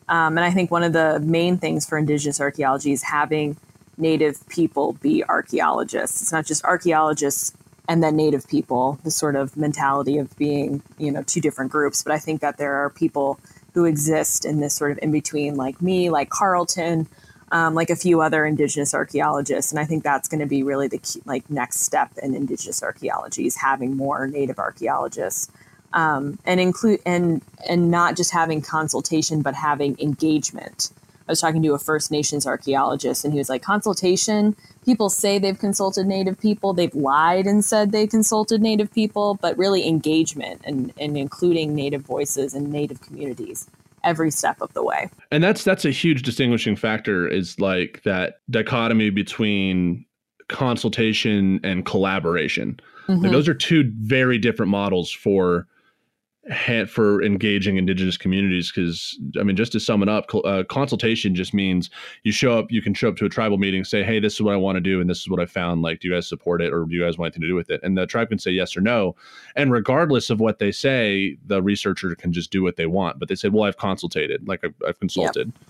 Um, 0.08 0.38
and 0.38 0.46
i 0.46 0.52
think 0.52 0.72
one 0.72 0.84
of 0.84 0.94
the 0.94 1.20
main 1.20 1.58
things 1.58 1.88
for 1.88 1.98
indigenous 1.98 2.40
archaeology 2.42 2.92
is 2.92 3.04
having 3.04 3.58
native 3.98 4.48
people 4.50 4.94
be 4.94 5.24
archaeologists. 5.24 6.22
It's 6.22 6.32
not 6.32 6.46
just 6.46 6.64
archaeologists 6.64 7.54
and 7.88 8.02
then 8.02 8.16
native 8.16 8.48
people 8.48 9.00
the 9.04 9.12
sort 9.12 9.36
of 9.36 9.58
mentality 9.58 10.18
of 10.18 10.36
being 10.38 10.82
you 10.98 11.12
know 11.12 11.24
two 11.24 11.42
different 11.42 11.72
groups 11.72 12.04
but 12.04 12.14
i 12.14 12.20
think 12.20 12.40
that 12.42 12.58
there 12.58 12.76
are 12.76 12.90
people 12.90 13.40
who 13.74 13.86
exist 13.86 14.46
in 14.46 14.60
this 14.60 14.74
sort 14.74 14.92
of 14.92 15.00
in 15.02 15.12
between 15.12 15.56
like 15.56 15.82
me 15.82 16.10
like 16.10 16.30
carlton 16.30 17.08
um, 17.52 17.76
like 17.76 17.90
a 17.90 17.96
few 17.96 18.22
other 18.22 18.46
indigenous 18.46 18.94
archaeologists 18.94 19.72
and 19.72 19.80
i 19.80 19.86
think 19.86 20.04
that's 20.04 20.28
going 20.28 20.40
to 20.40 20.46
be 20.46 20.64
really 20.64 20.88
the 20.88 20.98
key, 20.98 21.22
like 21.26 21.48
next 21.50 21.82
step 21.82 22.12
in 22.22 22.34
indigenous 22.34 22.82
archaeology 22.82 23.46
is 23.46 23.58
having 23.58 23.96
more 23.96 24.28
native 24.28 24.60
archaeologists 24.60 25.52
um, 25.94 26.40
and 26.46 26.60
include 26.60 27.00
and 27.06 27.42
and 27.68 27.92
not 27.92 28.16
just 28.16 28.32
having 28.32 28.62
consultation 28.62 29.42
but 29.42 29.56
having 29.56 29.96
engagement 30.00 30.92
I 31.28 31.32
was 31.32 31.40
talking 31.40 31.62
to 31.64 31.74
a 31.74 31.80
First 31.80 32.12
Nations 32.12 32.46
archaeologist, 32.46 33.24
and 33.24 33.34
he 33.34 33.38
was 33.38 33.48
like, 33.48 33.62
consultation. 33.62 34.54
People 34.84 35.10
say 35.10 35.40
they've 35.40 35.58
consulted 35.58 36.06
Native 36.06 36.38
people. 36.38 36.74
They've 36.74 36.94
lied 36.94 37.46
and 37.46 37.64
said 37.64 37.94
they 37.94 38.06
consulted 38.06 38.62
Native 38.62 38.92
people, 38.92 39.36
but 39.36 39.58
really 39.58 39.88
engagement 39.88 40.62
and, 40.66 40.92
and 41.00 41.18
including 41.18 41.74
Native 41.74 42.02
voices 42.02 42.54
and 42.54 42.70
Native 42.70 43.00
communities 43.00 43.70
every 44.04 44.32
step 44.32 44.62
of 44.62 44.74
the 44.74 44.84
way. 44.84 45.10
And 45.32 45.44
that's 45.44 45.64
that's 45.64 45.86
a 45.86 45.92
huge 45.92 46.24
distinguishing 46.24 46.76
factor 46.76 47.28
is 47.28 47.60
like 47.60 48.02
that 48.04 48.36
dichotomy 48.50 49.10
between 49.10 50.06
consultation 50.48 51.60
and 51.64 51.86
collaboration. 51.86 52.80
Mm-hmm. 53.08 53.24
Like 53.24 53.32
those 53.32 53.48
are 53.48 53.54
two 53.54 53.92
very 53.98 54.38
different 54.38 54.70
models 54.70 55.12
for 55.12 55.68
for 56.90 57.22
engaging 57.22 57.78
indigenous 57.78 58.18
communities 58.18 58.72
because 58.72 59.20
i 59.40 59.44
mean 59.44 59.56
just 59.56 59.72
to 59.72 59.80
sum 59.80 60.02
it 60.02 60.10
up 60.10 60.26
uh, 60.44 60.64
consultation 60.70 61.36
just 61.36 61.54
means 61.54 61.92
you 62.24 62.32
show 62.32 62.58
up 62.58 62.72
you 62.72 62.82
can 62.82 62.96
show 62.96 63.10
up 63.10 63.16
to 63.16 63.26
a 63.26 63.30
tribal 63.30 63.60
meeting 63.60 63.84
say 63.84 64.02
hey 64.02 64.20
this 64.20 64.34
is 64.34 64.42
what 64.42 64.54
i 64.54 64.58
want 64.58 64.76
to 64.76 64.82
do 64.82 65.00
and 65.00 65.08
this 65.08 65.20
is 65.20 65.30
what 65.30 65.40
i 65.40 65.46
found 65.46 65.84
like 65.84 66.00
do 66.00 66.08
you 66.08 66.14
guys 66.16 66.28
support 66.28 66.60
it 66.60 66.74
or 66.74 66.86
do 66.86 66.96
you 66.96 67.04
guys 67.04 67.16
want 67.16 67.28
anything 67.28 67.42
to 67.42 67.48
do 67.48 67.56
with 67.56 67.70
it? 67.70 67.80
And 67.84 67.96
the 67.96 68.08
tribe 68.08 68.30
can 68.30 68.40
say 68.40 68.52
yes 68.52 68.76
or 68.76 68.82
no. 68.82 69.16
And 69.56 69.72
regardless 69.72 70.30
of 70.30 70.40
what 70.40 70.58
they 70.58 70.72
say 70.72 71.38
the 71.46 71.62
researcher 71.62 72.16
can 72.16 72.34
just 72.34 72.52
do 72.52 72.64
what 72.64 72.76
they 72.76 72.88
want 72.88 73.20
but 73.20 73.30
they 73.30 73.36
said 73.36 73.54
well 73.54 73.66
i've 73.66 73.78
consulted 73.78 74.48
like 74.48 74.64
i've, 74.64 74.76
I've 74.88 75.00
consulted. 75.00 75.54
Yep 75.56 75.68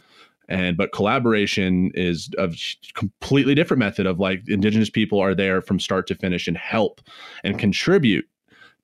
and 0.49 0.75
but 0.75 0.91
collaboration 0.91 1.91
is 1.93 2.29
a 2.37 2.53
completely 2.93 3.55
different 3.55 3.79
method 3.79 4.05
of 4.05 4.19
like 4.19 4.41
indigenous 4.49 4.89
people 4.89 5.17
are 5.19 5.33
there 5.33 5.61
from 5.61 5.79
start 5.79 6.07
to 6.07 6.15
finish 6.15 6.45
and 6.47 6.57
help 6.57 6.99
and 7.45 7.57
contribute 7.57 8.27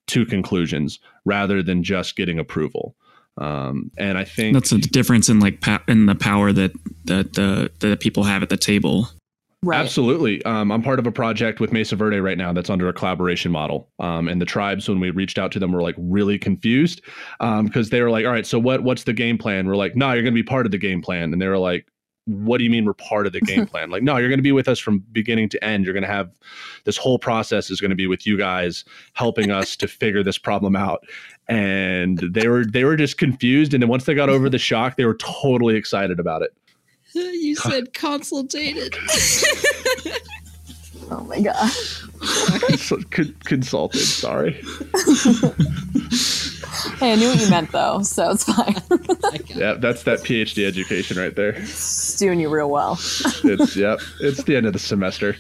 to 0.07 0.25
conclusions 0.25 0.99
rather 1.25 1.61
than 1.61 1.83
just 1.83 2.15
getting 2.15 2.39
approval. 2.39 2.95
Um, 3.37 3.91
and 3.97 4.17
I 4.17 4.23
think 4.23 4.53
that's 4.53 4.71
a 4.71 4.79
difference 4.79 5.29
in 5.29 5.39
like 5.39 5.61
pa- 5.61 5.83
in 5.87 6.07
the 6.07 6.15
power 6.15 6.51
that 6.51 6.71
that 7.05 7.33
the 7.33 7.71
the 7.79 7.95
people 7.97 8.23
have 8.23 8.41
at 8.41 8.49
the 8.49 8.57
table. 8.57 9.09
Right. 9.63 9.79
Absolutely. 9.79 10.43
Um, 10.45 10.71
I'm 10.71 10.83
part 10.83 10.99
of 10.99 11.07
a 11.07 11.11
project 11.11 11.59
with 11.59 11.73
Mesa 11.73 11.95
Verde 11.95 12.19
right 12.19 12.37
now 12.37 12.53
that's 12.53 12.69
under 12.69 12.87
a 12.89 12.93
collaboration 12.93 13.51
model. 13.51 13.89
Um, 13.99 14.27
and 14.27 14.39
the 14.39 14.45
tribes, 14.45 14.87
when 14.87 14.99
we 14.99 15.09
reached 15.09 15.39
out 15.39 15.51
to 15.53 15.59
them, 15.59 15.71
were 15.71 15.81
like 15.81 15.95
really 15.97 16.37
confused 16.37 17.01
because 17.39 17.85
um, 17.85 17.89
they 17.89 18.01
were 18.01 18.11
like, 18.11 18.25
"All 18.25 18.31
right, 18.31 18.45
so 18.45 18.59
what? 18.59 18.83
What's 18.83 19.03
the 19.03 19.13
game 19.13 19.37
plan?" 19.37 19.67
We're 19.67 19.75
like, 19.75 19.95
"No, 19.95 20.13
you're 20.13 20.21
going 20.21 20.33
to 20.33 20.43
be 20.43 20.43
part 20.43 20.65
of 20.65 20.71
the 20.71 20.77
game 20.77 21.01
plan." 21.01 21.33
And 21.33 21.41
they 21.41 21.47
were 21.47 21.57
like, 21.57 21.87
what 22.27 22.57
do 22.57 22.65
you 22.65 22.69
mean 22.69 22.85
we're 22.85 22.93
part 22.93 23.25
of 23.25 23.33
the 23.33 23.41
game 23.41 23.65
plan? 23.71 23.89
like, 23.89 24.03
no, 24.03 24.17
you're 24.17 24.29
going 24.29 24.39
to 24.39 24.43
be 24.43 24.51
with 24.51 24.67
us 24.67 24.79
from 24.79 24.99
beginning 25.11 25.49
to 25.49 25.63
end. 25.63 25.85
You're 25.85 25.93
going 25.93 26.03
to 26.03 26.09
have 26.09 26.29
this 26.83 26.97
whole 26.97 27.17
process 27.17 27.71
is 27.71 27.81
going 27.81 27.89
to 27.89 27.95
be 27.95 28.07
with 28.07 28.27
you 28.27 28.37
guys 28.37 28.85
helping 29.13 29.51
us 29.51 29.75
to 29.77 29.87
figure 29.87 30.23
this 30.23 30.37
problem 30.37 30.75
out. 30.75 31.05
And 31.47 32.19
they 32.19 32.47
were 32.47 32.65
they 32.65 32.83
were 32.83 32.97
just 32.97 33.17
confused. 33.17 33.73
And 33.73 33.81
then 33.81 33.89
once 33.89 34.03
they 34.05 34.13
got 34.13 34.29
over 34.29 34.49
the 34.49 34.57
shock, 34.59 34.97
they 34.97 35.05
were 35.05 35.15
totally 35.15 35.75
excited 35.75 36.19
about 36.19 36.41
it. 36.41 36.53
You 37.13 37.55
said 37.55 37.93
consultated. 37.95 38.93
Oh, 41.09 41.19
oh 41.19 41.23
my 41.23 41.39
god. 41.39 41.71
consulted. 43.45 43.99
Sorry. 43.99 44.61
Hey, 46.99 47.13
I 47.13 47.15
knew 47.15 47.29
what 47.29 47.39
you 47.39 47.49
meant 47.49 47.71
though, 47.71 48.01
so 48.03 48.31
it's 48.31 48.43
fine. 48.43 48.75
yeah, 49.55 49.73
that's 49.73 50.03
that 50.03 50.19
PhD 50.19 50.65
education 50.65 51.17
right 51.17 51.35
there. 51.35 51.49
It's 51.49 52.17
doing 52.17 52.39
you 52.39 52.49
real 52.49 52.69
well. 52.69 52.93
it's 52.93 53.75
yep. 53.75 53.99
It's 54.19 54.43
the 54.43 54.55
end 54.55 54.65
of 54.65 54.73
the 54.73 54.79
semester. 54.79 55.35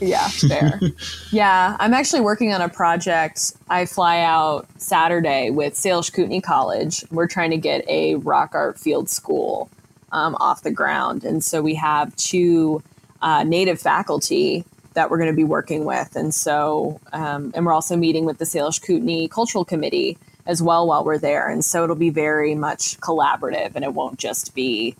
Yeah, 0.00 0.28
fair. 0.28 0.80
yeah, 1.30 1.76
I'm 1.80 1.94
actually 1.94 2.22
working 2.22 2.52
on 2.52 2.60
a 2.60 2.68
project. 2.68 3.52
I 3.68 3.86
fly 3.86 4.20
out 4.20 4.66
Saturday 4.78 5.50
with 5.50 5.74
Salish 5.74 6.12
Kootenai 6.12 6.40
College. 6.40 7.04
We're 7.10 7.28
trying 7.28 7.50
to 7.50 7.58
get 7.58 7.84
a 7.88 8.16
rock 8.16 8.54
art 8.54 8.78
field 8.78 9.08
school 9.08 9.70
um, 10.12 10.36
off 10.40 10.62
the 10.62 10.70
ground, 10.70 11.24
and 11.24 11.42
so 11.42 11.62
we 11.62 11.74
have 11.74 12.14
two 12.16 12.82
uh, 13.22 13.44
native 13.44 13.80
faculty 13.80 14.64
that 14.94 15.10
we're 15.10 15.18
going 15.18 15.30
to 15.30 15.36
be 15.36 15.44
working 15.44 15.84
with. 15.84 16.16
And 16.16 16.34
so, 16.34 17.00
um, 17.12 17.52
and 17.54 17.64
we're 17.64 17.72
also 17.72 17.96
meeting 17.96 18.24
with 18.24 18.38
the 18.38 18.44
Salish 18.44 18.82
Kootenai 18.82 19.26
Cultural 19.28 19.64
Committee 19.64 20.18
as 20.46 20.62
well 20.62 20.86
while 20.86 21.04
we're 21.04 21.18
there. 21.18 21.48
And 21.48 21.64
so 21.64 21.84
it'll 21.84 21.96
be 21.96 22.10
very 22.10 22.54
much 22.54 22.98
collaborative 23.00 23.72
and 23.74 23.84
it 23.84 23.94
won't 23.94 24.18
just 24.18 24.54
be 24.54 24.96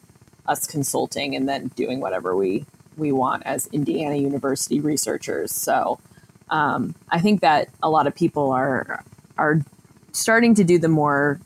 us 0.46 0.66
consulting 0.66 1.34
and 1.34 1.48
then 1.48 1.68
doing 1.68 2.00
whatever 2.00 2.36
we, 2.36 2.64
we 2.96 3.12
want 3.12 3.42
as 3.44 3.66
Indiana 3.68 4.16
University 4.16 4.80
researchers. 4.80 5.52
So 5.52 5.98
um, 6.50 6.94
I 7.10 7.20
think 7.20 7.40
that 7.40 7.68
a 7.82 7.90
lot 7.90 8.06
of 8.06 8.14
people 8.14 8.50
are, 8.50 9.04
are 9.38 9.60
starting 10.12 10.54
to 10.56 10.64
do 10.64 10.78
the 10.78 10.88
more 10.88 11.40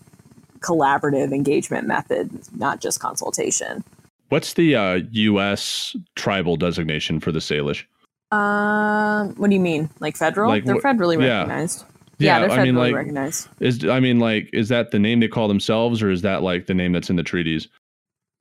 collaborative 0.60 1.32
engagement 1.32 1.86
method, 1.86 2.30
not 2.56 2.80
just 2.80 3.00
consultation. 3.00 3.84
What's 4.28 4.54
the 4.54 4.74
uh, 4.74 5.00
U.S. 5.12 5.94
tribal 6.16 6.56
designation 6.56 7.20
for 7.20 7.30
the 7.30 7.38
Salish? 7.38 7.84
Um, 8.32 9.34
what 9.36 9.48
do 9.50 9.54
you 9.54 9.60
mean? 9.60 9.88
Like 10.00 10.16
federal? 10.16 10.50
Like, 10.50 10.64
they're 10.64 10.76
federally 10.76 11.16
recognized. 11.16 11.84
Yeah, 11.88 11.95
yeah 12.18 12.40
they're 12.40 12.50
I 12.50 12.64
mean, 12.64 12.74
like, 12.74 12.94
recognized. 12.94 13.48
Is 13.60 13.84
I 13.84 14.00
mean, 14.00 14.18
like, 14.18 14.48
is 14.52 14.68
that 14.68 14.90
the 14.90 14.98
name 14.98 15.20
they 15.20 15.28
call 15.28 15.48
themselves, 15.48 16.02
or 16.02 16.10
is 16.10 16.22
that 16.22 16.42
like 16.42 16.66
the 16.66 16.74
name 16.74 16.92
that's 16.92 17.10
in 17.10 17.16
the 17.16 17.22
treaties? 17.22 17.68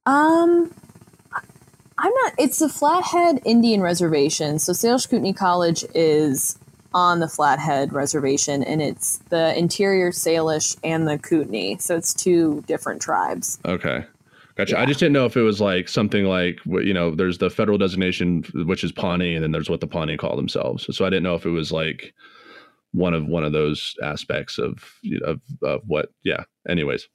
Um, 0.06 0.74
I'm 1.98 2.14
not. 2.14 2.34
It's 2.38 2.60
the 2.60 2.70
Flathead 2.70 3.42
Indian 3.46 3.82
Reservation. 3.82 4.60
So 4.60 4.74
Salish 4.74 5.10
Kootenai 5.10 5.34
College 5.34 5.86
is 5.94 6.60
on 6.94 7.20
the 7.20 7.28
Flathead 7.28 7.94
Reservation, 7.94 8.64
and 8.64 8.82
it's 8.82 9.18
the 9.30 9.58
Interior 9.58 10.12
Salish 10.12 10.78
and 10.84 11.08
the 11.08 11.18
Kootenai. 11.18 11.78
So 11.78 11.96
it's 11.96 12.14
two 12.14 12.64
different 12.68 13.02
tribes. 13.02 13.60
Okay. 13.66 14.06
Gotcha. 14.56 14.76
Yeah. 14.76 14.82
I 14.82 14.86
just 14.86 15.00
didn't 15.00 15.14
know 15.14 15.26
if 15.26 15.36
it 15.36 15.42
was 15.42 15.60
like 15.60 15.90
something 15.90 16.26
like 16.26 16.60
you 16.66 16.94
know, 16.94 17.14
there's 17.14 17.40
the 17.40 17.50
federal 17.50 17.78
designation, 17.78 18.44
which 18.54 18.84
is 18.84 18.92
Pawnee, 18.92 19.36
and 19.36 19.44
then 19.44 19.52
there's 19.52 19.70
what 19.70 19.82
the 19.82 19.88
Pawnee 19.88 20.16
call 20.18 20.36
themselves. 20.36 20.88
So 20.96 21.06
I 21.06 21.10
didn't 21.10 21.24
know 21.24 21.36
if 21.36 21.46
it 21.46 21.50
was 21.50 21.72
like 21.72 22.14
one 22.96 23.14
of 23.14 23.26
one 23.28 23.44
of 23.44 23.52
those 23.52 23.96
aspects 24.02 24.58
of 24.58 24.84
you 25.02 25.20
know, 25.20 25.28
of, 25.28 25.42
of 25.64 25.82
what. 25.86 26.10
Yeah. 26.24 26.44
Anyways. 26.68 27.08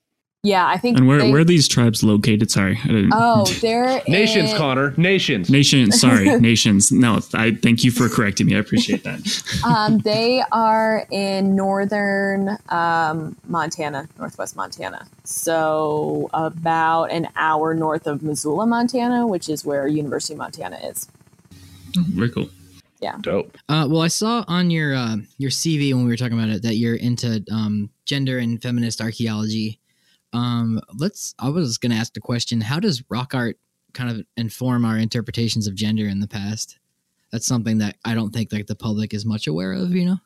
Yeah, 0.42 0.66
I 0.66 0.78
think. 0.78 0.96
And 0.96 1.06
where, 1.06 1.18
they, 1.18 1.30
where 1.30 1.42
are 1.42 1.44
these 1.44 1.68
tribes 1.68 2.02
located? 2.02 2.50
Sorry, 2.50 2.78
I 2.82 2.86
didn't. 2.86 3.12
Oh, 3.12 3.44
they're 3.60 4.02
nations, 4.08 4.52
in, 4.52 4.56
Connor. 4.56 4.94
Nations. 4.96 5.50
Nations. 5.50 6.00
Sorry, 6.00 6.34
nations. 6.40 6.90
No, 6.90 7.20
I 7.34 7.54
thank 7.54 7.84
you 7.84 7.90
for 7.90 8.08
correcting 8.08 8.46
me. 8.46 8.56
I 8.56 8.58
appreciate 8.58 9.04
that. 9.04 9.62
um, 9.66 9.98
they 9.98 10.42
are 10.50 11.06
in 11.10 11.54
northern 11.54 12.56
um, 12.70 13.36
Montana, 13.48 14.08
northwest 14.18 14.56
Montana. 14.56 15.06
So 15.24 16.30
about 16.32 17.10
an 17.10 17.28
hour 17.36 17.74
north 17.74 18.06
of 18.06 18.22
Missoula, 18.22 18.66
Montana, 18.66 19.26
which 19.26 19.50
is 19.50 19.66
where 19.66 19.86
University 19.88 20.32
of 20.32 20.38
Montana 20.38 20.78
is. 20.82 21.06
Oh, 21.98 22.04
very 22.08 22.30
cool. 22.30 22.48
Yeah. 23.00 23.16
Dope. 23.20 23.56
Uh, 23.68 23.86
well, 23.90 24.02
I 24.02 24.08
saw 24.08 24.44
on 24.46 24.70
your 24.70 24.94
uh, 24.94 25.16
your 25.38 25.50
CV 25.50 25.94
when 25.94 26.04
we 26.04 26.10
were 26.10 26.16
talking 26.16 26.38
about 26.38 26.50
it 26.50 26.62
that 26.62 26.76
you're 26.76 26.96
into 26.96 27.42
um, 27.50 27.90
gender 28.04 28.38
and 28.38 28.60
feminist 28.60 29.00
archaeology. 29.00 29.80
Um, 30.32 30.80
let's. 30.98 31.34
I 31.38 31.48
was 31.48 31.78
going 31.78 31.92
to 31.92 31.98
ask 31.98 32.12
the 32.12 32.20
question: 32.20 32.60
How 32.60 32.78
does 32.78 33.02
rock 33.08 33.34
art 33.34 33.58
kind 33.94 34.10
of 34.10 34.26
inform 34.36 34.84
our 34.84 34.98
interpretations 34.98 35.66
of 35.66 35.74
gender 35.74 36.06
in 36.06 36.20
the 36.20 36.28
past? 36.28 36.78
That's 37.32 37.46
something 37.46 37.78
that 37.78 37.96
I 38.04 38.14
don't 38.14 38.30
think 38.30 38.52
like 38.52 38.66
the 38.66 38.74
public 38.74 39.14
is 39.14 39.24
much 39.24 39.46
aware 39.46 39.72
of. 39.72 39.94
You 39.94 40.04
know, 40.04 40.16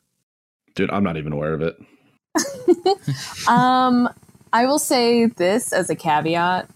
dude, 0.74 0.90
I'm 0.90 1.04
not 1.04 1.16
even 1.16 1.32
aware 1.32 1.54
of 1.54 1.62
it. 1.62 1.76
um, 3.48 4.08
I 4.52 4.66
will 4.66 4.80
say 4.80 5.26
this 5.26 5.72
as 5.72 5.90
a 5.90 5.94
caveat: 5.94 6.68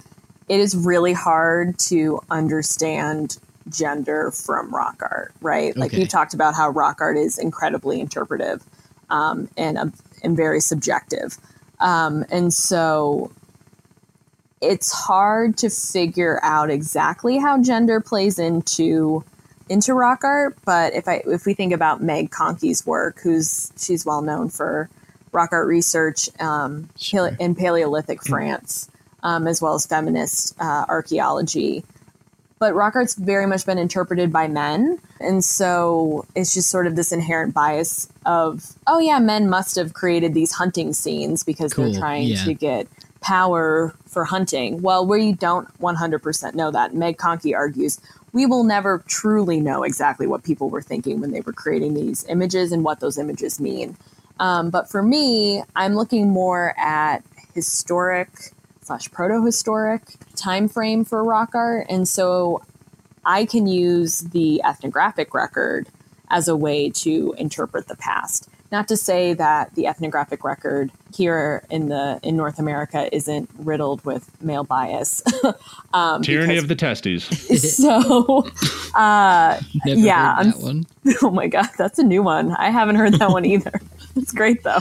it 0.49 0.61
is 0.61 0.77
really 0.77 1.13
hard 1.13 1.77
to 1.81 2.21
understand 2.31 3.39
gender 3.71 4.31
from 4.31 4.75
rock 4.75 5.01
art, 5.03 5.35
right? 5.41 5.77
Like 5.77 5.93
you 5.93 6.07
talked 6.07 6.35
about 6.35 6.55
how 6.55 6.71
rock 6.71 7.01
art 7.01 7.17
is 7.17 7.39
incredibly 7.39 8.01
interpretive 8.01 8.63
um, 9.11 9.49
and 9.57 9.79
uh, 9.79 9.87
and 10.23 10.37
very 10.37 10.61
subjective. 10.61 11.39
Um, 11.81 12.25
and 12.31 12.53
so 12.53 13.31
it's 14.61 14.93
hard 14.93 15.57
to 15.59 15.71
figure 15.71 16.41
out 16.43 16.71
exactly 16.71 17.39
how 17.39 17.63
gender 17.63 18.01
plays 18.01 18.39
into 18.39 19.25
into 19.69 19.95
rock 19.95 20.25
art. 20.25 20.57
But 20.65 20.95
if 20.95 21.09
I 21.09 21.23
if 21.27 21.47
we 21.47 21.55
think 21.55 21.73
about 21.73 22.03
Meg 22.03 22.31
Conkey's 22.31 22.87
work, 22.87 23.21
who's 23.23 23.73
she's 23.79 24.05
well 24.05 24.23
known 24.23 24.49
for 24.51 24.89
rock 25.33 25.51
art 25.53 25.67
research 25.67 26.29
um, 26.41 26.89
sure. 26.97 27.37
in 27.39 27.55
Paleolithic 27.55 28.25
France, 28.25 28.91
um, 29.23 29.47
as 29.47 29.61
well 29.61 29.75
as 29.75 29.87
feminist 29.87 30.55
uh, 30.61 30.87
archaeology. 30.89 31.85
But 32.59 32.75
rock 32.75 32.97
art's 32.97 33.15
very 33.15 33.47
much 33.47 33.65
been 33.65 33.79
interpreted 33.79 34.33
by 34.33 34.49
men. 34.49 34.99
And 35.21 35.45
so 35.45 36.27
it's 36.35 36.55
just 36.55 36.71
sort 36.71 36.87
of 36.87 36.97
this 36.97 37.13
inherent 37.13 37.55
bias 37.55 38.09
of, 38.27 38.75
oh, 38.87 38.99
yeah, 38.99 39.19
men 39.19 39.49
must 39.49 39.77
have 39.77 39.95
created 39.95 40.35
these 40.35 40.53
hunting 40.53 40.93
scenes 40.93 41.45
because 41.45 41.73
cool. 41.73 41.91
they're 41.91 42.01
trying 42.01 42.29
yeah. 42.29 42.45
to 42.45 42.55
get 42.55 42.89
power 43.21 43.95
for 44.07 44.25
hunting. 44.25 44.83
Well, 44.83 45.07
we 45.07 45.33
don't 45.33 45.69
100% 45.81 46.55
know 46.55 46.71
that. 46.71 46.95
Meg 46.95 47.17
Conkey 47.17 47.55
argues 47.55 48.01
we 48.33 48.47
will 48.47 48.65
never 48.65 49.03
truly 49.07 49.61
know 49.61 49.83
exactly 49.83 50.27
what 50.27 50.45
people 50.45 50.71
were 50.71 50.83
thinking 50.83 51.21
when 51.21 51.31
they 51.31 51.41
were 51.41 51.53
creating 51.53 51.95
these 51.95 52.25
images 52.29 52.73
and 52.73 52.85
what 52.85 53.01
those 53.01 53.19
images 53.19 53.61
mean. 53.61 53.97
Um, 54.41 54.71
but 54.71 54.89
for 54.89 55.03
me, 55.03 55.63
I'm 55.75 55.95
looking 55.95 56.29
more 56.29 56.75
at 56.79 57.25
historic 57.55 58.29
slash 58.89 59.11
proto-historic 59.11 60.03
time 60.35 60.67
frame 60.67 61.05
for 61.05 61.23
rock 61.23 61.55
art. 61.55 61.87
And 61.91 62.09
so 62.09 62.63
I 63.27 63.45
can 63.45 63.67
use 63.67 64.21
the 64.21 64.63
ethnographic 64.65 65.35
record 65.35 65.87
as 66.31 66.49
a 66.49 66.57
way 66.57 66.89
to 66.91 67.35
interpret 67.37 67.87
the 67.87 67.97
past. 67.97 68.49
Not 68.73 68.89
to 68.89 68.97
say 68.97 69.35
that 69.35 69.75
the 69.75 69.87
ethnographic 69.87 70.43
record 70.43 70.91
here 71.15 71.65
in 71.71 71.89
the 71.89 72.19
in 72.23 72.37
North 72.37 72.59
America 72.59 73.15
isn't 73.15 73.49
riddled 73.59 74.03
with 74.07 74.31
male 74.43 74.65
bias. 74.65 75.23
um, 75.95 76.23
Tyranny 76.23 76.57
of 76.57 76.69
the 76.69 76.75
testes. 76.75 77.25
So, 77.77 78.47
uh, 78.95 79.61
Never 79.87 80.01
yeah, 80.01 80.35
heard 80.37 80.39
I'm- 80.39 80.51
that 80.51 80.59
one. 80.61 80.87
oh 81.23 81.31
my 81.31 81.47
god, 81.47 81.69
that's 81.79 81.99
a 81.99 82.03
new 82.03 82.23
one. 82.23 82.53
I 82.57 82.71
haven't 82.71 82.97
heard 82.97 83.15
that 83.15 83.31
one 83.31 83.45
either. 83.45 83.81
It's 84.17 84.33
great 84.33 84.63
though. 84.65 84.81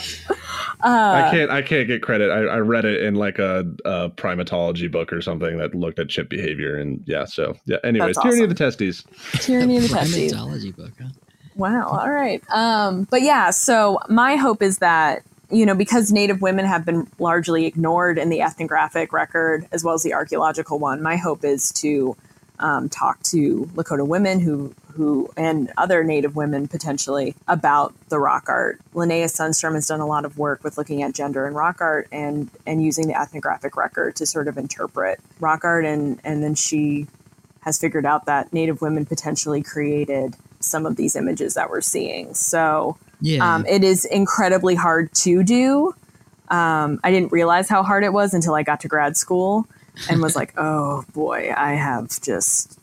I 0.81 1.29
can't. 1.31 1.51
I 1.51 1.61
can't 1.61 1.87
get 1.87 2.01
credit. 2.01 2.31
I, 2.31 2.55
I 2.55 2.57
read 2.57 2.85
it 2.85 3.03
in 3.03 3.15
like 3.15 3.37
a, 3.39 3.59
a 3.85 4.09
primatology 4.09 4.91
book 4.91 5.13
or 5.13 5.21
something 5.21 5.57
that 5.59 5.75
looked 5.75 5.99
at 5.99 6.09
chip 6.09 6.27
behavior, 6.27 6.77
and 6.77 7.03
yeah. 7.05 7.25
So 7.25 7.55
yeah. 7.65 7.77
Anyways, 7.83 8.15
That's 8.15 8.25
tyranny 8.25 8.43
of 8.43 8.49
the 8.49 8.55
testes. 8.55 9.03
Tyranny 9.33 9.77
of 9.77 9.83
the 9.83 9.89
testes. 9.95 10.33
Primatology 10.33 10.75
book, 10.75 10.91
huh? 10.99 11.09
Wow. 11.57 11.87
All 11.87 12.11
right. 12.11 12.43
Um, 12.51 13.05
but 13.09 13.23
yeah, 13.23 13.49
so 13.49 13.99
my 14.09 14.35
hope 14.35 14.61
is 14.61 14.77
that, 14.77 15.23
you 15.49 15.65
know, 15.65 15.73
because 15.73 16.11
Native 16.11 16.41
women 16.41 16.65
have 16.65 16.85
been 16.85 17.07
largely 17.17 17.65
ignored 17.65 18.19
in 18.19 18.29
the 18.29 18.41
ethnographic 18.41 19.11
record 19.11 19.67
as 19.71 19.83
well 19.83 19.95
as 19.95 20.03
the 20.03 20.13
archaeological 20.13 20.77
one, 20.77 21.01
my 21.01 21.15
hope 21.15 21.43
is 21.43 21.71
to 21.73 22.15
um, 22.59 22.89
talk 22.89 23.21
to 23.23 23.69
Lakota 23.75 24.05
women 24.05 24.39
who, 24.39 24.73
who, 24.93 25.29
and 25.37 25.71
other 25.77 26.03
Native 26.03 26.35
women 26.35 26.67
potentially 26.67 27.35
about 27.47 27.93
the 28.09 28.19
rock 28.19 28.45
art. 28.47 28.79
Linea 28.93 29.25
Sundstrom 29.25 29.75
has 29.75 29.87
done 29.87 29.99
a 29.99 30.07
lot 30.07 30.25
of 30.25 30.37
work 30.37 30.63
with 30.63 30.77
looking 30.77 31.03
at 31.03 31.13
gender 31.13 31.45
and 31.45 31.55
rock 31.55 31.81
art 31.81 32.07
and, 32.11 32.49
and 32.65 32.83
using 32.83 33.07
the 33.07 33.19
ethnographic 33.19 33.75
record 33.77 34.15
to 34.15 34.25
sort 34.25 34.47
of 34.47 34.57
interpret 34.57 35.19
rock 35.39 35.63
art. 35.63 35.85
And, 35.85 36.19
and 36.23 36.43
then 36.43 36.55
she 36.55 37.07
has 37.61 37.79
figured 37.79 38.05
out 38.05 38.25
that 38.25 38.51
Native 38.53 38.81
women 38.81 39.05
potentially 39.05 39.61
created 39.61 40.35
some 40.59 40.85
of 40.85 40.95
these 40.95 41.15
images 41.15 41.53
that 41.53 41.69
we're 41.69 41.81
seeing. 41.81 42.33
So 42.33 42.97
Yeah. 43.21 43.55
um, 43.55 43.65
it 43.67 43.83
is 43.83 44.05
incredibly 44.05 44.73
hard 44.73 45.13
to 45.15 45.43
do. 45.43 45.93
Um, 46.49 46.99
I 47.03 47.11
didn't 47.11 47.31
realize 47.31 47.67
how 47.67 47.83
hard 47.83 48.03
it 48.03 48.13
was 48.13 48.33
until 48.33 48.55
I 48.55 48.63
got 48.63 48.79
to 48.79 48.87
grad 48.87 49.17
school 49.17 49.67
and 50.09 50.21
was 50.21 50.35
like, 50.35 50.53
oh 50.57 51.03
boy, 51.13 51.53
I 51.55 51.73
have 51.73 52.09
just, 52.21 52.79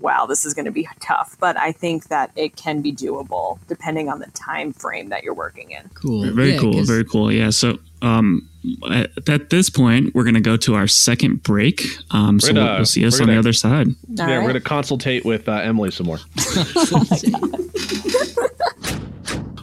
wow, 0.00 0.26
this 0.26 0.44
is 0.44 0.54
going 0.54 0.64
to 0.66 0.70
be 0.70 0.88
tough. 1.00 1.36
But 1.40 1.56
I 1.56 1.72
think 1.72 2.08
that 2.08 2.30
it 2.36 2.56
can 2.56 2.82
be 2.82 2.92
doable 2.92 3.58
depending 3.68 4.08
on 4.08 4.18
the 4.18 4.26
time 4.32 4.72
frame 4.72 5.08
that 5.10 5.22
you're 5.24 5.34
working 5.34 5.70
in. 5.70 5.88
cool. 5.94 6.30
Very 6.32 6.52
Yeah, 6.54 6.58
cool. 6.60 6.72
'cause- 6.74 6.86
Very 6.88 7.04
cool. 7.04 7.30
Yeah. 7.32 7.50
So, 7.50 7.78
um, 8.02 8.48
at, 8.90 9.10
at 9.28 9.50
this 9.50 9.70
point, 9.70 10.14
we're 10.14 10.24
going 10.24 10.34
to 10.34 10.40
go 10.40 10.56
to 10.56 10.74
our 10.74 10.86
second 10.88 11.42
break. 11.44 11.82
Um, 12.10 12.40
so 12.40 12.52
We're 12.52 12.62
we'll, 12.64 12.74
we'll 12.76 12.84
see 12.84 13.06
us 13.06 13.14
we're 13.18 13.22
on 13.22 13.26
the 13.28 13.32
gonna- 13.32 13.38
other 13.40 13.52
side. 13.52 13.88
Yeah, 14.08 14.24
right? 14.24 14.38
we're 14.42 14.48
gonna 14.48 14.60
consultate 14.60 15.24
with 15.24 15.48
uh, 15.48 15.52
Emily 15.62 15.90
some 15.92 16.06
more. 16.06 16.18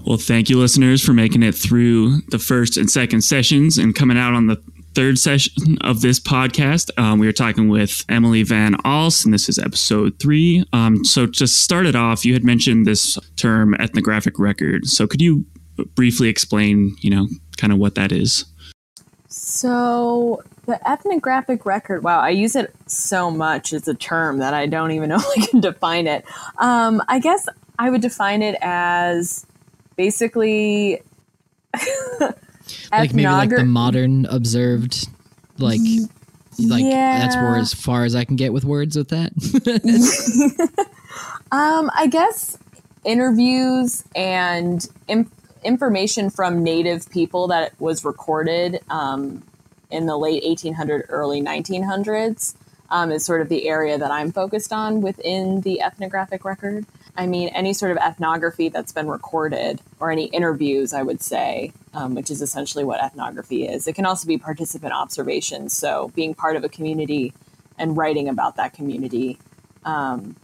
Well, 0.06 0.18
thank 0.18 0.50
you, 0.50 0.60
listeners, 0.60 1.02
for 1.04 1.14
making 1.14 1.44
it 1.44 1.56
through 1.56 2.20
the 2.28 2.38
first 2.38 2.76
and 2.76 2.92
second 2.92 3.22
sessions 3.22 3.78
and 3.78 3.96
coming 3.96 4.18
out 4.18 4.34
on 4.34 4.48
the 4.48 4.62
third 4.96 5.18
session 5.18 5.78
of 5.82 6.02
this 6.02 6.20
podcast. 6.20 6.90
Um, 6.98 7.20
we 7.20 7.26
were 7.26 7.34
talking 7.34 7.70
with 7.70 8.04
Emily 8.10 8.44
Van 8.44 8.76
Alst, 8.86 9.26
and 9.26 9.34
this 9.34 9.50
is 9.50 9.60
episode 9.60 10.20
three. 10.20 10.66
Um, 10.74 11.04
so, 11.04 11.26
to 11.26 11.48
start 11.48 11.86
it 11.86 11.96
off, 11.96 12.26
you 12.26 12.34
had 12.34 12.44
mentioned 12.44 12.86
this 12.86 13.18
term 13.36 13.74
ethnographic 13.76 14.40
record. 14.40 14.88
So, 14.88 15.08
could 15.08 15.22
you 15.22 15.46
briefly 15.96 16.30
explain, 16.30 16.96
you 17.02 17.10
know, 17.10 17.28
kind 17.58 17.74
of 17.74 17.80
what 17.80 17.96
that 17.96 18.12
is? 18.12 18.46
So 19.28 20.44
the 20.66 20.80
ethnographic 20.88 21.66
record, 21.66 22.04
wow, 22.04 22.20
I 22.20 22.30
use 22.30 22.56
it 22.56 22.74
so 22.86 23.32
much 23.32 23.74
as 23.74 23.88
a 23.88 23.96
term 23.96 24.38
that 24.38 24.54
I 24.54 24.68
don't 24.68 24.92
even 24.92 25.10
know 25.10 25.18
if 25.18 25.26
I 25.26 25.46
can 25.48 25.60
define 25.60 26.08
it. 26.08 26.24
Um, 26.60 27.02
I 27.08 27.20
guess 27.20 27.48
I 27.80 27.90
would 27.90 28.02
define 28.02 28.42
it 28.42 28.56
as 28.62 29.46
basically 29.96 31.02
like 32.92 33.14
maybe 33.14 33.28
like 33.28 33.50
the 33.50 33.66
modern 33.66 34.26
observed, 34.26 35.08
like 35.58 35.82
like 36.60 36.86
that's 36.86 37.36
where 37.36 37.56
as 37.58 37.74
far 37.74 38.06
as 38.06 38.16
I 38.16 38.26
can 38.26 38.36
get 38.36 38.54
with 38.54 38.66
words 38.66 38.98
with 38.98 39.10
that. 39.10 39.32
Um, 41.54 41.92
I 41.94 42.08
guess 42.08 42.58
interviews 43.06 44.04
and 44.16 44.88
im- 45.08 45.32
information 45.64 46.32
from 46.32 46.64
Native 46.64 47.08
people 47.12 47.48
that 47.50 47.80
was 47.80 48.04
recorded 48.04 48.80
um, 48.90 49.44
in 49.92 50.08
the 50.08 50.18
late 50.18 50.44
1800s, 50.44 51.04
early 51.10 51.44
1900s 51.44 52.56
um, 52.90 53.12
is 53.12 53.24
sort 53.24 53.42
of 53.42 53.50
the 53.50 53.68
area 53.68 54.00
that 54.00 54.10
I'm 54.10 54.32
focused 54.32 54.74
on 54.74 55.02
within 55.02 55.62
the 55.62 55.80
ethnographic 55.82 56.44
record. 56.44 56.88
I 57.16 57.28
mean, 57.28 57.50
any 57.50 57.74
sort 57.74 57.92
of 57.92 57.98
ethnography 57.98 58.70
that's 58.70 58.92
been 58.92 59.08
recorded 59.08 59.82
or 60.00 60.12
any 60.12 60.26
interviews, 60.26 60.94
I 60.94 61.04
would 61.04 61.22
say, 61.22 61.72
um, 61.94 62.16
which 62.16 62.32
is 62.32 62.42
essentially 62.42 62.84
what 62.84 63.04
ethnography 63.04 63.68
is. 63.68 63.88
It 63.88 63.94
can 63.94 64.06
also 64.06 64.28
be 64.28 64.38
participant 64.38 64.94
observation. 64.94 65.70
So 65.70 66.12
being 66.16 66.34
part 66.34 66.56
of 66.56 66.64
a 66.64 66.70
community 66.70 67.34
and 67.78 67.96
writing 67.98 68.30
about 68.30 68.56
that 68.56 68.74
community. 68.74 69.38
Um, 69.86 70.36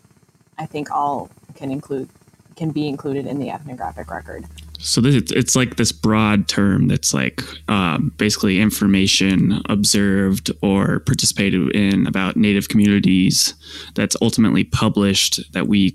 I 0.57 0.65
think 0.65 0.91
all 0.91 1.29
can 1.55 1.71
include 1.71 2.09
can 2.55 2.71
be 2.71 2.87
included 2.89 3.25
in 3.25 3.39
the 3.39 3.49
ethnographic 3.49 4.11
record. 4.11 4.45
So 4.79 4.99
this, 4.99 5.15
it's, 5.15 5.31
it's 5.31 5.55
like 5.55 5.77
this 5.77 5.93
broad 5.93 6.47
term 6.49 6.87
that's 6.87 7.13
like 7.13 7.41
um, 7.69 8.13
basically 8.17 8.59
information 8.59 9.61
observed 9.69 10.51
or 10.61 10.99
participated 10.99 11.73
in 11.75 12.05
about 12.05 12.35
Native 12.35 12.67
communities 12.67 13.53
that's 13.95 14.15
ultimately 14.21 14.65
published 14.65 15.39
that 15.53 15.67
we, 15.67 15.93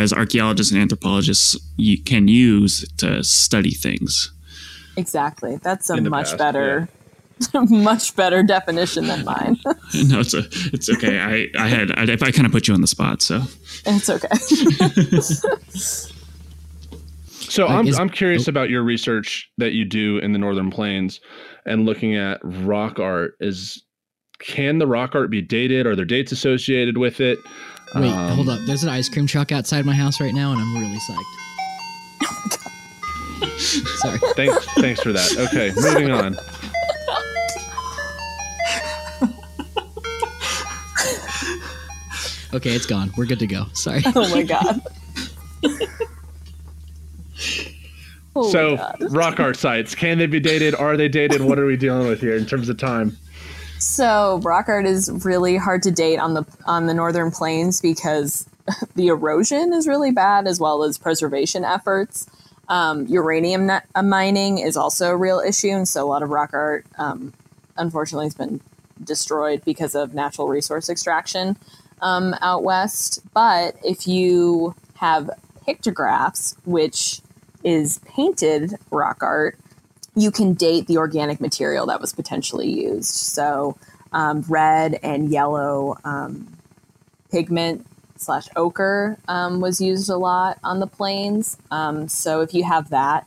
as 0.00 0.12
archaeologists 0.12 0.72
and 0.72 0.80
anthropologists, 0.80 1.56
you 1.76 2.02
can 2.02 2.28
use 2.28 2.88
to 2.98 3.22
study 3.22 3.72
things. 3.72 4.32
Exactly. 4.96 5.56
That's 5.56 5.88
a 5.90 6.00
much 6.00 6.26
past, 6.26 6.38
better 6.38 6.88
much 7.54 8.14
better 8.14 8.42
definition 8.42 9.06
than 9.06 9.24
mine. 9.24 9.58
no, 9.64 10.20
it's 10.20 10.34
a, 10.34 10.42
it's 10.72 10.90
okay. 10.90 11.20
I, 11.20 11.62
I 11.62 11.68
had 11.68 11.90
I, 11.98 12.02
I 12.12 12.30
kind 12.30 12.46
of 12.46 12.52
put 12.52 12.68
you 12.68 12.74
on 12.74 12.80
the 12.80 12.86
spot, 12.86 13.22
so 13.22 13.42
it's 13.86 14.10
okay. 14.10 14.28
So 17.52 17.66
I'm 17.66 17.86
is- 17.86 17.98
I'm 17.98 18.08
curious 18.08 18.48
oh. 18.48 18.50
about 18.50 18.70
your 18.70 18.82
research 18.82 19.50
that 19.58 19.72
you 19.72 19.84
do 19.84 20.16
in 20.18 20.32
the 20.32 20.38
Northern 20.38 20.70
Plains 20.70 21.20
and 21.66 21.84
looking 21.84 22.16
at 22.16 22.40
rock 22.42 22.98
art. 22.98 23.34
Is 23.40 23.84
can 24.38 24.78
the 24.78 24.86
rock 24.86 25.14
art 25.14 25.30
be 25.30 25.42
dated? 25.42 25.86
Are 25.86 25.94
there 25.94 26.06
dates 26.06 26.32
associated 26.32 26.96
with 26.96 27.20
it? 27.20 27.38
Wait, 27.94 28.10
Um, 28.10 28.36
hold 28.36 28.48
up. 28.48 28.60
There's 28.66 28.82
an 28.82 28.88
ice 28.88 29.08
cream 29.08 29.26
truck 29.26 29.52
outside 29.52 29.84
my 29.84 29.94
house 29.94 30.20
right 30.20 30.32
now, 30.34 30.52
and 30.52 30.60
I'm 30.60 30.74
really 30.76 30.98
psyched. 30.98 31.24
Sorry. 33.98 34.18
Thanks, 34.34 34.64
thanks 34.76 35.00
for 35.02 35.12
that. 35.12 35.36
Okay, 35.38 35.72
moving 35.76 36.10
on. 36.10 36.36
Okay, 42.54 42.72
it's 42.72 42.86
gone. 42.86 43.10
We're 43.16 43.24
good 43.26 43.38
to 43.38 43.46
go. 43.46 43.66
Sorry. 43.72 44.02
oh 44.14 44.28
my 44.30 44.42
god. 44.42 44.82
Oh 48.34 48.50
so 48.50 48.70
my 48.70 48.76
God. 48.76 48.96
rock 49.10 49.40
art 49.40 49.56
sites 49.56 49.94
can 49.94 50.18
they 50.18 50.26
be 50.26 50.40
dated? 50.40 50.74
Are 50.74 50.96
they 50.96 51.08
dated? 51.08 51.40
What 51.42 51.58
are 51.58 51.66
we 51.66 51.76
dealing 51.76 52.08
with 52.08 52.20
here 52.20 52.36
in 52.36 52.46
terms 52.46 52.68
of 52.68 52.76
time? 52.78 53.16
So 53.82 54.38
rock 54.44 54.68
art 54.68 54.86
is 54.86 55.10
really 55.24 55.56
hard 55.56 55.82
to 55.82 55.90
date 55.90 56.18
on 56.18 56.34
the 56.34 56.44
on 56.66 56.86
the 56.86 56.94
northern 56.94 57.32
plains 57.32 57.80
because 57.80 58.48
the 58.94 59.08
erosion 59.08 59.72
is 59.72 59.88
really 59.88 60.12
bad 60.12 60.46
as 60.46 60.60
well 60.60 60.84
as 60.84 60.98
preservation 60.98 61.64
efforts. 61.64 62.28
Um, 62.68 63.08
uranium 63.08 63.68
uh, 63.70 64.02
mining 64.04 64.58
is 64.58 64.76
also 64.76 65.10
a 65.10 65.16
real 65.16 65.40
issue, 65.40 65.70
and 65.70 65.88
so 65.88 66.04
a 66.04 66.06
lot 66.06 66.22
of 66.22 66.30
rock 66.30 66.50
art, 66.52 66.86
um, 66.96 67.34
unfortunately, 67.76 68.26
has 68.26 68.34
been 68.34 68.60
destroyed 69.02 69.64
because 69.64 69.96
of 69.96 70.14
natural 70.14 70.46
resource 70.46 70.88
extraction 70.88 71.56
um, 72.00 72.36
out 72.40 72.62
west. 72.62 73.18
But 73.34 73.74
if 73.82 74.06
you 74.06 74.76
have 74.94 75.28
pictographs, 75.66 76.56
which 76.64 77.20
is 77.64 77.98
painted 78.04 78.76
rock 78.92 79.24
art, 79.24 79.58
you 80.14 80.30
can 80.30 80.54
date 80.54 80.86
the 80.86 80.98
organic 80.98 81.40
material 81.40 81.86
that 81.86 82.00
was 82.00 82.12
potentially 82.12 82.70
used. 82.70 83.14
So, 83.14 83.76
um, 84.12 84.44
red 84.48 84.98
and 85.02 85.30
yellow 85.30 85.96
um, 86.04 86.58
pigment 87.30 87.86
slash 88.16 88.48
ochre 88.56 89.18
um, 89.26 89.60
was 89.60 89.80
used 89.80 90.10
a 90.10 90.16
lot 90.16 90.58
on 90.62 90.80
the 90.80 90.86
plains. 90.86 91.56
Um, 91.70 92.08
so, 92.08 92.40
if 92.40 92.52
you 92.52 92.64
have 92.64 92.90
that, 92.90 93.26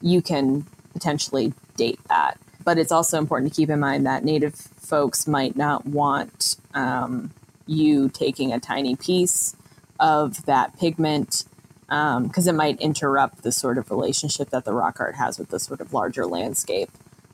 you 0.00 0.20
can 0.22 0.66
potentially 0.92 1.52
date 1.76 2.00
that. 2.08 2.38
But 2.64 2.78
it's 2.78 2.92
also 2.92 3.18
important 3.18 3.52
to 3.52 3.56
keep 3.56 3.70
in 3.70 3.80
mind 3.80 4.06
that 4.06 4.24
Native 4.24 4.54
folks 4.54 5.26
might 5.26 5.56
not 5.56 5.86
want 5.86 6.56
um, 6.74 7.32
you 7.66 8.08
taking 8.08 8.52
a 8.52 8.60
tiny 8.60 8.96
piece 8.96 9.56
of 10.00 10.44
that 10.46 10.78
pigment 10.78 11.44
because 11.88 12.46
it 12.46 12.54
might 12.54 12.80
interrupt 12.80 13.42
the 13.42 13.52
sort 13.52 13.78
of 13.78 13.90
relationship 13.90 14.50
that 14.50 14.64
the 14.64 14.72
rock 14.72 15.00
art 15.00 15.16
has 15.16 15.38
with 15.38 15.50
the 15.50 15.60
sort 15.60 15.80
of 15.80 15.92
larger 15.92 16.26
landscape 16.26 16.90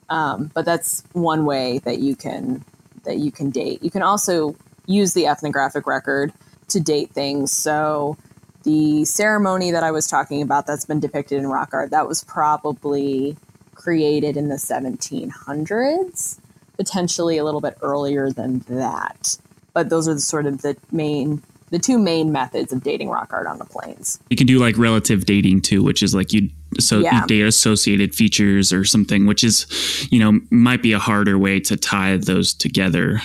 Um, 0.09 0.51
but 0.55 0.65
that's 0.65 1.05
one 1.13 1.47
way 1.47 1.79
that 1.81 1.99
you 2.01 2.17
can 2.17 2.65
that 3.05 3.19
you 3.19 3.33
can 3.33 3.51
date. 3.51 3.83
You 3.83 3.91
can 3.91 4.03
also 4.03 4.57
use 4.87 5.15
the 5.15 5.27
ethnographic 5.27 5.87
record 5.87 6.33
to 6.69 6.81
date 6.81 7.13
things. 7.13 7.53
So 7.53 8.17
the 8.65 9.05
ceremony 9.07 9.71
that 9.71 9.83
I 9.85 9.91
was 9.91 10.07
talking 10.07 10.43
about 10.43 10.67
that's 10.67 10.85
been 10.85 11.01
depicted 11.01 11.39
in 11.39 11.47
rock 11.47 11.71
art 11.73 11.91
that 11.91 12.07
was 12.09 12.25
probably 12.25 13.37
created 13.75 14.37
in 14.37 14.49
the 14.49 14.57
1700s, 14.57 16.39
potentially 16.77 17.39
a 17.39 17.45
little 17.45 17.63
bit 17.63 17.79
earlier 17.83 18.31
than 18.31 18.59
that. 18.69 19.39
But 19.73 19.89
those 19.89 20.09
are 20.09 20.15
the 20.15 20.21
sort 20.21 20.47
of 20.47 20.63
the 20.63 20.77
main 20.93 21.43
the 21.71 21.79
two 21.79 21.99
main 21.99 22.33
methods 22.33 22.73
of 22.73 22.83
dating 22.83 23.09
rock 23.09 23.33
art 23.33 23.47
on 23.47 23.59
the 23.59 23.65
plains. 23.65 24.19
You 24.29 24.37
can 24.37 24.47
do 24.47 24.59
like 24.59 24.77
relative 24.77 25.25
dating 25.25 25.63
too, 25.63 25.83
which 25.83 26.03
is 26.03 26.15
like 26.15 26.33
you 26.33 26.51
so 26.79 26.99
Yeah. 27.01 27.21
you 27.23 27.27
date 27.27 27.43
associated 27.47 28.15
features 28.15 28.73
or 28.73 28.85
something, 28.85 29.27
which 29.27 29.43
is 29.45 29.67
you 30.11 30.19
know 30.19 30.41
might 30.51 30.83
be 30.83 30.93
a 30.93 30.99
harder 30.99 31.39
way 31.39 31.61
to 31.61 31.77
tie 31.77 32.17
those 32.17 32.53
together. 32.55 33.21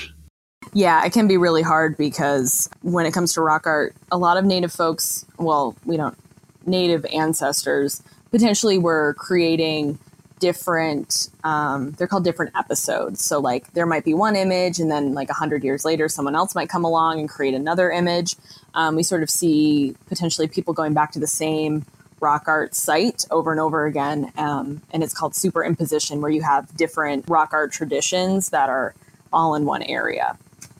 Yeah, 0.73 1.05
it 1.05 1.13
can 1.13 1.27
be 1.27 1.37
really 1.37 1.61
hard 1.61 1.95
because 1.95 2.69
when 2.81 3.05
it 3.05 3.13
comes 3.13 3.33
to 3.33 3.41
rock 3.41 3.65
art, 3.65 3.95
a 4.11 4.17
lot 4.17 4.35
of 4.37 4.43
native 4.43 4.73
folks, 4.73 5.25
well, 5.39 5.73
we 5.85 5.95
don't, 5.95 6.17
native 6.65 7.05
ancestors 7.13 8.03
potentially 8.29 8.77
were 8.77 9.15
creating 9.17 9.97
different, 10.39 11.29
um, 11.43 11.91
they're 11.91 12.07
called 12.07 12.23
different 12.23 12.55
episodes. 12.55 13.23
So, 13.23 13.39
like, 13.39 13.73
there 13.73 13.85
might 13.85 14.03
be 14.03 14.13
one 14.13 14.35
image, 14.35 14.79
and 14.79 14.91
then, 14.91 15.13
like, 15.13 15.29
a 15.29 15.33
100 15.33 15.63
years 15.63 15.85
later, 15.85 16.09
someone 16.09 16.35
else 16.35 16.55
might 16.55 16.69
come 16.69 16.83
along 16.83 17.19
and 17.19 17.29
create 17.29 17.53
another 17.53 17.91
image. 17.91 18.35
Um, 18.73 18.95
we 18.95 19.03
sort 19.03 19.23
of 19.23 19.29
see 19.29 19.95
potentially 20.07 20.47
people 20.47 20.73
going 20.73 20.93
back 20.93 21.11
to 21.13 21.19
the 21.19 21.27
same 21.27 21.85
rock 22.19 22.45
art 22.47 22.75
site 22.75 23.25
over 23.31 23.51
and 23.51 23.59
over 23.59 23.85
again. 23.85 24.31
Um, 24.37 24.81
and 24.91 25.03
it's 25.03 25.13
called 25.13 25.33
superimposition, 25.33 26.21
where 26.21 26.31
you 26.31 26.41
have 26.41 26.75
different 26.75 27.25
rock 27.27 27.53
art 27.53 27.71
traditions 27.71 28.49
that 28.49 28.69
are 28.69 28.95
all 29.31 29.55
in 29.55 29.65
one 29.65 29.83
area. 29.83 30.37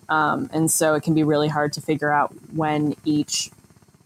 Um, 0.10 0.50
and 0.54 0.70
so 0.70 0.96
it 0.96 1.04
can 1.04 1.14
be 1.14 1.24
really 1.24 1.48
hard 1.48 1.74
to 1.74 1.82
figure 1.82 2.12
out 2.12 2.34
when 2.54 2.96
each 3.06 3.52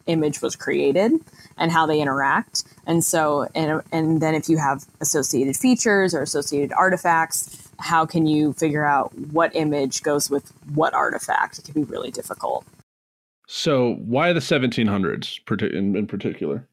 image 0.08 0.42
was 0.42 0.56
created 0.56 1.12
and 1.58 1.72
how 1.72 1.86
they 1.86 2.02
interact. 2.02 2.64
And 2.90 3.06
so, 3.06 3.48
and, 3.54 3.84
and 3.92 4.20
then 4.20 4.34
if 4.34 4.50
you 4.50 4.58
have 4.58 4.84
associated 5.00 5.56
features 5.56 6.16
or 6.16 6.24
associated 6.24 6.74
artifacts, 6.74 7.70
how 7.78 8.04
can 8.04 8.26
you 8.26 8.54
figure 8.54 8.84
out 8.84 9.16
what 9.32 9.56
image 9.56 10.02
goes 10.02 10.28
with 10.28 10.52
what 10.74 10.96
artifact? 10.96 11.60
It 11.60 11.66
can 11.66 11.76
be 11.76 11.84
really 11.84 12.10
difficult. 12.10 12.66
So 13.48 13.94
why 13.94 14.34
the 14.34 14.40
1700s 14.40 15.72
in, 15.72 15.96
in 15.96 16.08
particular? 16.08 16.68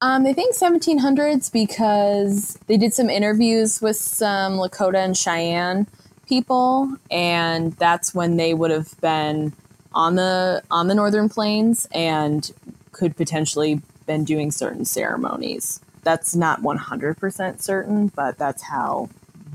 Um, 0.00 0.26
I 0.26 0.32
think 0.32 0.54
1700s 0.54 1.52
because 1.52 2.56
they 2.68 2.76
did 2.76 2.94
some 2.94 3.10
interviews 3.10 3.82
with 3.82 3.96
some 3.96 4.58
Lakota 4.58 5.04
and 5.04 5.16
Cheyenne 5.16 5.88
people, 6.24 6.96
and 7.10 7.72
that's 7.74 8.14
when 8.14 8.36
they 8.36 8.54
would 8.54 8.70
have 8.70 9.00
been 9.00 9.52
on 9.92 10.14
the 10.14 10.62
on 10.70 10.86
the 10.86 10.94
northern 10.94 11.28
plains 11.28 11.86
and 11.92 12.52
could 12.92 13.16
potentially 13.16 13.80
been 14.06 14.24
doing 14.24 14.50
certain 14.50 14.84
ceremonies. 14.84 15.80
That's 16.02 16.34
not 16.34 16.62
100% 16.62 17.60
certain, 17.62 18.08
but 18.08 18.38
that's 18.38 18.62
how 18.62 19.08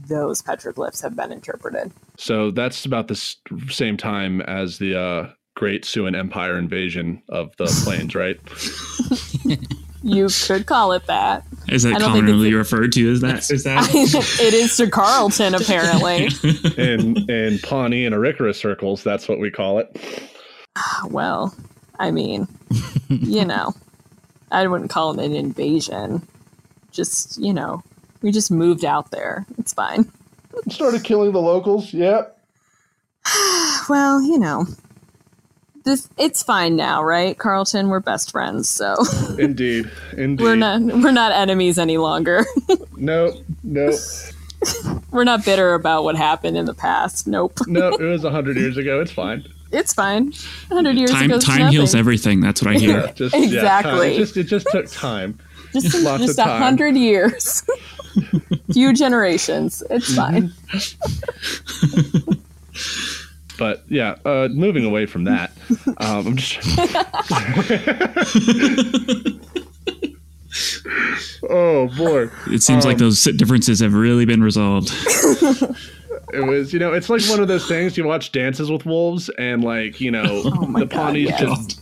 those 0.07 0.41
petroglyphs 0.41 1.01
have 1.01 1.15
been 1.15 1.31
interpreted. 1.31 1.91
So 2.17 2.51
that's 2.51 2.85
about 2.85 3.07
the 3.09 3.15
same 3.69 3.97
time 3.97 4.41
as 4.41 4.77
the 4.77 4.97
uh, 4.99 5.29
Great 5.55 5.83
Siouan 5.83 6.17
Empire 6.17 6.57
invasion 6.57 7.21
of 7.29 7.55
the 7.57 7.65
plains, 7.83 8.15
right? 8.15 8.39
You 10.03 10.29
could 10.29 10.67
call 10.67 10.91
it 10.93 11.05
that. 11.07 11.43
Is 11.67 11.83
that 11.83 11.95
I 11.95 11.99
don't 11.99 12.13
think 12.13 12.25
commonly 12.27 12.49
it's 12.49 12.53
a- 12.53 12.57
referred 12.57 12.91
to 12.93 13.11
as 13.11 13.21
that? 13.21 13.37
Is 13.51 13.63
that? 13.63 13.89
it 13.93 14.53
is 14.53 14.77
to 14.77 14.89
Carlton, 14.89 15.55
apparently. 15.55 16.29
in 16.77 17.29
in 17.29 17.59
Pawnee 17.59 18.05
and 18.05 18.13
Arikara 18.15 18.55
circles, 18.55 19.03
that's 19.03 19.27
what 19.27 19.39
we 19.39 19.49
call 19.49 19.79
it. 19.79 20.29
Well, 21.09 21.53
I 21.99 22.11
mean, 22.11 22.47
you 23.09 23.43
know, 23.43 23.73
I 24.51 24.65
wouldn't 24.67 24.89
call 24.89 25.17
it 25.17 25.25
an 25.25 25.33
invasion. 25.35 26.27
Just, 26.91 27.37
you 27.37 27.53
know, 27.53 27.83
we 28.21 28.31
just 28.31 28.49
moved 28.51 28.85
out 28.85 29.11
there. 29.11 29.45
It's 29.57 29.73
fine. 29.73 30.11
Started 30.69 31.03
killing 31.03 31.31
the 31.31 31.41
locals. 31.41 31.93
Yep. 31.93 32.33
Well, 33.89 34.21
you 34.21 34.37
know, 34.37 34.65
this 35.85 36.09
it's 36.17 36.43
fine 36.43 36.75
now, 36.75 37.01
right, 37.01 37.37
Carlton? 37.37 37.87
We're 37.87 38.01
best 38.01 38.31
friends, 38.31 38.69
so 38.69 38.95
Indeed. 39.39 39.89
Indeed. 40.17 40.43
we're 40.43 40.57
not 40.57 40.81
we're 40.81 41.11
not 41.11 41.31
enemies 41.31 41.79
any 41.79 41.97
longer. 41.97 42.45
no, 42.97 43.31
no, 43.63 43.97
we're 45.11 45.23
not 45.23 45.45
bitter 45.45 45.73
about 45.73 46.03
what 46.03 46.17
happened 46.17 46.57
in 46.57 46.65
the 46.65 46.73
past. 46.73 47.27
Nope, 47.27 47.59
No, 47.67 47.87
it 47.93 48.01
was 48.01 48.25
a 48.25 48.29
hundred 48.29 48.57
years 48.57 48.75
ago. 48.75 48.99
It's 48.99 49.11
fine. 49.11 49.45
It's 49.71 49.93
fine. 49.93 50.33
hundred 50.69 50.97
years 50.97 51.11
time 51.11 51.25
ago, 51.31 51.39
time 51.39 51.71
heals 51.71 51.95
everything. 51.95 52.41
That's 52.41 52.61
what 52.61 52.75
I 52.75 52.79
hear. 52.79 53.07
Just, 53.15 53.33
yeah, 53.35 53.41
time. 53.41 53.43
Exactly. 53.43 54.15
it, 54.15 54.17
just, 54.17 54.37
it 54.37 54.43
just 54.43 54.67
took 54.71 54.89
time. 54.89 55.39
just 55.73 56.01
lots 56.01 56.25
just 56.25 56.39
of 56.39 56.47
a 56.47 56.57
hundred 56.57 56.95
years, 56.95 57.63
few 58.73 58.93
generations. 58.93 59.83
It's 59.89 60.15
fine. 60.15 60.51
But 63.57 63.83
yeah, 63.87 64.17
uh, 64.23 64.49
moving 64.51 64.85
away 64.85 65.07
from 65.07 65.23
that, 65.23 65.51
um, 65.97 66.27
I'm 66.27 66.35
just. 66.37 66.59
oh 71.49 71.87
boy, 71.97 72.29
It 72.53 72.61
seems 72.61 72.85
like 72.85 72.95
Um, 72.95 72.99
those 72.99 73.23
differences 73.23 73.79
have 73.79 73.93
really 73.95 74.25
been 74.25 74.43
resolved. 74.43 74.91
It 76.33 76.41
was 76.41 76.73
you 76.73 76.79
know 76.79 76.93
it's 76.93 77.09
like 77.09 77.21
one 77.29 77.39
of 77.39 77.47
those 77.47 77.67
things 77.67 77.97
you 77.97 78.03
watch 78.05 78.31
Dances 78.31 78.69
with 78.69 78.85
Wolves 78.85 79.29
and 79.37 79.63
like 79.63 80.01
you 80.01 80.11
know 80.11 80.23
Oh 80.45 80.67
my 80.67 80.81
the 80.81 80.85
God, 80.85 81.07
Pawnees 81.07 81.29
yes. 81.29 81.39
just 81.39 81.81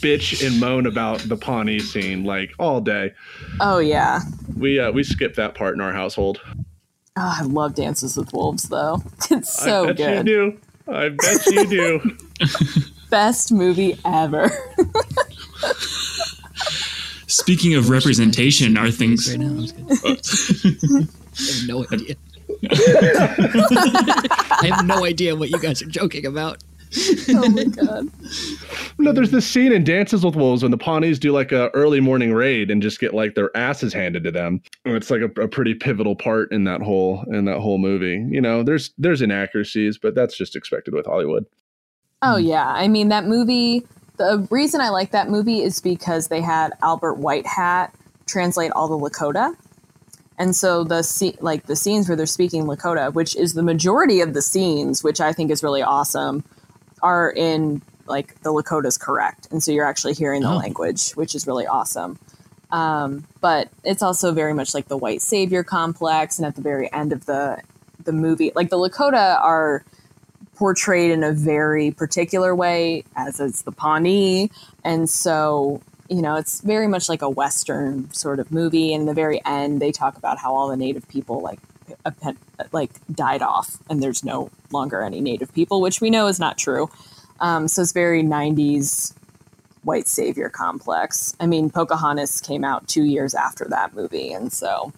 bitch 0.00 0.46
and 0.46 0.60
moan 0.60 0.86
about 0.86 1.18
the 1.20 1.36
Pawnee 1.36 1.80
scene 1.80 2.24
like 2.24 2.52
all 2.58 2.80
day. 2.80 3.12
Oh 3.60 3.78
yeah. 3.78 4.20
We 4.56 4.78
uh, 4.78 4.92
we 4.92 5.02
skipped 5.02 5.36
that 5.36 5.54
part 5.54 5.74
in 5.74 5.80
our 5.80 5.92
household. 5.92 6.40
Oh, 7.20 7.34
I 7.40 7.42
love 7.42 7.74
Dances 7.74 8.16
with 8.16 8.32
Wolves, 8.32 8.68
though. 8.68 9.02
It's 9.30 9.52
so 9.52 9.84
I 9.84 9.86
so 9.86 9.86
bet 9.88 9.96
good. 9.96 10.16
you 10.28 10.52
do. 10.52 10.60
I 10.92 11.08
bet 11.08 11.46
you 11.46 11.66
do. 11.66 12.16
Best 13.10 13.52
movie 13.52 13.98
ever. 14.04 14.50
Speaking 17.26 17.74
of 17.74 17.90
representation, 17.90 18.76
are 18.78 18.90
things 18.90 19.28
right 19.28 19.40
now? 19.40 19.46
I'm 19.48 20.16
just. 20.16 20.64
I 20.64 20.68
have 21.42 21.68
no 21.68 21.84
idea. 21.92 22.14
I 22.70 24.60
have 24.72 24.86
no 24.86 25.04
idea 25.04 25.36
what 25.36 25.50
you 25.50 25.60
guys 25.60 25.82
are 25.82 25.86
joking 25.86 26.24
about. 26.26 26.62
oh 27.30 27.48
my 27.50 27.64
god. 27.64 28.08
No, 29.00 29.12
there's 29.12 29.30
this 29.30 29.46
scene 29.46 29.70
in 29.72 29.84
Dances 29.84 30.24
with 30.24 30.34
Wolves 30.34 30.62
when 30.62 30.72
the 30.72 30.76
Pawnees 30.78 31.20
do 31.20 31.30
like 31.30 31.52
a 31.52 31.68
early 31.68 32.00
morning 32.00 32.32
raid 32.32 32.68
and 32.68 32.82
just 32.82 32.98
get 32.98 33.14
like 33.14 33.36
their 33.36 33.56
asses 33.56 33.92
handed 33.92 34.24
to 34.24 34.32
them. 34.32 34.60
And 34.84 34.96
It's 34.96 35.08
like 35.08 35.20
a, 35.20 35.26
a 35.40 35.46
pretty 35.46 35.72
pivotal 35.74 36.16
part 36.16 36.50
in 36.50 36.64
that 36.64 36.82
whole 36.82 37.22
in 37.28 37.44
that 37.44 37.60
whole 37.60 37.78
movie. 37.78 38.26
You 38.28 38.40
know, 38.40 38.64
there's 38.64 38.90
there's 38.98 39.22
inaccuracies, 39.22 39.98
but 39.98 40.16
that's 40.16 40.36
just 40.36 40.56
expected 40.56 40.94
with 40.94 41.06
Hollywood. 41.06 41.46
Oh 42.22 42.38
yeah. 42.38 42.66
I 42.66 42.88
mean 42.88 43.08
that 43.10 43.26
movie. 43.26 43.86
The 44.16 44.44
reason 44.50 44.80
I 44.80 44.88
like 44.88 45.12
that 45.12 45.30
movie 45.30 45.62
is 45.62 45.80
because 45.80 46.26
they 46.26 46.40
had 46.40 46.72
Albert 46.82 47.18
White 47.18 47.46
Hat 47.46 47.94
translate 48.26 48.72
all 48.72 48.88
the 48.88 48.98
Lakota, 48.98 49.54
and 50.38 50.54
so 50.56 50.84
the 50.84 51.00
sce- 51.00 51.40
like 51.42 51.66
the 51.66 51.76
scenes 51.76 52.08
where 52.08 52.16
they're 52.16 52.26
speaking 52.26 52.64
Lakota, 52.64 53.12
which 53.12 53.36
is 53.36 53.54
the 53.54 53.62
majority 53.62 54.20
of 54.20 54.34
the 54.34 54.42
scenes, 54.42 55.02
which 55.04 55.20
I 55.20 55.32
think 55.32 55.50
is 55.50 55.62
really 55.62 55.82
awesome, 55.82 56.44
are 57.02 57.30
in 57.30 57.82
like 58.06 58.40
the 58.42 58.50
Lakota's 58.50 58.96
correct, 58.96 59.48
and 59.50 59.62
so 59.62 59.70
you're 59.70 59.84
actually 59.86 60.14
hearing 60.14 60.42
the 60.42 60.50
Oh. 60.50 60.56
language, 60.56 61.10
which 61.12 61.34
is 61.34 61.46
really 61.46 61.66
awesome. 61.66 62.18
Um, 62.70 63.26
but 63.40 63.68
it's 63.84 64.02
also 64.02 64.32
very 64.32 64.52
much 64.54 64.74
like 64.74 64.88
the 64.88 64.96
white 64.96 65.22
savior 65.22 65.62
complex, 65.64 66.38
and 66.38 66.46
at 66.46 66.54
the 66.54 66.62
very 66.62 66.90
end 66.92 67.12
of 67.12 67.26
the 67.26 67.58
the 68.04 68.12
movie, 68.12 68.52
like 68.54 68.70
the 68.70 68.76
Lakota 68.78 69.38
are 69.42 69.84
portrayed 70.54 71.10
in 71.10 71.22
a 71.22 71.32
very 71.32 71.90
particular 71.90 72.54
way, 72.54 73.04
as 73.16 73.38
is 73.40 73.62
the 73.62 73.72
Pawnee. 73.72 74.50
And 74.84 75.08
so, 75.08 75.80
you 76.08 76.22
know, 76.22 76.36
it's 76.36 76.60
very 76.60 76.86
much 76.86 77.08
like 77.08 77.22
a 77.22 77.28
Western 77.28 78.12
sort 78.12 78.40
of 78.40 78.50
movie. 78.50 78.94
And 78.94 79.02
in 79.02 79.06
the 79.06 79.14
very 79.14 79.40
end, 79.44 79.80
they 79.80 79.92
talk 79.92 80.16
about 80.16 80.38
how 80.38 80.54
all 80.54 80.68
the 80.68 80.76
native 80.76 81.08
people 81.08 81.40
like 81.40 81.60
like 82.72 82.90
died 83.12 83.42
off 83.42 83.78
and 83.88 84.02
there's 84.02 84.24
no 84.24 84.50
longer 84.70 85.02
any 85.02 85.20
native 85.20 85.52
people, 85.54 85.80
which 85.80 86.00
we 86.00 86.10
know 86.10 86.26
is 86.26 86.38
not 86.38 86.58
true. 86.58 86.90
Um, 87.40 87.68
so 87.68 87.82
it's 87.82 87.92
very 87.92 88.22
90s 88.22 89.14
white 89.82 90.08
savior 90.08 90.48
complex. 90.48 91.34
I 91.40 91.46
mean, 91.46 91.70
Pocahontas 91.70 92.40
came 92.40 92.64
out 92.64 92.88
two 92.88 93.04
years 93.04 93.34
after 93.34 93.64
that 93.70 93.94
movie. 93.94 94.32
And 94.32 94.52
so 94.52 94.92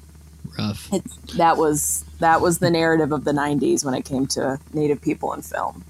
Rough. 0.58 0.92
it, 0.92 1.04
that 1.36 1.56
was 1.56 2.04
that 2.18 2.40
was 2.40 2.58
the 2.58 2.70
narrative 2.70 3.12
of 3.12 3.24
the 3.24 3.32
90s 3.32 3.84
when 3.84 3.94
it 3.94 4.04
came 4.04 4.26
to 4.28 4.58
native 4.72 5.00
people 5.00 5.32
in 5.32 5.42
film. 5.42 5.84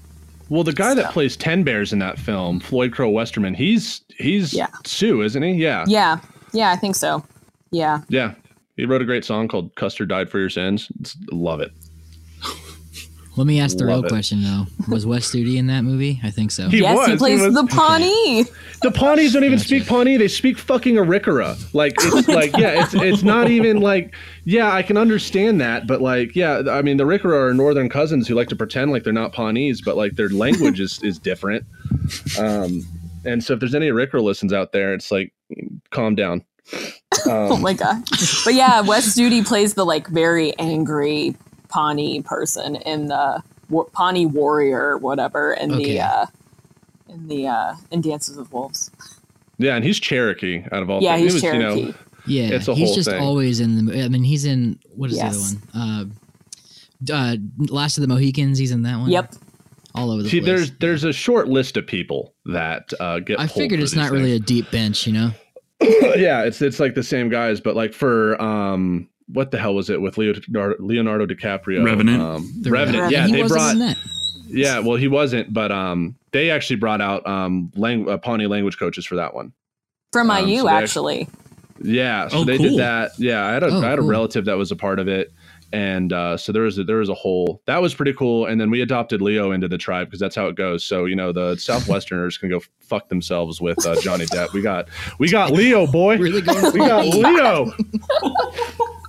Well, 0.51 0.65
the 0.65 0.73
guy 0.73 0.93
that 0.95 1.13
plays 1.13 1.37
Ten 1.37 1.63
Bears 1.63 1.93
in 1.93 1.99
that 1.99 2.19
film, 2.19 2.59
Floyd 2.59 2.91
Crow 2.91 3.09
Westerman, 3.09 3.53
he's 3.53 4.01
he's 4.17 4.53
Yeah. 4.53 4.67
Sioux, 4.85 5.21
isn't 5.21 5.41
he? 5.41 5.53
Yeah. 5.53 5.85
Yeah, 5.87 6.19
yeah, 6.51 6.71
I 6.71 6.75
think 6.75 6.97
so. 6.97 7.23
Yeah, 7.71 8.01
Yeah. 8.09 8.33
He 8.75 8.85
wrote 8.85 9.01
a 9.01 9.05
great 9.05 9.23
song 9.23 9.47
called 9.47 9.73
"Custer 9.75 10.05
Died 10.05 10.29
for 10.29 10.39
Your 10.39 10.49
Sins." 10.49 10.89
It's, 10.99 11.15
love 11.31 11.61
it. 11.61 11.71
Let 13.37 13.47
me 13.47 13.61
ask 13.61 13.77
the 13.77 13.85
Love 13.85 13.99
real 13.99 14.05
it. 14.05 14.09
question 14.09 14.43
though: 14.43 14.65
Was 14.89 15.05
Wes 15.05 15.31
Studi 15.31 15.55
in 15.55 15.67
that 15.67 15.83
movie? 15.83 16.19
I 16.21 16.31
think 16.31 16.51
so. 16.51 16.67
He 16.67 16.79
yes, 16.79 16.97
was, 16.97 17.05
he 17.07 17.11
he 17.13 17.17
plays 17.17 17.41
was- 17.41 17.53
the 17.53 17.65
Pawnee. 17.65 18.45
The 18.81 18.91
Pawnees 18.91 19.31
don't 19.33 19.43
even 19.45 19.57
Gotcha. 19.57 19.67
speak 19.67 19.87
Pawnee; 19.87 20.17
they 20.17 20.27
speak 20.27 20.57
fucking 20.57 20.95
Arikara. 20.95 21.55
Like 21.73 21.93
it's 21.97 22.27
like 22.41 22.57
yeah, 22.57 22.83
it's 22.83 22.93
it's 22.93 23.23
not 23.23 23.49
even 23.49 23.79
like 23.79 24.13
yeah, 24.43 24.73
I 24.73 24.81
can 24.81 24.97
understand 24.97 25.61
that, 25.61 25.87
but 25.87 26.01
like 26.01 26.35
yeah, 26.35 26.63
I 26.69 26.81
mean 26.81 26.97
the 26.97 27.05
Arikara 27.05 27.49
are 27.49 27.53
northern 27.53 27.87
cousins 27.89 28.27
who 28.27 28.35
like 28.35 28.49
to 28.49 28.55
pretend 28.55 28.91
like 28.91 29.03
they're 29.05 29.13
not 29.13 29.31
Pawnees, 29.31 29.81
but 29.81 29.95
like 29.95 30.15
their 30.15 30.29
language 30.29 30.79
is 30.81 31.01
is 31.01 31.17
different. 31.17 31.65
Um, 32.37 32.81
and 33.23 33.41
so 33.43 33.53
if 33.53 33.59
there's 33.61 33.75
any 33.75 33.89
Arikara 33.89 34.21
listens 34.21 34.51
out 34.51 34.71
there, 34.73 34.93
it's 34.93 35.09
like 35.11 35.31
calm 35.91 36.15
down. 36.15 36.43
oh 37.27 37.53
Um, 37.55 37.61
my 37.61 37.73
god! 37.73 38.03
But 38.43 38.55
yeah, 38.55 38.81
Wes 38.81 39.15
Studi 39.15 39.45
plays 39.45 39.73
the 39.75 39.85
like 39.85 40.07
very 40.07 40.57
angry 40.59 41.35
Pawnee 41.71 42.21
person 42.21 42.75
in 42.77 43.07
the 43.07 43.41
war- 43.69 43.87
Pawnee 43.93 44.25
warrior, 44.27 44.97
whatever, 44.97 45.53
in 45.53 45.71
Okay. 45.73 45.83
the 45.95 46.01
uh, 46.01 46.25
in 47.09 47.27
the 47.27 47.47
uh, 47.47 47.75
in 47.91 48.01
Dances 48.01 48.37
with 48.37 48.51
Wolves. 48.53 48.91
yeah, 49.57 49.75
and 49.75 49.83
he's 49.85 49.99
Cherokee 49.99 50.63
out 50.71 50.83
of 50.83 50.89
all. 50.89 51.01
Yeah, 51.01 51.15
things. 51.17 51.33
he's 51.33 51.41
He 51.41 51.47
was, 51.47 51.55
you 51.55 51.61
Cherokee. 51.61 51.85
know, 51.85 51.93
Yeah, 52.27 52.43
It's 52.49 52.67
a 52.67 52.75
he's 52.75 52.87
whole 52.89 52.95
just 52.95 53.09
thing. 53.09 53.21
always 53.21 53.59
in 53.59 53.85
the. 53.85 54.03
I 54.03 54.09
mean, 54.09 54.23
he's 54.23 54.45
in 54.45 54.77
what 54.95 55.09
is 55.11 55.17
Yes. 55.17 55.55
the 55.71 55.79
other 55.79 56.05
one? 56.05 56.11
Uh, 57.09 57.13
uh, 57.13 57.35
Last 57.73 57.97
of 57.97 58.01
the 58.01 58.07
Mohicans. 58.07 58.57
He's 58.59 58.71
in 58.71 58.83
that 58.83 58.99
one. 58.99 59.09
Yep. 59.09 59.33
all 59.95 60.11
over 60.11 60.21
the 60.23 60.29
See, 60.29 60.39
place. 60.39 60.45
there's 60.47 60.71
there's 60.79 61.03
a 61.03 61.11
short 61.13 61.47
list 61.47 61.75
of 61.77 61.85
people 61.87 62.33
that 62.45 62.91
uh, 62.99 63.19
get. 63.19 63.39
I 63.39 63.47
pulled 63.47 63.57
figured 63.57 63.79
for 63.79 63.83
it's 63.83 63.91
these 63.93 63.97
not 64.01 64.11
really 64.11 64.33
a 64.33 64.39
deep 64.39 64.69
bench, 64.71 65.05
you 65.07 65.13
know. 65.13 65.31
yeah, 65.81 66.43
it's 66.43 66.61
it's 66.61 66.79
like 66.79 66.93
the 66.93 67.03
same 67.03 67.27
guys, 67.29 67.59
but 67.59 67.75
like 67.75 67.91
for 67.93 68.39
um, 68.41 69.09
what 69.33 69.51
the 69.51 69.57
hell 69.57 69.73
was 69.75 69.89
it 69.89 70.01
with 70.01 70.17
Leonardo, 70.17 70.75
Leonardo 70.79 71.25
DiCaprio? 71.25 71.83
Revenant? 71.85 72.21
Um, 72.21 72.51
The 72.61 72.71
Revenant. 72.71 73.03
Revenant. 73.03 73.11
Yeah, 73.11 73.25
he 73.27 73.31
they 73.33 73.41
wasn't 73.43 73.57
brought. 73.59 73.71
in 73.73 73.79
that. 73.79 73.97
Yeah, 74.47 74.79
well, 74.79 74.97
he 74.97 75.07
wasn't, 75.07 75.53
but 75.53 75.71
um, 75.71 76.15
they 76.31 76.49
actually 76.51 76.75
brought 76.75 76.99
out 77.01 77.25
um, 77.25 77.71
lang- 77.75 78.09
uh, 78.09 78.17
Pawnee 78.17 78.47
language 78.47 78.77
coaches 78.77 79.05
for 79.05 79.15
that 79.15 79.33
one. 79.33 79.53
From 80.11 80.29
Um, 80.29 80.47
IU, 80.47 80.57
so 80.57 80.63
they 80.65 80.69
actually. 80.71 81.29
Yeah, 81.83 82.27
so 82.27 82.39
Oh, 82.39 82.43
they 82.43 82.57
cool. 82.57 82.69
did 82.71 82.79
that. 82.79 83.11
Yeah, 83.17 83.45
I 83.45 83.53
had 83.53 83.63
a 83.63 83.67
Oh, 83.67 83.81
I 83.81 83.89
had 83.89 83.97
a 83.97 84.01
cool. 84.01 84.09
relative 84.09 84.45
that 84.45 84.57
was 84.57 84.69
a 84.71 84.75
part 84.75 84.99
of 84.99 85.07
it, 85.07 85.31
and 85.71 86.11
uh, 86.13 86.35
so 86.37 86.51
there 86.51 86.63
was 86.63 86.77
a, 86.77 86.83
there 86.83 86.97
was 86.97 87.07
a 87.09 87.13
whole 87.13 87.61
that 87.65 87.81
was 87.81 87.95
pretty 87.95 88.11
cool. 88.13 88.45
And 88.45 88.59
then 88.61 88.69
we 88.69 88.81
adopted 88.81 89.21
Leo 89.21 89.51
into 89.51 89.67
the 89.69 89.77
tribe 89.79 90.07
because 90.07 90.19
that's 90.19 90.35
how 90.35 90.47
it 90.47 90.55
goes. 90.55 90.83
So 90.83 91.05
you 91.05 91.15
know 91.15 91.31
the 91.31 91.53
Southwesterners 91.55 92.37
can 92.39 92.49
go 92.49 92.59
fuck 92.81 93.07
themselves 93.09 93.61
with 93.61 93.83
uh, 93.85 93.99
Johnny 94.01 94.25
Depp. 94.25 94.51
We 94.53 94.61
got 94.61 94.89
we 95.17 95.29
got 95.31 95.51
Leo, 95.53 95.87
boy. 95.87 96.17
Really 96.19 96.41
going 96.41 96.71
We 96.73 96.79
got 96.79 97.05
Leo. 97.07 97.71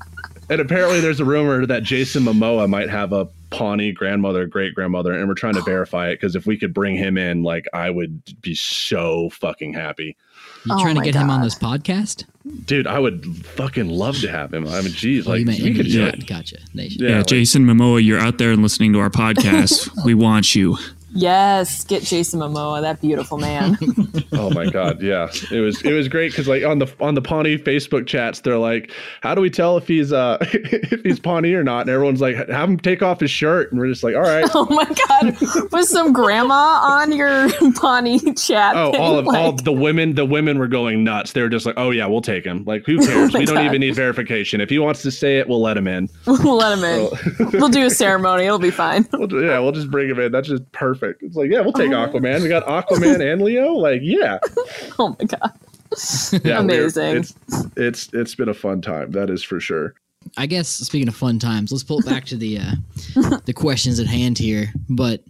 and 0.48 0.60
apparently, 0.60 1.00
there's 1.00 1.20
a 1.20 1.24
rumor 1.24 1.66
that 1.66 1.82
Jason 1.82 2.24
Momoa 2.24 2.68
might 2.68 2.90
have 2.90 3.12
a 3.12 3.28
Pawnee 3.50 3.92
grandmother, 3.92 4.46
great 4.46 4.74
grandmother, 4.74 5.12
and 5.12 5.28
we're 5.28 5.34
trying 5.34 5.54
to 5.54 5.62
verify 5.62 6.08
it 6.08 6.14
because 6.14 6.34
if 6.34 6.46
we 6.46 6.56
could 6.58 6.72
bring 6.72 6.96
him 6.96 7.18
in, 7.18 7.42
like 7.42 7.66
I 7.74 7.90
would 7.90 8.40
be 8.40 8.54
so 8.54 9.28
fucking 9.30 9.74
happy, 9.74 10.16
You 10.64 10.72
Oh 10.74 10.80
trying 10.80 10.94
to 10.94 11.00
my 11.00 11.04
get 11.04 11.14
him 11.14 11.28
on 11.28 11.42
this 11.42 11.54
podcast? 11.54 12.24
dude. 12.64 12.86
I 12.86 12.98
would 12.98 13.24
fucking 13.46 13.88
love 13.88 14.18
to 14.20 14.30
have 14.30 14.52
him. 14.54 14.66
I 14.66 14.80
mean, 14.80 14.92
geez, 14.92 15.26
oh, 15.26 15.30
like 15.30 15.40
you 15.40 15.46
meant 15.46 15.60
we 15.60 15.74
could 15.74 15.86
do 15.86 16.00
yeah, 16.00 16.08
it. 16.08 16.26
Gotcha. 16.26 16.56
Nation. 16.74 17.02
Yeah, 17.04 17.10
Yeah, 17.10 17.16
like- 17.18 17.26
Jason 17.26 17.66
Momoa, 17.66 18.02
you're 18.02 18.18
out 18.18 18.38
there 18.38 18.52
and 18.52 18.62
listening 18.62 18.92
to 18.94 19.00
our 19.00 19.10
podcast. 19.10 19.90
we 20.06 20.14
want 20.14 20.54
you. 20.54 20.78
Yes, 21.14 21.84
get 21.84 22.02
Jason 22.02 22.40
Momoa, 22.40 22.80
that 22.80 23.00
beautiful 23.00 23.38
man. 23.38 23.78
Oh 24.34 24.48
my 24.50 24.64
god, 24.68 25.02
yeah. 25.02 25.28
It 25.52 25.60
was 25.60 25.82
it 25.82 25.92
was 25.92 26.08
great 26.08 26.32
because 26.32 26.48
like 26.48 26.64
on 26.64 26.78
the 26.78 26.92
on 27.00 27.14
the 27.14 27.20
Pawnee 27.20 27.58
Facebook 27.58 28.06
chats, 28.06 28.40
they're 28.40 28.58
like, 28.58 28.90
"How 29.20 29.34
do 29.34 29.42
we 29.42 29.50
tell 29.50 29.76
if 29.76 29.86
he's 29.86 30.10
uh 30.12 30.38
if 30.52 31.02
he's 31.02 31.20
Pawnee 31.20 31.52
or 31.52 31.62
not?" 31.62 31.82
And 31.82 31.90
everyone's 31.90 32.20
like, 32.22 32.36
"Have 32.48 32.68
him 32.68 32.78
take 32.78 33.02
off 33.02 33.20
his 33.20 33.30
shirt," 33.30 33.70
and 33.70 33.80
we're 33.80 33.88
just 33.88 34.02
like, 34.02 34.14
"All 34.16 34.22
right." 34.22 34.50
oh 34.54 34.64
my 34.70 34.86
god, 35.08 35.36
was 35.70 35.90
some 35.90 36.12
grandma 36.14 36.80
on 36.82 37.12
your 37.12 37.50
Pawnee 37.74 38.18
chat? 38.34 38.74
Oh, 38.74 38.90
thing? 38.92 39.00
all 39.00 39.18
of 39.18 39.28
all 39.28 39.52
the 39.52 39.70
women, 39.72 40.14
the 40.14 40.24
women 40.24 40.58
were 40.58 40.66
going 40.66 41.04
nuts. 41.04 41.32
They 41.32 41.42
were 41.42 41.50
just 41.50 41.66
like, 41.66 41.76
"Oh 41.76 41.90
yeah, 41.90 42.06
we'll 42.06 42.22
take 42.22 42.44
him." 42.44 42.64
Like, 42.64 42.84
who 42.86 42.98
cares? 42.98 43.32
my 43.34 43.40
we 43.40 43.44
don't 43.44 43.56
God. 43.56 43.66
even 43.66 43.80
need 43.80 43.94
verification. 43.94 44.60
If 44.62 44.70
he 44.70 44.78
wants 44.78 45.02
to 45.02 45.10
say 45.10 45.38
it, 45.38 45.48
we'll 45.48 45.62
let 45.62 45.76
him 45.76 45.86
in. 45.86 46.08
we'll 46.26 46.56
let 46.56 46.76
him 46.78 46.84
in. 46.84 47.60
We'll 47.60 47.68
do 47.68 47.84
a 47.84 47.90
ceremony. 47.90 48.44
It'll 48.46 48.58
be 48.58 48.70
fine. 48.70 49.06
We'll, 49.12 49.28
ju- 49.28 49.44
yeah, 49.44 49.58
we'll 49.58 49.72
just 49.72 49.90
bring 49.90 50.08
him 50.08 50.18
in. 50.18 50.32
That's 50.32 50.48
just 50.48 50.70
perfect. 50.72 51.01
It's 51.02 51.36
like, 51.36 51.50
yeah, 51.50 51.60
we'll 51.60 51.72
take 51.72 51.90
Oh. 51.90 51.94
Aquaman. 52.08 52.42
We 52.42 52.48
got 52.48 52.66
Aquaman 52.66 53.32
and 53.32 53.42
Leo. 53.42 53.72
Like, 53.72 54.00
yeah, 54.02 54.38
Oh 54.98 55.16
my 55.18 55.26
god. 55.26 55.52
yeah, 56.44 56.60
Amazing. 56.60 57.16
It's 57.18 57.34
it's 57.76 58.08
it's 58.14 58.34
been 58.34 58.48
a 58.48 58.54
fun 58.54 58.80
time. 58.80 59.10
That 59.10 59.28
is 59.30 59.42
for 59.42 59.60
sure. 59.60 59.94
I 60.36 60.46
guess 60.46 60.68
speaking 60.68 61.08
of 61.08 61.16
fun 61.16 61.38
times, 61.38 61.70
let's 61.72 61.84
pull 61.84 61.98
it 61.98 62.06
back 62.06 62.24
to 62.26 62.36
the 62.36 62.58
uh, 62.58 63.38
the 63.44 63.52
questions 63.52 63.98
at 64.00 64.06
hand 64.06 64.38
here. 64.38 64.72
But 64.88 65.22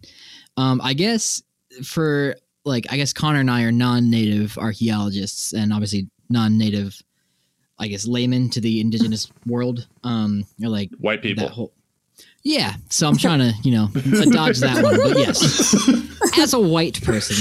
um, 0.57 0.81
I 0.83 0.93
guess 0.95 1.43
for 1.83 2.37
like, 2.65 2.87
I 2.93 2.97
guess 2.97 3.13
Connor 3.13 3.41
and 3.41 3.51
I 3.51 3.63
are 3.63 3.73
non-native 3.73 4.57
archaeologists, 4.59 5.53
and 5.53 5.73
obviously 5.73 6.09
non-native, 6.31 6.97
I 7.81 7.89
guess 7.89 8.07
laymen 8.07 8.49
to 8.51 8.61
the 8.61 8.81
indigenous 8.81 9.29
world. 9.47 9.89
Um, 10.05 10.45
or 10.63 10.69
like 10.69 10.91
White 11.01 11.23
people. 11.23 11.47
that 11.49 11.53
whole. 11.55 11.73
Yeah, 12.45 12.75
so 12.91 13.09
I'm 13.09 13.17
trying 13.17 13.39
to 13.39 13.53
you 13.63 13.71
know 13.71 13.89
dodge 14.31 14.59
that 14.61 14.83
one, 14.83 14.97
but 14.97 15.17
yes, 15.17 16.39
as 16.39 16.53
a 16.55 16.61
white 16.61 17.01
person, 17.03 17.37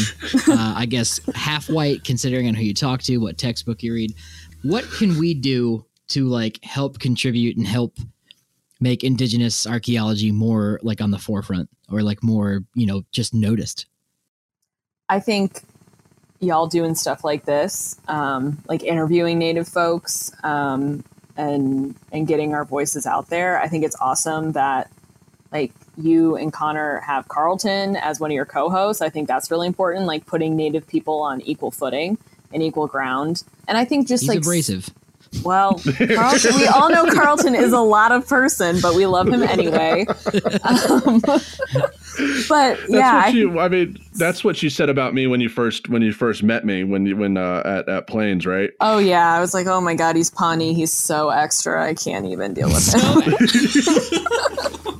uh, 0.47 0.73
I 0.77 0.85
guess 0.85 1.19
half 1.33 1.69
white, 1.69 2.03
considering 2.03 2.47
on 2.47 2.53
who 2.53 2.63
you 2.63 2.73
talk 2.73 3.01
to, 3.03 3.17
what 3.17 3.37
textbook 3.39 3.81
you 3.81 3.93
read, 3.93 4.13
what 4.61 4.85
can 4.91 5.17
we 5.17 5.33
do 5.33 5.85
to 6.09 6.27
like 6.27 6.63
help 6.63 6.99
contribute 6.99 7.57
and 7.57 7.65
help 7.65 7.97
make 8.79 9.03
indigenous 9.03 9.65
archaeology 9.65 10.31
more 10.31 10.79
like 10.83 11.01
on 11.01 11.11
the 11.11 11.19
forefront 11.19 11.69
or 11.91 12.03
like 12.03 12.21
more 12.21 12.63
you 12.75 12.85
know 12.85 13.01
just 13.11 13.33
noticed? 13.33 13.87
I 15.09 15.19
think 15.19 15.63
y'all 16.41 16.67
doing 16.67 16.93
stuff 16.93 17.23
like 17.23 17.45
this, 17.45 17.99
um, 18.07 18.61
like 18.67 18.83
interviewing 18.83 19.39
Native 19.39 19.67
folks, 19.67 20.31
um, 20.43 21.03
and 21.37 21.95
and 22.11 22.27
getting 22.27 22.53
our 22.53 22.65
voices 22.65 23.05
out 23.05 23.29
there. 23.29 23.59
I 23.59 23.67
think 23.67 23.83
it's 23.83 23.95
awesome 23.99 24.53
that 24.53 24.89
like 25.51 25.73
you 25.97 26.35
and 26.35 26.51
Connor 26.53 26.99
have 27.01 27.27
Carlton 27.27 27.95
as 27.97 28.19
one 28.19 28.31
of 28.31 28.35
your 28.35 28.45
co-hosts. 28.45 29.01
I 29.01 29.09
think 29.09 29.27
that's 29.27 29.51
really 29.51 29.67
important. 29.67 30.05
Like 30.05 30.25
putting 30.25 30.55
Native 30.55 30.87
people 30.87 31.21
on 31.21 31.41
equal 31.41 31.71
footing 31.71 32.17
and 32.53 32.63
equal 32.63 32.87
ground. 32.87 33.43
And 33.67 33.77
I 33.77 33.85
think 33.85 34.07
just 34.07 34.23
He's 34.23 34.29
like 34.29 34.37
abrasive. 34.39 34.89
Well, 35.43 35.79
Carlton, 36.15 36.55
we 36.55 36.67
all 36.67 36.89
know 36.89 37.05
Carlton 37.13 37.55
is 37.55 37.71
a 37.73 37.79
lot 37.79 38.11
of 38.11 38.27
person, 38.27 38.79
but 38.81 38.93
we 38.95 39.05
love 39.05 39.27
him 39.29 39.41
anyway. 39.43 40.05
Um, 40.63 41.19
but 41.21 42.77
That's 42.77 42.89
yeah, 42.89 43.15
what 43.15 43.25
I- 43.25 43.29
you. 43.29 43.59
I 43.59 43.67
mean, 43.69 43.97
that's 44.15 44.43
what 44.43 44.61
you 44.61 44.69
said 44.69 44.89
about 44.89 45.13
me 45.13 45.27
when 45.27 45.39
you 45.39 45.47
first 45.49 45.87
when 45.89 46.01
you 46.01 46.11
first 46.11 46.43
met 46.43 46.65
me 46.65 46.83
when 46.83 47.05
you 47.05 47.15
when 47.15 47.37
uh, 47.37 47.61
at 47.65 47.87
at 47.89 48.07
Plains, 48.07 48.45
right? 48.45 48.69
Oh 48.81 48.97
yeah, 48.99 49.33
I 49.33 49.39
was 49.39 49.53
like, 49.53 49.67
oh 49.67 49.79
my 49.81 49.95
god, 49.95 50.15
he's 50.17 50.29
Pawnee. 50.29 50.73
He's 50.73 50.93
so 50.93 51.29
extra. 51.29 51.83
I 51.87 51.93
can't 51.93 52.25
even 52.25 52.53
deal 52.53 52.67
with 52.67 52.93
him. 52.93 53.23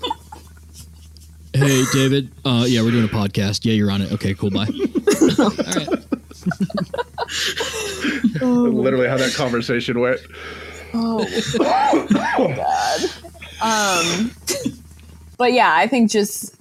Hey, 1.53 1.83
David. 1.91 2.31
Uh, 2.45 2.63
yeah, 2.65 2.81
we're 2.81 2.91
doing 2.91 3.03
a 3.03 3.09
podcast. 3.09 3.65
Yeah, 3.65 3.73
you're 3.73 3.91
on 3.91 4.01
it. 4.01 4.11
Okay, 4.13 4.33
cool. 4.33 4.49
Bye. 4.51 4.67
All 5.37 5.49
right. 5.49 5.89
Literally 8.41 9.07
how 9.07 9.17
that 9.17 9.33
conversation 9.33 9.99
went. 9.99 10.19
oh, 10.93 11.25
oh 11.59 12.53
god. 12.55 13.01
Um, 13.61 14.31
but 15.37 15.53
yeah, 15.53 15.73
I 15.75 15.87
think 15.87 16.09
just 16.09 16.55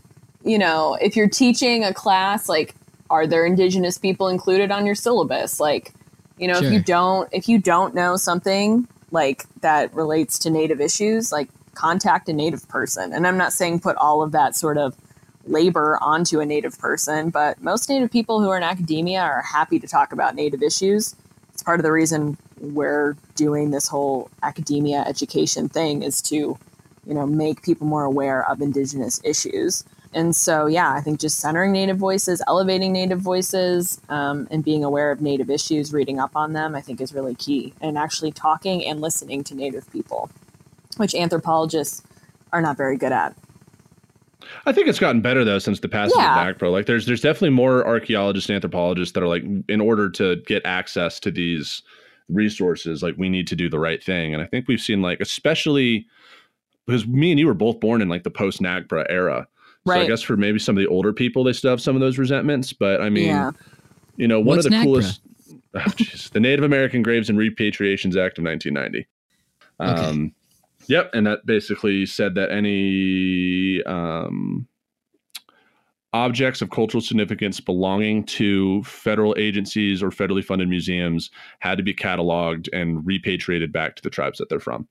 you 0.44 0.58
know, 0.58 0.96
if 1.00 1.16
you're 1.16 1.28
teaching 1.28 1.84
a 1.84 1.92
class, 1.92 2.48
like, 2.48 2.74
are 3.10 3.26
there 3.26 3.44
Indigenous 3.44 3.98
people 3.98 4.28
included 4.28 4.70
on 4.70 4.86
your 4.86 4.94
syllabus? 4.94 5.60
Like, 5.60 5.92
you 6.38 6.48
know, 6.48 6.58
if 6.58 6.72
you 6.72 6.80
don't, 6.82 7.28
if 7.32 7.48
you 7.48 7.58
don't 7.58 7.94
know 7.94 8.16
something 8.16 8.88
like 9.10 9.44
that 9.60 9.92
relates 9.92 10.38
to 10.40 10.50
Native 10.50 10.80
issues, 10.80 11.32
like 11.32 11.50
contact 11.74 12.28
a 12.28 12.32
Native 12.32 12.66
person. 12.68 13.12
And 13.12 13.26
I'm 13.26 13.36
not 13.36 13.52
saying 13.52 13.80
put 13.80 13.96
all 13.96 14.22
of 14.22 14.32
that 14.32 14.56
sort 14.56 14.78
of 14.78 14.96
labor 15.46 15.98
onto 16.00 16.40
a 16.40 16.46
Native 16.46 16.78
person, 16.78 17.30
but 17.30 17.60
most 17.62 17.88
Native 17.88 18.10
people 18.10 18.40
who 18.40 18.48
are 18.48 18.56
in 18.56 18.62
academia 18.62 19.20
are 19.20 19.42
happy 19.42 19.78
to 19.78 19.86
talk 19.86 20.12
about 20.12 20.34
Native 20.34 20.62
issues. 20.62 21.14
It's 21.60 21.64
part 21.66 21.78
of 21.78 21.84
the 21.84 21.92
reason 21.92 22.38
we're 22.58 23.18
doing 23.34 23.70
this 23.70 23.86
whole 23.86 24.30
academia 24.42 25.04
education 25.06 25.68
thing 25.68 26.02
is 26.02 26.22
to, 26.22 26.56
you 27.06 27.12
know, 27.12 27.26
make 27.26 27.62
people 27.62 27.86
more 27.86 28.04
aware 28.04 28.48
of 28.50 28.62
Indigenous 28.62 29.20
issues. 29.24 29.84
And 30.14 30.34
so, 30.34 30.64
yeah, 30.64 30.90
I 30.90 31.02
think 31.02 31.20
just 31.20 31.38
centering 31.38 31.72
Native 31.72 31.98
voices, 31.98 32.40
elevating 32.48 32.94
Native 32.94 33.20
voices, 33.20 34.00
um, 34.08 34.48
and 34.50 34.64
being 34.64 34.84
aware 34.84 35.10
of 35.10 35.20
Native 35.20 35.50
issues, 35.50 35.92
reading 35.92 36.18
up 36.18 36.34
on 36.34 36.54
them, 36.54 36.74
I 36.74 36.80
think 36.80 36.98
is 36.98 37.12
really 37.12 37.34
key. 37.34 37.74
And 37.82 37.98
actually 37.98 38.32
talking 38.32 38.82
and 38.86 39.02
listening 39.02 39.44
to 39.44 39.54
Native 39.54 39.92
people, 39.92 40.30
which 40.96 41.14
anthropologists 41.14 42.02
are 42.54 42.62
not 42.62 42.78
very 42.78 42.96
good 42.96 43.12
at. 43.12 43.36
I 44.66 44.72
think 44.72 44.88
it's 44.88 44.98
gotten 44.98 45.20
better 45.20 45.44
though 45.44 45.58
since 45.58 45.80
the 45.80 45.88
passage 45.88 46.14
Yeah. 46.16 46.48
of 46.48 46.56
NAGPRA. 46.58 46.70
Like, 46.72 46.86
there's 46.86 47.06
there's 47.06 47.20
definitely 47.20 47.50
more 47.50 47.86
archaeologists 47.86 48.48
and 48.48 48.54
anthropologists 48.56 49.12
that 49.14 49.22
are 49.22 49.28
like, 49.28 49.44
in 49.68 49.80
order 49.80 50.08
to 50.10 50.36
get 50.46 50.64
access 50.64 51.20
to 51.20 51.30
these 51.30 51.82
resources 52.28 53.02
like 53.02 53.16
we 53.18 53.28
need 53.28 53.46
to 53.48 53.56
do 53.56 53.68
the 53.68 53.78
right 53.80 54.04
thing 54.04 54.32
and 54.32 54.40
i 54.40 54.46
think 54.46 54.68
we've 54.68 54.80
seen 54.80 55.02
like 55.02 55.18
especially 55.18 56.06
because 56.86 57.04
me 57.04 57.32
and 57.32 57.40
you 57.40 57.46
were 57.48 57.54
both 57.54 57.80
born 57.80 58.00
in 58.00 58.08
like 58.08 58.22
the 58.22 58.30
post 58.30 58.60
NAGPRA 58.62 59.04
era 59.10 59.48
Right. 59.84 59.96
so 59.96 60.00
i 60.02 60.06
guess 60.06 60.22
for 60.22 60.36
maybe 60.36 60.60
some 60.60 60.76
of 60.76 60.80
the 60.80 60.86
older 60.86 61.12
people 61.12 61.42
they 61.42 61.52
still 61.52 61.70
have 61.70 61.80
some 61.80 61.96
of 61.96 62.00
those 62.00 62.18
resentments 62.18 62.72
but 62.72 63.00
i 63.00 63.10
mean 63.10 63.26
Yeah. 63.26 63.50
you 64.16 64.28
know 64.28 64.38
one 64.38 64.58
What's 64.58 64.66
of 64.66 64.70
the 64.70 64.76
NAGPRA? 64.76 64.84
coolest 64.84 65.20
oh, 65.74 65.78
jeez, 65.80 66.30
the 66.30 66.38
native 66.38 66.64
american 66.64 67.02
graves 67.02 67.28
and 67.28 67.36
repatriations 67.36 68.16
act 68.16 68.38
of 68.38 68.44
1990 68.44 69.08
Okay. 69.80 69.90
um 70.08 70.32
yep 70.90 71.10
and 71.14 71.26
that 71.26 71.44
basically 71.46 72.04
said 72.04 72.34
that 72.34 72.50
any 72.50 73.82
um 73.84 74.66
objects 76.12 76.60
of 76.60 76.70
cultural 76.70 77.00
significance 77.00 77.60
belonging 77.60 78.24
to 78.24 78.82
federal 78.82 79.34
agencies 79.38 80.02
or 80.02 80.10
federally 80.10 80.44
funded 80.44 80.68
museums 80.68 81.30
had 81.60 81.76
to 81.78 81.84
be 81.84 81.94
cataloged 81.94 82.68
and 82.72 83.06
repatriated 83.06 83.72
back 83.72 83.94
to 83.94 84.02
the 84.02 84.10
tribes 84.10 84.38
that 84.38 84.48
they're 84.48 84.58
from. 84.58 84.88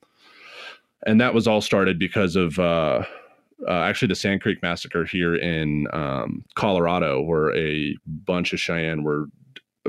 And 1.06 1.20
that 1.20 1.34
was 1.34 1.48
all 1.48 1.62
started 1.62 2.00
because 2.00 2.36
of 2.36 2.58
uh, 2.58 3.04
uh, 3.68 3.72
actually 3.72 4.08
the 4.08 4.16
Sand 4.16 4.42
Creek 4.42 4.62
massacre 4.62 5.06
here 5.06 5.36
in 5.36 5.88
um, 5.92 6.46
Colorado, 6.56 7.22
where 7.22 7.56
a 7.56 7.98
bunch 8.06 8.54
of 8.54 8.60
Cheyenne 8.60 9.04
were 9.04 9.26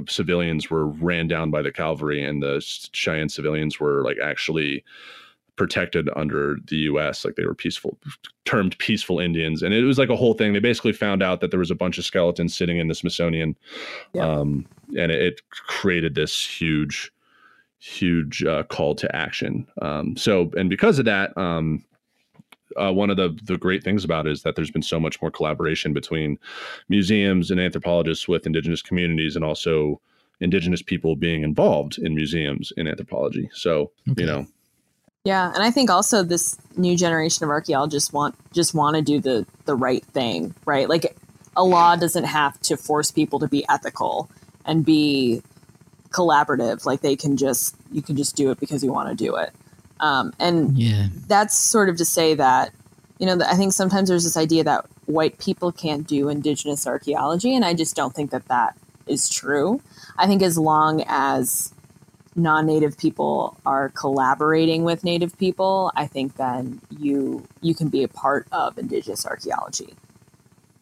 civilians 0.09 0.71
were 0.71 0.87
ran 0.87 1.29
down 1.29 1.51
by 1.51 1.63
the 1.63 1.73
cavalry, 1.73 2.25
and 2.25 2.43
the 2.43 2.61
Cheyenne 2.93 3.29
civilians 3.29 3.79
were 3.79 4.03
like 4.03 4.19
actually 4.23 4.85
protected 5.61 6.09
under 6.17 6.57
the 6.69 6.77
U.S. 6.91 7.23
Like 7.23 7.35
they 7.37 7.45
were 7.45 7.55
peaceful, 7.55 7.99
termed 8.47 8.79
peaceful 8.79 9.21
Indians, 9.21 9.63
and 9.63 9.75
it 9.75 9.83
was 9.85 9.99
like 9.99 10.09
a 10.09 10.17
whole 10.17 10.33
thing. 10.33 10.55
They 10.55 10.59
basically 10.59 10.95
found 10.95 11.23
out 11.23 11.43
that 11.43 11.51
there 11.51 11.61
was 11.61 11.71
a 11.71 11.75
bunch 11.75 11.99
of 11.99 12.07
skeletons 12.07 12.57
sitting 12.57 12.79
in 12.79 12.89
the 12.89 12.95
Smithsonian, 12.95 13.55
Yeah. 14.15 14.27
um, 14.27 14.65
and 14.97 15.13
it, 15.13 15.21
it 15.21 15.41
created 15.51 16.15
this 16.15 16.47
huge, 16.47 17.13
huge 17.79 18.43
uh, 18.43 18.63
call 18.63 18.95
to 18.95 19.15
action. 19.15 19.67
Um, 19.83 20.17
so, 20.17 20.51
and 20.57 20.71
because 20.71 20.99
of 20.99 21.05
that, 21.05 21.37
um, 21.37 21.85
uh, 22.77 22.91
one 22.91 23.11
of 23.11 23.19
the 23.19 23.39
the 23.45 23.59
great 23.59 23.85
things 23.85 24.03
about 24.03 24.27
it 24.27 24.33
is 24.33 24.43
that 24.45 24.57
there's 24.57 24.71
been 24.71 24.81
so 24.81 24.99
much 24.99 25.21
more 25.21 25.31
collaboration 25.31 25.93
between 25.93 26.39
museums 26.89 27.51
and 27.51 27.61
anthropologists 27.61 28.27
with 28.29 28.47
indigenous 28.47 28.81
communities, 28.81 29.37
and 29.37 29.45
also 29.45 30.01
indigenous 30.41 30.81
people 30.81 31.17
being 31.17 31.43
involved 31.43 31.99
in 31.99 32.15
museums 32.15 32.73
in 32.79 32.89
anthropology. 32.89 33.51
So, 33.53 33.91
Okay. 34.11 34.23
you 34.23 34.27
know, 34.27 34.47
Yeah, 35.25 35.53
and 35.55 35.63
I 35.63 35.71
think 35.71 35.91
also 35.91 36.23
this 36.23 36.57
new 36.77 36.97
generation 36.97 37.45
of 37.45 37.51
archaeologists 37.51 38.13
want 38.13 38.35
just 38.53 38.75
want 38.75 38.97
to 38.97 39.03
do 39.03 39.21
the 39.21 39.47
the 39.67 39.75
right 39.77 40.05
thing, 40.07 40.55
right? 40.65 40.89
Like 40.89 41.17
a 41.57 41.65
law 41.65 41.95
doesn't 41.97 42.25
have 42.25 42.59
to 42.63 42.77
force 42.77 43.11
people 43.11 43.39
to 43.41 43.49
be 43.49 43.65
ethical 43.69 44.31
and 44.65 44.85
be 44.85 45.43
collaborative. 46.11 46.87
Like 46.87 47.03
they 47.03 47.17
can 47.17 47.37
just 47.37 47.77
you 47.93 48.01
can 48.01 48.17
just 48.17 48.35
do 48.35 48.51
it 48.51 48.59
because 48.61 48.83
you 48.83 48.93
want 48.93 49.11
to 49.11 49.15
do 49.15 49.37
it. 49.37 49.51
Um, 50.01 50.33
and 50.39 50.79
Yeah. 50.79 51.09
that's 51.27 51.59
sort 51.59 51.91
of 51.91 51.99
to 51.99 52.05
say 52.07 52.35
that 52.35 52.73
you 53.19 53.27
know 53.27 53.39
i 53.47 53.55
think 53.55 53.75
sometimes 53.75 54.09
there's 54.09 54.25
this 54.25 54.39
idea 54.39 54.65
that 54.65 54.87
white 55.05 55.37
people 55.39 55.71
can't 55.71 56.07
do 56.07 56.31
indigenous 56.31 56.87
archaeology 56.87 57.55
and 57.55 57.67
i 57.67 57.75
just 57.75 57.95
don't 57.95 58.15
think 58.15 58.31
that 58.31 58.49
that 58.49 58.75
is 59.07 59.29
true 59.29 59.83
i 60.17 60.27
think 60.27 60.41
as 60.41 60.57
long 60.57 61.05
as 61.07 61.75
non-native 62.37 62.97
people 62.97 63.57
are 63.67 63.89
collaborating 63.91 64.85
with 64.85 65.03
native 65.03 65.37
people 65.37 65.91
i 65.97 66.07
think 66.07 66.37
then 66.37 66.81
you 66.91 67.45
you 67.61 67.75
can 67.75 67.89
be 67.89 68.03
a 68.03 68.09
part 68.09 68.47
of 68.53 68.79
indigenous 68.79 69.27
archaeology. 69.27 69.95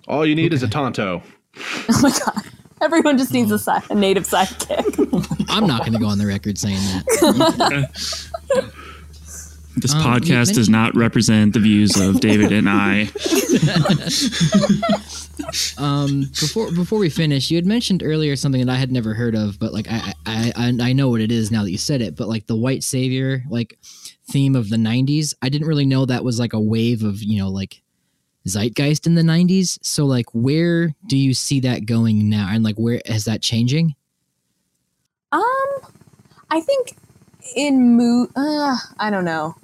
All 0.06 0.24
you 0.24 0.34
need 0.34 0.52
is 0.52 0.62
a 0.62 0.68
Tonto. 0.68 1.22
oh 1.56 2.00
my 2.02 2.10
god. 2.10 2.44
Everyone 2.80 3.18
just 3.18 3.32
needs 3.32 3.50
a, 3.50 3.56
mm. 3.56 3.82
si- 3.82 3.92
a 3.92 3.94
native 3.94 4.24
sidekick. 4.24 5.46
I'm 5.48 5.66
not 5.66 5.80
going 5.80 5.94
to 5.94 5.98
go 5.98 6.06
on 6.06 6.18
the 6.18 6.26
record 6.26 6.58
saying 6.58 6.76
that. 6.76 7.88
This 9.80 9.94
Um, 9.94 10.02
podcast 10.02 10.54
does 10.54 10.68
not 10.68 10.94
represent 10.96 11.54
the 11.54 11.60
views 11.60 11.96
of 11.98 12.20
David 12.28 12.52
and 12.52 12.68
I. 12.68 13.08
Um, 15.78 16.22
before 16.40 16.70
before 16.72 16.98
we 16.98 17.08
finish, 17.08 17.50
you 17.50 17.56
had 17.56 17.64
mentioned 17.64 18.02
earlier 18.02 18.36
something 18.36 18.66
that 18.66 18.72
I 18.72 18.76
had 18.76 18.92
never 18.92 19.14
heard 19.14 19.34
of, 19.34 19.58
but 19.58 19.72
like 19.72 19.86
I 19.90 20.12
I 20.26 20.52
I, 20.56 20.88
I 20.88 20.92
know 20.92 21.08
what 21.08 21.20
it 21.22 21.32
is 21.32 21.50
now 21.50 21.62
that 21.62 21.70
you 21.70 21.78
said 21.78 22.02
it. 22.02 22.16
But 22.16 22.28
like 22.28 22.46
the 22.46 22.56
white 22.56 22.82
savior 22.84 23.42
like 23.48 23.78
theme 24.30 24.54
of 24.56 24.68
the 24.68 24.76
'90s, 24.76 25.32
I 25.40 25.48
didn't 25.48 25.66
really 25.68 25.86
know 25.86 26.04
that 26.04 26.24
was 26.24 26.38
like 26.38 26.52
a 26.52 26.60
wave 26.60 27.02
of 27.02 27.22
you 27.22 27.38
know 27.38 27.48
like 27.48 27.80
zeitgeist 28.46 29.06
in 29.06 29.14
the 29.14 29.22
'90s. 29.22 29.78
So 29.80 30.04
like, 30.04 30.26
where 30.34 30.94
do 31.06 31.16
you 31.16 31.32
see 31.32 31.60
that 31.60 31.86
going 31.86 32.28
now, 32.28 32.48
and 32.50 32.62
like 32.62 32.76
where 32.76 33.00
is 33.06 33.24
that 33.24 33.40
changing? 33.40 33.94
Um, 35.32 35.42
I 36.50 36.60
think 36.60 36.94
in 37.56 37.96
mo 37.96 38.26
uh, 38.36 38.76
I 38.98 39.08
don't 39.08 39.24
know. 39.24 39.54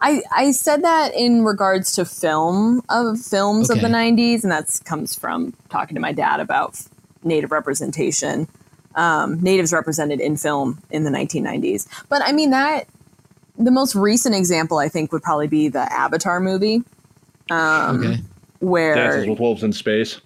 I 0.00 0.22
I 0.34 0.50
said 0.52 0.82
that 0.84 1.14
in 1.14 1.44
regards 1.44 1.92
to 1.92 2.04
film 2.04 2.82
of 2.88 3.20
films 3.20 3.70
of 3.70 3.80
the 3.80 3.88
'90s, 3.88 4.42
and 4.42 4.52
that 4.52 4.80
comes 4.84 5.14
from 5.14 5.54
talking 5.68 5.94
to 5.94 6.00
my 6.00 6.12
dad 6.12 6.40
about 6.40 6.80
native 7.22 7.52
representation. 7.52 8.48
Um, 8.96 9.40
natives 9.40 9.72
represented 9.72 10.20
in 10.20 10.36
film 10.36 10.82
in 10.90 11.04
the 11.04 11.10
1990s, 11.10 11.86
but 12.08 12.22
I 12.24 12.32
mean 12.32 12.50
that 12.50 12.88
the 13.56 13.70
most 13.70 13.94
recent 13.94 14.34
example 14.34 14.78
I 14.78 14.88
think 14.88 15.12
would 15.12 15.22
probably 15.22 15.46
be 15.46 15.68
the 15.68 15.92
Avatar 15.92 16.40
movie, 16.40 16.82
um, 17.50 18.04
Okay, 18.04 18.20
where 18.60 18.94
Dances 18.94 19.28
with 19.28 19.40
Wolves 19.40 19.62
in 19.62 19.72
Space. 19.72 20.20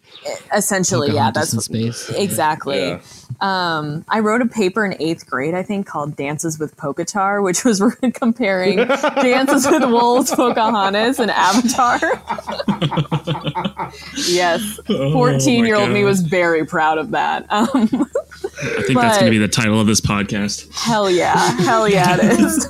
essentially, 0.55 1.12
yeah, 1.12 1.30
that's 1.30 1.53
in 1.53 1.61
space. 1.61 2.09
exactly. 2.16 2.78
Yeah. 2.78 3.01
Um, 3.41 4.05
I 4.09 4.20
wrote 4.20 4.43
a 4.43 4.47
paper 4.47 4.85
in 4.85 5.01
eighth 5.01 5.26
grade, 5.26 5.55
I 5.55 5.62
think, 5.62 5.87
called 5.87 6.16
"Dances 6.16 6.59
with 6.59 6.76
Pokatar," 6.76 7.43
which 7.43 7.64
was 7.64 7.82
comparing 8.14 8.76
Dances 8.76 9.66
with 9.66 9.85
Wolves, 9.85 10.30
Pocahontas, 10.35 11.18
and 11.18 11.30
Avatar. 11.30 12.01
yes, 14.26 14.78
fourteen-year-old 14.87 15.91
me 15.91 16.05
was 16.05 16.20
very 16.20 16.64
proud 16.66 16.99
of 16.99 17.12
that. 17.12 17.47
Um, 17.51 17.68
I 17.72 18.82
think 18.82 18.99
that's 18.99 19.18
going 19.18 19.26
to 19.26 19.30
be 19.30 19.39
the 19.39 19.49
title 19.49 19.80
of 19.80 19.87
this 19.87 20.01
podcast. 20.01 20.72
hell 20.72 21.11
yeah, 21.11 21.37
hell 21.62 21.89
yeah, 21.89 22.16
it 22.18 22.41
is. 22.41 22.68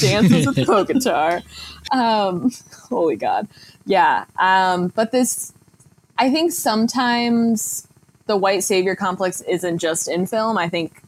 Dances 0.00 0.46
with 0.46 0.56
Pokatar. 0.58 1.42
Um, 1.92 2.50
holy 2.88 3.16
God, 3.16 3.48
yeah. 3.86 4.24
Um, 4.38 4.88
but 4.88 5.12
this, 5.12 5.52
I 6.18 6.30
think 6.30 6.52
sometimes 6.52 7.86
the 8.26 8.36
white 8.36 8.64
savior 8.64 8.96
complex 8.96 9.40
isn't 9.42 9.78
just 9.78 10.08
in 10.08 10.26
film. 10.26 10.58
I 10.58 10.68
think 10.68 11.02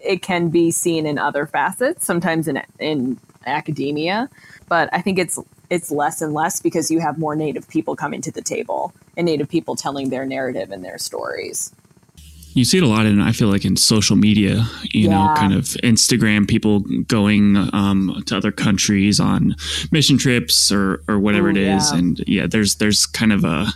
it 0.00 0.22
can 0.22 0.48
be 0.48 0.70
seen 0.70 1.06
in 1.06 1.18
other 1.18 1.46
facets, 1.46 2.04
sometimes 2.04 2.48
in 2.48 2.62
in 2.78 3.18
academia. 3.46 4.28
But 4.68 4.90
I 4.92 5.00
think 5.00 5.18
it's 5.18 5.38
it's 5.70 5.90
less 5.90 6.20
and 6.20 6.34
less 6.34 6.60
because 6.60 6.90
you 6.90 7.00
have 7.00 7.18
more 7.18 7.36
native 7.36 7.68
people 7.68 7.96
coming 7.96 8.20
to 8.22 8.32
the 8.32 8.42
table 8.42 8.92
and 9.16 9.24
native 9.24 9.48
people 9.48 9.76
telling 9.76 10.10
their 10.10 10.26
narrative 10.26 10.70
and 10.70 10.84
their 10.84 10.98
stories. 10.98 11.72
You 12.56 12.64
see 12.64 12.78
it 12.78 12.82
a 12.82 12.86
lot 12.86 13.04
in, 13.04 13.20
I 13.20 13.32
feel 13.32 13.48
like, 13.48 13.66
in 13.66 13.76
social 13.76 14.16
media, 14.16 14.66
you 14.84 15.10
know, 15.10 15.34
kind 15.36 15.52
of 15.52 15.64
Instagram, 15.84 16.48
people 16.48 16.80
going 16.80 17.56
um, 17.74 18.22
to 18.26 18.36
other 18.36 18.50
countries 18.50 19.20
on 19.20 19.54
mission 19.92 20.16
trips 20.16 20.72
or, 20.72 21.02
or 21.06 21.18
whatever 21.18 21.48
Ooh, 21.48 21.50
it 21.50 21.58
is. 21.58 21.92
yeah. 21.92 21.98
And 21.98 22.24
yeah, 22.26 22.46
there's, 22.46 22.76
there's 22.76 23.04
kind 23.04 23.32
of 23.34 23.44
a, 23.44 23.66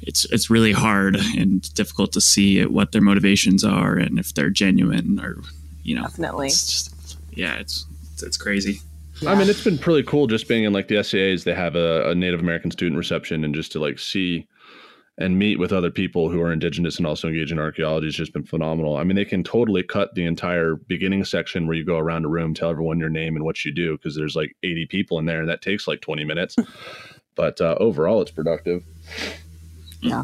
it's, 0.00 0.24
it's 0.32 0.50
really 0.50 0.72
hard 0.72 1.14
and 1.36 1.72
difficult 1.74 2.10
to 2.12 2.20
see 2.20 2.64
what 2.66 2.90
their 2.90 3.02
motivations 3.02 3.62
are 3.62 3.94
and 3.94 4.18
if 4.18 4.34
they're 4.34 4.50
genuine 4.50 5.20
or, 5.20 5.40
you 5.84 5.94
know, 5.94 6.02
Definitely. 6.02 6.48
it's 6.48 6.66
just, 6.66 7.18
yeah, 7.30 7.54
it's, 7.54 7.86
it's, 8.14 8.24
it's 8.24 8.36
crazy. 8.36 8.80
I 9.26 9.34
mean, 9.36 9.48
it's 9.48 9.62
been 9.62 9.78
pretty 9.78 10.02
cool 10.08 10.26
just 10.26 10.48
being 10.48 10.64
in 10.64 10.72
like 10.72 10.88
the 10.88 10.96
SCAs. 10.96 11.44
They 11.44 11.54
have 11.54 11.76
a, 11.76 12.10
a 12.10 12.14
Native 12.16 12.40
American 12.40 12.70
student 12.70 12.98
reception, 12.98 13.44
and 13.44 13.54
just 13.54 13.72
to 13.72 13.80
like 13.80 13.98
see 13.98 14.46
and 15.18 15.36
meet 15.36 15.58
with 15.58 15.72
other 15.72 15.90
people 15.90 16.30
who 16.30 16.40
are 16.40 16.52
indigenous 16.52 16.96
and 16.96 17.06
also 17.06 17.26
engage 17.26 17.50
in 17.50 17.58
archaeology 17.58 18.06
has 18.06 18.14
just 18.14 18.32
been 18.32 18.44
phenomenal. 18.44 18.96
I 18.96 19.02
mean, 19.02 19.16
they 19.16 19.24
can 19.24 19.42
totally 19.42 19.82
cut 19.82 20.14
the 20.14 20.24
entire 20.24 20.76
beginning 20.76 21.24
section 21.24 21.66
where 21.66 21.76
you 21.76 21.84
go 21.84 21.98
around 21.98 22.24
a 22.24 22.28
room, 22.28 22.54
tell 22.54 22.70
everyone 22.70 23.00
your 23.00 23.08
name 23.08 23.34
and 23.34 23.44
what 23.44 23.64
you 23.64 23.72
do, 23.72 23.96
because 23.96 24.14
there's 24.14 24.36
like 24.36 24.56
80 24.62 24.86
people 24.86 25.18
in 25.18 25.26
there, 25.26 25.40
and 25.40 25.48
that 25.48 25.60
takes 25.60 25.88
like 25.88 26.00
20 26.00 26.22
minutes. 26.24 26.54
but 27.34 27.60
uh, 27.60 27.74
overall, 27.80 28.22
it's 28.22 28.30
productive. 28.30 28.84
Yeah. 30.00 30.22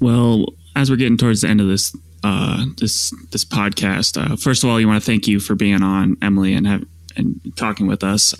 Well, 0.00 0.46
as 0.74 0.90
we're 0.90 0.96
getting 0.96 1.18
towards 1.18 1.42
the 1.42 1.48
end 1.48 1.60
of 1.60 1.68
this 1.68 1.94
uh, 2.24 2.64
this 2.78 3.12
this 3.30 3.44
podcast, 3.44 4.18
uh, 4.18 4.36
first 4.36 4.64
of 4.64 4.70
all, 4.70 4.80
you 4.80 4.88
want 4.88 5.02
to 5.02 5.06
thank 5.06 5.28
you 5.28 5.38
for 5.38 5.54
being 5.54 5.82
on, 5.82 6.16
Emily, 6.22 6.54
and 6.54 6.66
have 6.66 6.84
and 7.16 7.40
talking 7.56 7.86
with 7.86 8.02
us. 8.04 8.34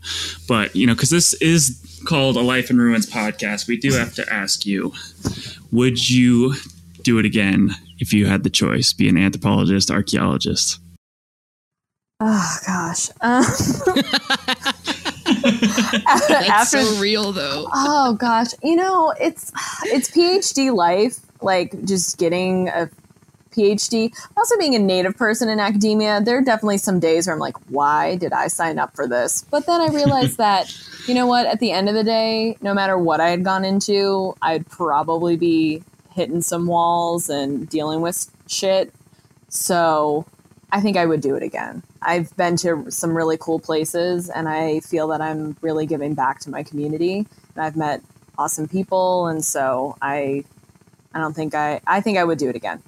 But 0.48 0.74
you 0.76 0.86
know, 0.86 0.94
because 0.94 1.10
this 1.10 1.34
is 1.34 1.82
called 2.06 2.36
a 2.36 2.40
Life 2.40 2.70
in 2.70 2.78
Ruins 2.78 3.08
podcast, 3.08 3.66
we 3.68 3.76
do 3.76 3.92
have 3.92 4.14
to 4.14 4.32
ask 4.32 4.64
you: 4.66 4.92
Would 5.72 6.08
you 6.10 6.54
do 7.02 7.18
it 7.18 7.24
again 7.26 7.70
if 7.98 8.12
you 8.12 8.26
had 8.26 8.42
the 8.42 8.50
choice? 8.50 8.92
Be 8.92 9.08
an 9.08 9.16
anthropologist, 9.16 9.90
archaeologist? 9.90 10.78
Oh 12.20 12.56
gosh. 12.66 13.10
Um, 15.28 15.42
That's 16.28 16.48
after 16.48 16.82
so 16.82 17.00
real, 17.00 17.32
though. 17.32 17.68
oh 17.72 18.14
gosh, 18.14 18.48
you 18.62 18.76
know 18.76 19.12
it's 19.20 19.52
it's 19.84 20.10
PhD 20.10 20.74
life. 20.74 21.18
Like 21.42 21.84
just 21.84 22.16
getting 22.18 22.68
a 22.68 22.88
PhD. 23.56 24.12
Also, 24.36 24.58
being 24.58 24.74
a 24.74 24.78
native 24.78 25.16
person 25.16 25.48
in 25.48 25.60
academia, 25.60 26.20
there 26.20 26.38
are 26.38 26.42
definitely 26.42 26.78
some 26.78 27.00
days 27.00 27.26
where 27.26 27.34
I'm 27.34 27.40
like, 27.40 27.56
why 27.70 28.16
did 28.16 28.32
I 28.32 28.48
sign 28.48 28.78
up 28.78 28.94
for 28.94 29.08
this? 29.08 29.44
But 29.50 29.66
then 29.66 29.80
I 29.80 29.88
realized 29.88 30.36
that, 30.38 30.72
you 31.06 31.14
know 31.14 31.26
what, 31.26 31.46
at 31.46 31.60
the 31.60 31.72
end 31.72 31.88
of 31.88 31.94
the 31.94 32.04
day, 32.04 32.56
no 32.60 32.74
matter 32.74 32.98
what 32.98 33.20
I 33.20 33.30
had 33.30 33.44
gone 33.44 33.64
into, 33.64 34.34
I'd 34.42 34.68
probably 34.68 35.36
be 35.36 35.82
hitting 36.14 36.40
some 36.40 36.66
walls 36.66 37.28
and 37.28 37.68
dealing 37.68 38.00
with 38.00 38.30
shit. 38.46 38.92
So 39.48 40.26
I 40.72 40.80
think 40.80 40.96
I 40.96 41.06
would 41.06 41.20
do 41.20 41.36
it 41.36 41.42
again. 41.42 41.82
I've 42.02 42.34
been 42.36 42.56
to 42.58 42.90
some 42.90 43.16
really 43.16 43.36
cool 43.38 43.58
places 43.58 44.28
and 44.28 44.48
I 44.48 44.80
feel 44.80 45.08
that 45.08 45.20
I'm 45.20 45.56
really 45.60 45.86
giving 45.86 46.14
back 46.14 46.40
to 46.40 46.50
my 46.50 46.62
community 46.62 47.26
and 47.54 47.64
I've 47.64 47.76
met 47.76 48.02
awesome 48.38 48.68
people 48.68 49.26
and 49.28 49.44
so 49.44 49.96
I 50.02 50.44
I 51.14 51.18
don't 51.18 51.34
think 51.34 51.54
I 51.54 51.80
I 51.86 52.00
think 52.00 52.18
I 52.18 52.24
would 52.24 52.38
do 52.38 52.48
it 52.48 52.56
again. 52.56 52.82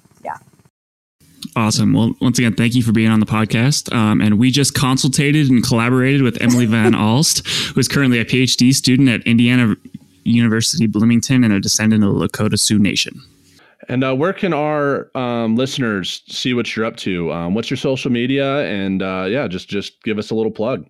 Yeah. 1.59 1.65
Awesome. 1.65 1.93
Well, 1.93 2.13
once 2.21 2.39
again, 2.39 2.53
thank 2.55 2.75
you 2.75 2.83
for 2.83 2.91
being 2.91 3.09
on 3.09 3.19
the 3.19 3.25
podcast. 3.25 3.93
Um, 3.93 4.21
and 4.21 4.39
we 4.39 4.51
just 4.51 4.73
consulted 4.73 5.35
and 5.35 5.63
collaborated 5.63 6.21
with 6.21 6.41
Emily 6.41 6.65
Van 6.65 6.93
Alst, 6.95 7.47
who 7.73 7.79
is 7.79 7.87
currently 7.87 8.19
a 8.19 8.25
PhD 8.25 8.73
student 8.73 9.09
at 9.09 9.21
Indiana 9.23 9.75
University 10.23 10.87
Bloomington 10.87 11.43
and 11.43 11.53
a 11.53 11.59
descendant 11.59 12.03
of 12.03 12.13
the 12.13 12.27
Lakota 12.27 12.57
Sioux 12.57 12.79
Nation. 12.79 13.21
And 13.87 14.03
uh, 14.03 14.15
where 14.15 14.33
can 14.33 14.53
our 14.53 15.09
um, 15.15 15.55
listeners 15.55 16.21
see 16.27 16.53
what 16.53 16.75
you're 16.75 16.85
up 16.85 16.97
to? 16.97 17.31
Um, 17.31 17.55
what's 17.55 17.69
your 17.69 17.77
social 17.77 18.11
media? 18.11 18.59
And 18.65 19.01
uh, 19.01 19.25
yeah, 19.27 19.47
just 19.47 19.67
just 19.69 20.03
give 20.03 20.17
us 20.17 20.31
a 20.31 20.35
little 20.35 20.51
plug. 20.51 20.85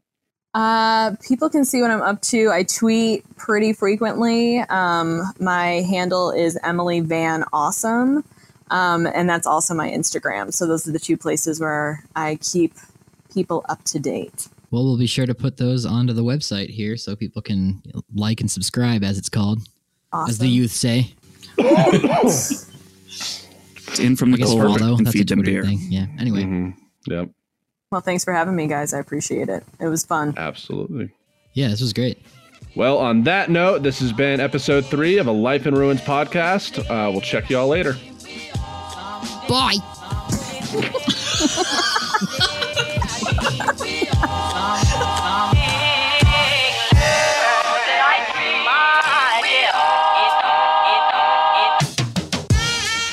Uh, 0.53 1.15
people 1.27 1.49
can 1.49 1.63
see 1.63 1.81
what 1.81 1.91
I'm 1.91 2.01
up 2.01 2.21
to. 2.23 2.49
I 2.49 2.63
tweet 2.63 3.23
pretty 3.37 3.71
frequently. 3.71 4.59
Um, 4.59 5.21
my 5.39 5.81
handle 5.89 6.31
is 6.31 6.57
Emily 6.63 7.01
Van 7.01 7.45
Awesome, 7.53 8.23
um, 8.71 9.07
and 9.07 9.29
that's 9.29 9.47
also 9.47 9.73
my 9.73 9.89
Instagram. 9.89 10.53
So 10.53 10.67
those 10.67 10.87
are 10.87 10.91
the 10.91 10.99
two 10.99 11.17
places 11.17 11.59
where 11.59 12.03
I 12.15 12.37
keep 12.41 12.73
people 13.33 13.65
up 13.69 13.83
to 13.85 13.99
date. 13.99 14.47
Well, 14.71 14.83
we'll 14.83 14.97
be 14.97 15.07
sure 15.07 15.25
to 15.25 15.33
put 15.33 15.57
those 15.57 15.85
onto 15.85 16.13
the 16.13 16.23
website 16.23 16.69
here 16.69 16.95
so 16.97 17.15
people 17.15 17.41
can 17.41 17.81
like 18.13 18.41
and 18.41 18.51
subscribe, 18.51 19.03
as 19.03 19.17
it's 19.17 19.29
called, 19.29 19.59
Awesome. 20.13 20.29
as 20.29 20.37
the 20.37 20.47
youth 20.47 20.71
say. 20.71 21.13
It's 21.57 22.69
in 23.99 24.15
from 24.15 24.31
the 24.31 24.37
guess 24.37 24.49
cold 24.49 24.79
follow. 24.79 24.97
and 24.97 25.05
That's 25.07 25.15
a 25.15 25.19
feed 25.19 25.29
them 25.29 25.39
Twitter 25.41 25.61
beer. 25.61 25.65
thing. 25.65 25.79
Yeah. 25.89 26.05
Anyway, 26.19 26.43
Mhm. 26.43 26.73
Yep, 27.07 27.29
Well, 27.91 28.01
thanks 28.01 28.23
for 28.23 28.33
having 28.33 28.55
me, 28.55 28.67
guys. 28.67 28.93
I 28.93 28.99
appreciate 28.99 29.49
it. 29.49 29.63
It 29.79 29.87
was 29.87 30.05
fun. 30.05 30.35
absolutely. 30.37 31.09
yeah, 31.53 31.69
this 31.69 31.81
was 31.81 31.93
great. 31.93 32.19
Well, 32.75 32.99
on 32.99 33.23
that 33.23 33.49
note, 33.49 33.81
this 33.81 33.99
has 33.99 34.13
been 34.13 34.39
episode 34.39 34.85
three 34.85 35.17
of 35.17 35.25
a 35.25 35.31
Life 35.31 35.65
in 35.65 35.73
Ruins 35.73 36.01
podcast. 36.01 36.77
Uh, 36.87 37.09
we'll 37.11 37.21
check 37.21 37.49
y'all 37.49 37.67
later. 37.67 37.97
Bye. 39.49 39.77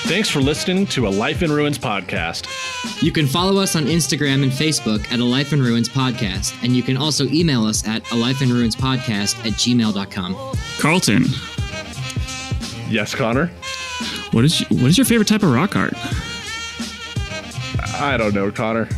Thanks 0.08 0.30
for 0.30 0.40
listening 0.40 0.86
to 0.88 1.08
a 1.08 1.10
Life 1.10 1.42
in 1.42 1.50
Ruins 1.50 1.78
podcast. 1.78 2.46
You 3.02 3.10
can 3.10 3.26
follow 3.26 3.60
us 3.60 3.74
on 3.74 3.86
Instagram 3.86 4.42
and 4.44 4.52
Facebook 4.52 5.10
at 5.12 5.18
A 5.18 5.24
Life 5.24 5.52
in 5.52 5.60
Ruins 5.60 5.88
Podcast, 5.88 6.54
and 6.62 6.76
you 6.76 6.82
can 6.82 6.96
also 6.96 7.26
email 7.26 7.66
us 7.66 7.86
at 7.86 8.08
a 8.12 8.14
life 8.14 8.40
in 8.40 8.50
ruins 8.50 8.76
podcast 8.76 9.36
at 9.44 9.52
gmail.com. 9.54 10.36
Carlton, 10.78 11.24
Yes, 12.88 13.16
Connor. 13.16 13.50
What 14.32 14.44
is 14.44 14.60
what 14.70 14.84
is 14.84 14.98
your 14.98 15.04
favorite 15.04 15.28
type 15.28 15.42
of 15.42 15.52
rock 15.52 15.76
art? 15.76 15.94
I 17.98 18.16
don't 18.16 18.34
know, 18.34 18.50
Connor. 18.50 18.88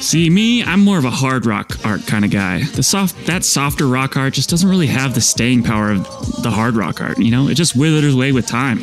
See, 0.00 0.30
me, 0.30 0.62
I'm 0.62 0.80
more 0.80 0.98
of 0.98 1.04
a 1.04 1.10
hard 1.10 1.46
rock 1.46 1.84
art 1.84 2.06
kind 2.06 2.24
of 2.24 2.30
guy. 2.30 2.62
The 2.62 2.82
soft, 2.82 3.26
that 3.26 3.44
softer 3.44 3.86
rock 3.86 4.16
art 4.16 4.34
just 4.34 4.50
doesn't 4.50 4.68
really 4.68 4.86
have 4.86 5.14
the 5.14 5.20
staying 5.20 5.62
power 5.62 5.90
of 5.90 6.04
the 6.42 6.50
hard 6.50 6.76
rock 6.76 7.00
art. 7.00 7.18
You 7.18 7.30
know, 7.30 7.48
it 7.48 7.54
just 7.54 7.74
withers 7.74 8.14
away 8.14 8.32
with 8.32 8.46
time. 8.46 8.80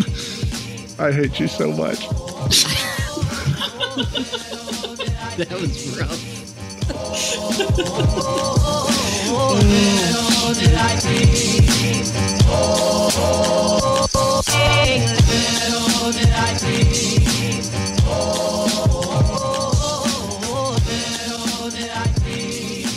I 0.99 1.11
hate 1.11 1.39
you 1.39 1.47
so 1.47 1.71
much. 1.71 2.07
That 5.37 5.49
was 5.59 5.97
rough. 5.97 6.33